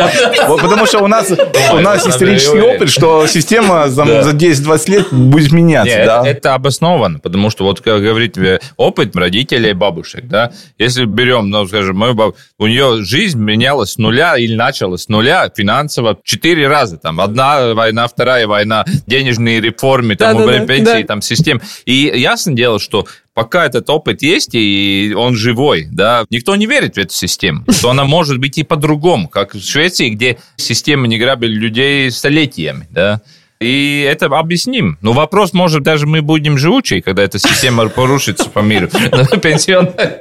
потому 0.61 0.87
что 0.87 1.01
у 1.01 1.07
нас, 1.07 1.31
у 1.73 1.79
нас 1.79 2.07
исторический 2.07 2.61
опыт, 2.61 2.91
что 2.91 3.27
система 3.27 3.89
за, 3.89 4.05
Да. 4.05 4.23
за 4.23 4.31
10-20 4.31 4.91
лет 4.91 5.13
будет 5.13 5.53
меняться. 5.53 6.03
Да. 6.05 6.23
это, 6.27 6.55
обосновано, 6.55 7.19
потому 7.19 7.51
что, 7.51 7.65
вот, 7.65 7.81
как 7.81 8.03
говорит 8.03 8.39
э, 8.39 8.61
опыт 8.77 9.15
родителей 9.17 9.71
и 9.71 9.73
бабушек, 9.75 10.27
да, 10.27 10.53
если 10.79 11.05
берем, 11.05 11.51
ну, 11.51 11.67
скажем, 11.67 11.97
мою 11.97 12.15
бабушку, 12.15 12.41
у 12.59 12.67
нее 12.67 13.05
жизнь 13.05 13.39
менялась 13.39 13.93
с 13.93 13.99
нуля 13.99 14.37
или 14.37 14.55
началась 14.55 15.03
с 15.03 15.09
нуля 15.09 15.51
финансово 15.55 16.19
четыре 16.25 16.69
раза, 16.69 16.97
там, 16.99 17.21
одна 17.21 17.75
война, 17.75 18.07
вторая 18.09 18.47
война, 18.47 18.85
денежные 19.07 19.61
реформы, 19.61 20.17
там, 20.17 20.37
Да-да-да, 20.39 20.67
пенсии, 20.67 21.03
да. 21.03 21.07
там, 21.07 21.23
систем. 21.23 21.61
И 21.85 22.13
ясно 22.15 22.55
дело, 22.55 22.79
что 22.81 23.07
пока 23.37 23.67
этот 23.67 23.91
опыт 23.91 24.23
есть, 24.23 24.55
и 24.55 25.13
он 25.15 25.37
живой, 25.37 25.87
да, 25.93 26.25
никто 26.31 26.57
не 26.57 26.67
верит 26.67 26.95
в 26.95 26.99
эту 26.99 27.13
систему, 27.13 27.65
что 27.71 27.91
она 27.91 28.05
может 28.05 28.39
быть 28.39 28.57
и 28.57 28.65
по-другому, 28.65 29.29
как 29.29 29.55
в 29.55 29.63
Швеции, 29.63 30.09
где 30.09 30.39
системы 30.57 31.07
не 31.07 31.19
грабили 31.19 31.53
людей 31.53 32.11
столетиями, 32.11 32.89
да, 32.91 33.21
и 33.61 34.07
это 34.11 34.27
объясним. 34.27 34.99
Но 35.01 35.13
вопрос, 35.13 35.53
может, 35.53 35.83
даже 35.83 36.07
мы 36.07 36.23
будем 36.23 36.59
живучие, 36.59 37.03
когда 37.03 37.23
эта 37.23 37.39
система 37.39 37.89
порушится 37.91 38.49
по 38.51 38.61
миру. 38.61 38.89
Пенсионная. 39.43 40.21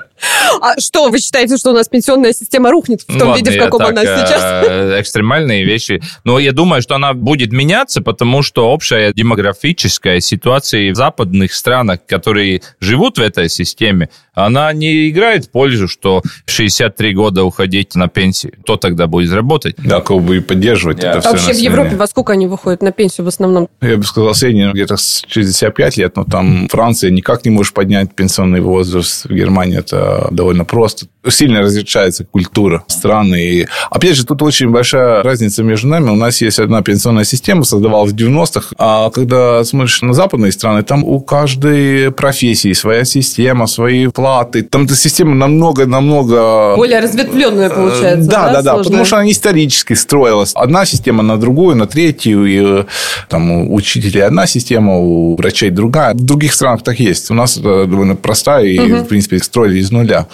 А 0.62 0.80
что, 0.80 1.10
вы 1.10 1.20
считаете, 1.20 1.58
что 1.58 1.72
у 1.72 1.74
нас 1.74 1.88
пенсионная 1.88 2.34
система 2.34 2.72
рухнет 2.72 3.02
в 3.08 3.18
том 3.18 3.36
виде, 3.36 3.52
в 3.52 3.58
каком 3.58 3.80
так, 3.80 3.90
она 3.92 4.04
сейчас? 4.04 4.42
э, 4.68 4.98
Экстремальные 5.02 5.66
вещи. 5.66 6.02
Но 6.24 6.40
я 6.40 6.52
думаю, 6.52 6.82
что 6.82 6.96
она 6.96 7.14
будет 7.14 7.52
меняться, 7.52 8.02
потому 8.02 8.42
что 8.42 8.72
общая 8.72 9.14
демографическая 9.14 10.20
ситуация 10.20 10.92
в 10.92 10.96
западных 10.96 11.54
странах, 11.54 12.00
которые 12.08 12.62
живут 12.80 13.18
в 13.18 13.22
этой 13.22 13.50
системе, 13.50 14.10
она 14.34 14.72
не 14.74 15.10
играет 15.10 15.46
в 15.46 15.50
пользу, 15.50 15.88
что 15.88 16.22
в 16.46 16.52
63 16.52 17.14
года 17.14 17.44
уходить 17.44 17.96
на 17.96 18.08
пенсию. 18.08 18.54
Кто 18.62 18.76
тогда 18.76 19.08
будет 19.08 19.32
работать? 19.34 19.76
Да, 19.78 20.02
как 20.02 20.22
бы 20.22 20.38
и 20.38 20.40
поддерживать 20.40 21.00
это 21.00 21.18
А 21.18 21.22
все 21.22 21.30
вообще 21.32 21.54
в 21.54 21.58
Европе 21.58 21.96
во 21.96 22.08
сколько 22.08 22.34
они 22.34 22.48
выходят 22.48 22.82
на 22.82 22.92
пенсию 22.92 23.26
в 23.26 23.28
основном? 23.30 23.70
Я 23.82 23.98
бы 23.98 24.04
сказал, 24.04 24.34
средний 24.34 24.72
где-то 24.72 24.98
с 24.98 25.24
65 25.28 25.98
лет, 25.98 26.16
но 26.18 26.26
там 26.26 26.68
Франция 26.70 27.12
никак 27.12 27.46
не 27.46 27.52
может 27.52 27.74
поднять 27.74 28.14
пенсионный 28.14 28.62
возраст. 28.62 29.26
В 29.26 29.34
Германии 29.34 29.80
это 29.80 30.05
довольно 30.32 30.66
просто. 30.66 31.06
Сильно 31.28 31.62
различается 31.62 32.26
культура 32.26 32.84
страны. 32.88 33.36
И, 33.36 33.68
опять 33.90 34.16
же, 34.16 34.26
тут 34.26 34.42
очень 34.42 34.70
большая 34.70 35.24
разница 35.24 35.64
между 35.64 35.88
нами. 35.88 36.10
У 36.10 36.16
нас 36.16 36.42
есть 36.42 36.60
одна 36.60 36.82
пенсионная 36.82 37.24
система, 37.24 37.64
создавалась 37.64 38.12
в 38.12 38.16
90-х, 38.16 38.76
а 38.78 39.10
когда 39.10 39.64
смотришь 39.64 40.02
на 40.02 40.14
западные 40.14 40.52
страны, 40.52 40.84
там 40.84 41.04
у 41.04 41.20
каждой 41.20 42.12
профессии 42.12 42.74
своя 42.74 43.06
система, 43.06 43.68
свои 43.68 44.08
платы. 44.08 44.64
Там 44.64 44.86
эта 44.86 44.96
система 44.96 45.36
намного-намного 45.36 46.76
Более 46.76 47.00
разветвленная 47.00 47.70
получается, 47.70 48.30
да, 48.30 48.52
да, 48.52 48.62
да, 48.62 48.72
сложная? 48.74 48.84
потому 48.84 49.06
что 49.06 49.18
она 49.18 49.32
исторически 49.32 49.94
строилась. 49.94 50.52
Одна 50.56 50.86
система 50.86 51.24
на 51.24 51.38
другую, 51.38 51.76
на 51.76 51.88
третью. 51.88 52.46
И 52.46 52.62
э, 52.64 52.86
там 53.30 53.52
у 53.52 53.74
учителей 53.74 54.24
одна 54.24 54.48
система, 54.48 54.98
у 54.98 55.36
врачей 55.36 55.70
другая. 55.70 56.14
В 56.14 56.24
других 56.24 56.54
странах 56.54 56.84
так 56.84 57.00
есть. 57.00 57.32
У 57.32 57.34
нас 57.34 57.58
это 57.58 57.86
довольно 57.86 58.16
простая 58.16 58.66
и, 58.66 58.80
в 58.80 59.06
принципе, 59.06 59.40
строили 59.40 59.80
из 59.80 59.92
нуля. 59.92 60.28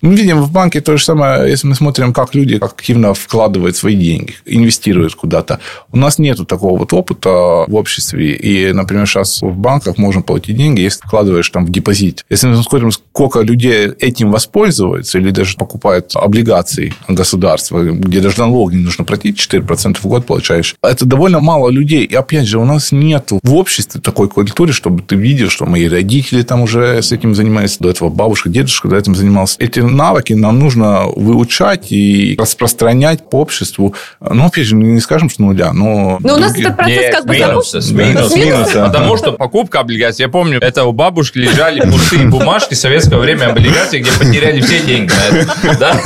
Мы 0.00 0.14
видим 0.14 0.33
в 0.34 0.52
банке 0.52 0.80
то 0.80 0.96
же 0.96 1.04
самое, 1.04 1.50
если 1.50 1.66
мы 1.66 1.74
смотрим, 1.74 2.12
как 2.12 2.34
люди 2.34 2.54
активно 2.60 3.14
вкладывают 3.14 3.76
свои 3.76 3.94
деньги, 3.94 4.34
инвестируют 4.44 5.14
куда-то. 5.14 5.60
У 5.92 5.96
нас 5.96 6.18
нету 6.18 6.44
такого 6.44 6.78
вот 6.78 6.92
опыта 6.92 7.30
в 7.66 7.74
обществе. 7.74 8.34
И, 8.34 8.72
например, 8.72 9.06
сейчас 9.06 9.42
в 9.42 9.56
банках 9.56 9.98
можно 9.98 10.22
платить 10.22 10.56
деньги, 10.56 10.80
если 10.80 11.00
вкладываешь 11.06 11.48
там 11.50 11.66
в 11.66 11.70
депозит. 11.70 12.24
Если 12.30 12.46
мы 12.46 12.62
смотрим, 12.62 12.90
сколько 12.90 13.40
людей 13.40 13.88
этим 13.98 14.30
воспользуются 14.30 15.18
или 15.18 15.30
даже 15.30 15.56
покупают 15.56 16.12
облигации 16.14 16.94
государства, 17.08 17.82
где 17.82 18.20
даже 18.20 18.40
налог 18.40 18.72
не 18.72 18.82
нужно 18.82 19.04
платить, 19.04 19.38
4% 19.38 19.98
в 20.00 20.06
год 20.06 20.26
получаешь, 20.26 20.76
это 20.82 21.04
довольно 21.04 21.40
мало 21.40 21.68
людей. 21.68 22.04
И, 22.04 22.14
опять 22.14 22.46
же, 22.46 22.58
у 22.58 22.64
нас 22.64 22.92
нет 22.92 23.30
в 23.42 23.54
обществе 23.54 24.00
такой 24.00 24.28
культуры, 24.28 24.72
чтобы 24.72 25.02
ты 25.02 25.16
видел, 25.16 25.50
что 25.50 25.66
мои 25.66 25.88
родители 25.88 26.42
там 26.42 26.62
уже 26.62 27.02
с 27.02 27.12
этим 27.12 27.34
занимались, 27.34 27.78
до 27.78 27.90
этого 27.90 28.08
бабушка, 28.08 28.48
дедушка 28.48 28.88
до 28.88 28.96
этим 28.96 29.14
занимался. 29.14 29.56
Эти 29.58 29.80
навыки 29.80 30.23
нам 30.32 30.58
нужно 30.58 31.06
выучать 31.14 31.92
и 31.92 32.36
распространять 32.38 33.28
по 33.28 33.36
обществу. 33.36 33.94
Ну, 34.20 34.46
опять 34.46 34.66
же, 34.66 34.74
не 34.74 35.00
скажем, 35.00 35.28
что 35.28 35.42
нуля, 35.42 35.72
но... 35.72 36.18
Но 36.20 36.34
у 36.34 36.38
нас 36.38 36.56
этот 36.56 36.76
процесс 36.76 36.96
Нет, 36.96 37.14
как 37.14 37.26
бы 37.26 37.36
минуса, 37.36 37.80
с 37.80 37.90
минуса. 37.90 38.36
Минуса? 38.36 38.84
Потому 38.86 39.16
что 39.16 39.32
покупка 39.32 39.80
облигаций, 39.80 40.24
я 40.24 40.28
помню, 40.28 40.58
это 40.60 40.84
у 40.84 40.92
бабушки 40.92 41.38
лежали 41.38 41.80
пустые 41.80 42.26
бумажки 42.26 42.74
советского 42.74 43.20
время 43.20 43.50
облигаций, 43.50 44.00
где 44.00 44.10
потеряли 44.12 44.60
все 44.60 44.80
деньги 44.80 45.12
на 45.12 45.36
это. 45.36 45.78
Да? 45.78 46.00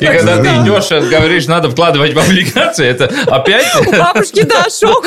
И 0.00 0.06
когда 0.06 0.36
ты 0.38 0.48
идешь, 0.48 1.10
говоришь, 1.10 1.46
надо 1.46 1.70
вкладывать 1.70 2.14
в 2.14 2.18
облигации, 2.18 2.86
это 2.86 3.10
опять... 3.26 3.66
Бабушки, 3.98 4.42
да, 4.42 4.64
шок. 4.70 5.06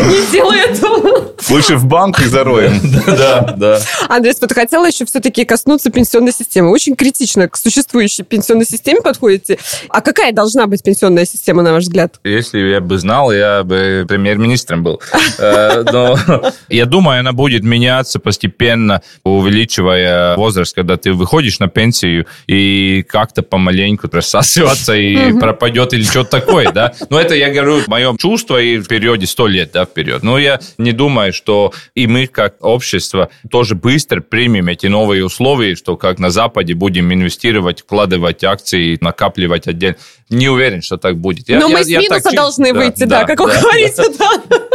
Не 0.00 0.32
делай 0.32 0.60
этого. 0.60 1.32
Лучше 1.50 1.76
в 1.76 1.86
банк 1.86 2.20
и 2.20 2.24
зароем. 2.26 2.80
Да, 3.06 3.54
да. 3.56 3.80
Андрей, 4.08 4.34
вот 4.40 4.52
хотела 4.52 4.86
еще 4.86 5.04
все-таки 5.04 5.44
коснуться 5.44 5.83
пенсионной 5.90 6.32
системы. 6.32 6.70
Очень 6.70 6.96
критично 6.96 7.48
к 7.48 7.56
существующей 7.56 8.22
пенсионной 8.22 8.66
системе 8.66 9.00
подходите. 9.00 9.58
А 9.88 10.00
какая 10.00 10.32
должна 10.32 10.66
быть 10.66 10.82
пенсионная 10.82 11.24
система, 11.24 11.62
на 11.62 11.72
ваш 11.72 11.84
взгляд? 11.84 12.20
Если 12.24 12.58
я 12.58 12.80
бы 12.80 12.98
знал, 12.98 13.32
я 13.32 13.62
бы 13.64 14.04
премьер-министром 14.08 14.82
был. 14.82 15.00
Э, 15.38 15.84
Но 15.92 16.18
я 16.68 16.86
думаю, 16.86 17.20
она 17.20 17.32
будет 17.32 17.62
меняться 17.62 18.18
постепенно, 18.18 19.02
увеличивая 19.24 20.36
возраст, 20.36 20.74
когда 20.74 20.96
ты 20.96 21.12
выходишь 21.12 21.58
на 21.58 21.68
пенсию 21.68 22.26
и 22.46 23.04
как-то 23.08 23.42
помаленьку 23.42 24.08
рассасываться 24.12 24.94
и 24.94 25.38
пропадет 25.38 25.92
или 25.92 26.02
что-то 26.02 26.30
такое, 26.40 26.70
да. 26.72 26.92
Но 27.10 27.20
это 27.20 27.34
я 27.34 27.50
говорю, 27.50 27.82
мое 27.86 28.16
чувство 28.16 28.60
и 28.60 28.78
в 28.78 28.88
периоде 28.88 29.26
100 29.26 29.46
лет, 29.48 29.70
да, 29.72 29.84
вперед. 29.84 30.22
Но 30.22 30.38
я 30.38 30.60
не 30.78 30.92
думаю, 30.92 31.32
что 31.32 31.72
и 31.94 32.06
мы, 32.06 32.26
как 32.26 32.56
общество, 32.60 33.28
тоже 33.50 33.74
быстро 33.74 34.20
примем 34.20 34.68
эти 34.68 34.86
новые 34.86 35.24
условия, 35.24 35.63
что 35.74 35.96
как 35.96 36.18
на 36.18 36.30
Западе 36.30 36.74
будем 36.74 37.12
инвестировать, 37.12 37.80
вкладывать 37.80 38.44
акции, 38.44 38.98
накапливать 39.00 39.66
отдельно. 39.66 39.96
Не 40.30 40.48
уверен, 40.48 40.82
что 40.82 40.96
так 40.96 41.16
будет. 41.18 41.48
Я- 41.48 41.60
Но 41.60 41.68
я- 41.68 41.78
мы 41.78 41.84
с 41.84 41.88
я 41.88 42.00
минуса 42.00 42.22
так 42.22 42.34
должны 42.34 42.72
выйти, 42.72 43.04
да, 43.04 43.24
как 43.24 43.40
вы 43.40 43.46
говорите, 43.60 44.02
да. 44.18 44.30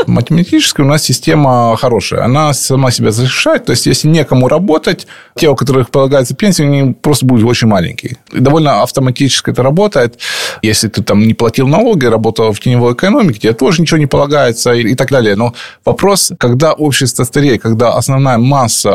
Математически 0.08 0.82
у 0.82 0.86
нас 0.86 1.04
система 1.04 1.76
хорошая. 1.78 2.24
Она 2.26 2.54
сама 2.54 2.92
себя 2.92 3.12
защищает. 3.12 3.66
То 3.66 3.72
есть, 3.72 3.86
если 3.86 4.08
некому 4.08 4.48
работать, 4.48 5.08
те, 5.36 5.50
у 5.50 5.56
которых 5.56 5.90
полагается 5.92 6.36
пенсия, 6.36 6.64
они 6.64 6.94
просто 6.94 7.26
будут 7.26 7.46
очень 7.46 7.68
маленькие. 7.68 8.18
И 8.32 8.40
довольно 8.40 8.82
автоматически 8.82 9.52
это 9.52 9.64
работает. 9.64 10.20
Если 10.62 10.88
ты 10.88 11.04
там 11.04 11.28
не 11.28 11.34
платил 11.34 11.68
налоги, 11.68 12.06
работал 12.06 12.52
в 12.54 12.60
теневой 12.60 12.94
экономике, 12.94 13.40
тебе 13.40 13.54
тоже 13.54 13.82
ничего 13.82 13.98
не 13.98 14.06
полагается 14.08 14.74
и, 14.74 14.82
и 14.92 14.96
так 14.96 15.10
далее. 15.12 15.36
Но 15.36 15.54
вопрос, 15.86 16.32
когда 16.40 16.74
общество 16.74 17.24
стареет, 17.24 17.62
когда 17.62 17.94
основная 17.94 18.38
масса 18.38 18.90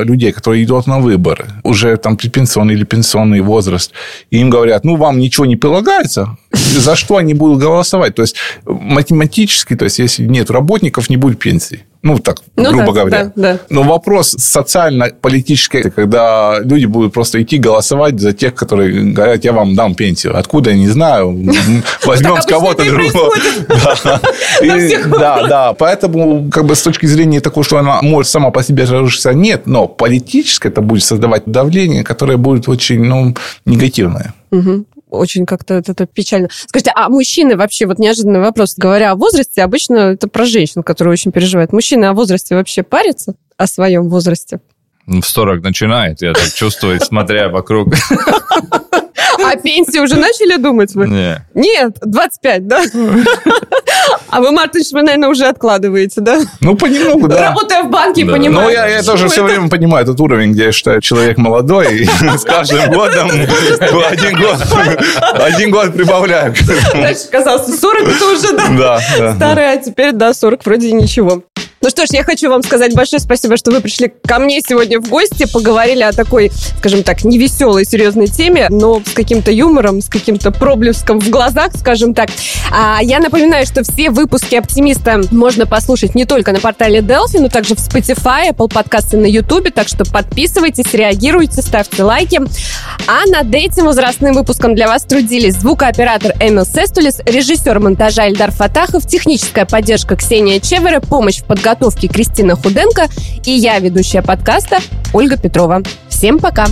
э, 0.00 0.04
людей, 0.04 0.32
которые 0.32 0.64
идут 0.64 0.86
на 0.86 0.98
выборы, 1.36 1.60
уже 1.62 1.96
там 1.96 2.16
предпенсионный 2.16 2.74
или 2.74 2.84
пенсионный 2.84 3.40
возраст, 3.40 3.92
и 4.30 4.38
им 4.38 4.50
говорят, 4.50 4.84
ну, 4.84 4.96
вам 4.96 5.18
ничего 5.18 5.46
не 5.46 5.56
полагается, 5.56 6.36
за 6.52 6.96
что 6.96 7.16
они 7.16 7.34
будут 7.34 7.60
голосовать? 7.60 8.14
То 8.14 8.22
есть, 8.22 8.36
математически, 8.64 9.76
то 9.76 9.84
есть, 9.84 9.98
если 9.98 10.24
нет 10.24 10.50
работников, 10.50 11.10
не 11.10 11.16
будет 11.16 11.38
пенсии. 11.38 11.84
Ну, 12.06 12.18
так, 12.18 12.36
Ну 12.54 12.70
грубо 12.70 12.92
да, 12.92 13.00
говоря. 13.00 13.24
да, 13.24 13.32
да. 13.34 13.58
Но 13.68 13.82
вопрос 13.82 14.36
социально-политический, 14.38 15.90
когда 15.90 16.60
люди 16.60 16.86
будут 16.86 17.12
просто 17.12 17.42
идти 17.42 17.58
голосовать 17.58 18.20
за 18.20 18.32
тех, 18.32 18.54
которые 18.54 19.12
говорят, 19.12 19.44
я 19.44 19.52
вам 19.52 19.74
дам 19.74 19.96
пенсию. 19.96 20.38
Откуда, 20.38 20.70
я 20.70 20.76
не 20.76 20.86
знаю. 20.86 21.30
Возьмем 22.06 22.40
с 22.40 22.46
кого-то 22.46 22.84
другого. 22.84 23.34
Да. 25.18 25.46
Да. 25.48 25.72
Поэтому, 25.72 26.48
как 26.50 26.64
бы, 26.64 26.76
с 26.76 26.82
точки 26.82 27.06
зрения 27.06 27.40
такого, 27.40 27.64
что 27.64 27.78
она 27.78 28.00
может 28.02 28.30
сама 28.30 28.50
по 28.50 28.62
себе 28.62 28.84
разрушиться, 28.84 29.32
нет. 29.34 29.66
Но 29.66 29.88
политически 29.88 30.68
это 30.68 30.82
будет 30.82 31.02
создавать 31.02 31.42
давление, 31.46 32.04
которое 32.04 32.36
будет 32.36 32.68
очень, 32.68 33.02
ну, 33.02 33.34
негативное. 33.64 34.32
Очень 35.08 35.46
как-то 35.46 35.74
это, 35.74 36.06
печально. 36.06 36.48
Скажите, 36.66 36.92
а 36.94 37.08
мужчины 37.08 37.56
вообще, 37.56 37.86
вот 37.86 37.98
неожиданный 37.98 38.40
вопрос, 38.40 38.74
говоря 38.76 39.12
о 39.12 39.14
возрасте, 39.14 39.62
обычно 39.62 40.12
это 40.12 40.28
про 40.28 40.44
женщин, 40.46 40.82
которые 40.82 41.12
очень 41.12 41.30
переживают. 41.32 41.72
Мужчины 41.72 42.06
о 42.06 42.12
возрасте 42.12 42.54
вообще 42.56 42.82
парятся? 42.82 43.34
О 43.56 43.66
своем 43.66 44.08
возрасте? 44.08 44.60
В 45.06 45.22
40 45.22 45.62
начинает, 45.62 46.20
я 46.22 46.32
так 46.32 46.52
чувствую, 46.52 47.00
смотря 47.00 47.48
вокруг. 47.48 47.94
А 49.44 49.54
пенсии 49.56 49.98
уже 49.98 50.16
начали 50.16 50.56
думать 50.56 50.94
вы? 50.94 51.08
Не. 51.08 51.46
Нет, 51.54 51.98
25, 52.00 52.66
да? 52.66 52.82
А 54.30 54.40
вы, 54.40 54.50
Мартыш, 54.50 54.92
вы, 54.92 55.02
наверное, 55.02 55.28
уже 55.28 55.46
откладываете, 55.46 56.20
да? 56.20 56.40
Ну, 56.60 56.76
понемногу, 56.76 57.28
да. 57.28 57.48
Работая 57.50 57.82
в 57.84 57.90
банке, 57.90 58.24
Да. 58.24 58.32
понимаю. 58.32 58.66
Ну, 58.66 58.72
я, 58.72 58.86
я 58.88 59.02
тоже 59.02 59.28
все 59.28 59.44
это. 59.44 59.52
время 59.52 59.68
понимаю 59.68 60.04
этот 60.04 60.20
уровень, 60.20 60.52
где 60.52 60.64
я 60.66 60.72
считаю, 60.72 61.00
человек 61.00 61.38
молодой, 61.38 61.98
и 62.00 62.04
с 62.06 62.44
каждым 62.44 62.90
годом 62.92 63.30
один 63.30 64.36
год, 64.40 64.56
один 65.34 65.70
год 65.70 65.92
прибавляю. 65.94 66.54
Раньше 66.94 67.28
казалось, 67.30 67.78
40 67.80 68.08
это 68.08 68.26
уже, 68.26 68.52
да, 68.52 69.00
Да, 69.18 69.34
старый, 69.34 69.72
а 69.72 69.76
теперь, 69.76 70.12
да, 70.12 70.34
40 70.34 70.64
вроде 70.64 70.92
ничего. 70.92 71.42
Ну 71.82 71.90
что 71.90 72.06
ж, 72.06 72.08
я 72.12 72.24
хочу 72.24 72.48
вам 72.48 72.62
сказать 72.62 72.94
большое 72.94 73.20
спасибо, 73.20 73.58
что 73.58 73.70
вы 73.70 73.82
пришли 73.82 74.10
ко 74.26 74.38
мне 74.38 74.60
сегодня 74.66 74.98
в 74.98 75.08
гости, 75.10 75.46
поговорили 75.52 76.02
о 76.02 76.12
такой, 76.12 76.50
скажем 76.78 77.02
так, 77.02 77.22
невеселой, 77.22 77.84
серьезной 77.84 78.28
теме, 78.28 78.68
но 78.70 79.02
с 79.04 79.12
каким-то 79.12 79.52
юмором, 79.52 80.00
с 80.00 80.08
каким-то 80.08 80.52
проблеском 80.52 81.20
в 81.20 81.28
глазах, 81.28 81.72
скажем 81.76 82.14
так. 82.14 82.30
А 82.72 83.00
я 83.02 83.20
напоминаю, 83.20 83.66
что 83.66 83.82
все 83.84 84.10
выпуски 84.10 84.54
«Оптимиста» 84.54 85.20
можно 85.30 85.66
послушать 85.66 86.14
не 86.14 86.24
только 86.24 86.52
на 86.52 86.60
портале 86.60 87.00
Delphi, 87.00 87.40
но 87.40 87.48
также 87.48 87.74
в 87.74 87.78
Spotify, 87.78 88.50
Apple 88.50 88.72
подкасты 88.72 89.18
на 89.18 89.26
YouTube, 89.26 89.70
так 89.72 89.86
что 89.86 90.06
подписывайтесь, 90.06 90.92
реагируйте, 90.94 91.60
ставьте 91.60 92.02
лайки. 92.02 92.40
А 93.06 93.26
над 93.26 93.54
этим 93.54 93.84
возрастным 93.84 94.32
выпуском 94.32 94.74
для 94.74 94.88
вас 94.88 95.04
трудились 95.04 95.56
звукооператор 95.56 96.32
Эмил 96.40 96.64
Сестулис, 96.64 97.20
режиссер 97.24 97.78
монтажа 97.78 98.28
Эльдар 98.28 98.50
Фатахов, 98.50 99.06
техническая 99.06 99.66
поддержка 99.66 100.16
Ксения 100.16 100.58
Чевера, 100.58 101.00
помощь 101.00 101.40
в 101.40 101.44
подготовке 101.44 101.75
Кристина 102.08 102.56
Худенко 102.56 103.08
и 103.44 103.50
я, 103.52 103.78
ведущая 103.78 104.22
подкаста 104.22 104.78
Ольга 105.12 105.36
Петрова. 105.36 105.82
Всем 106.08 106.38
пока! 106.38 106.66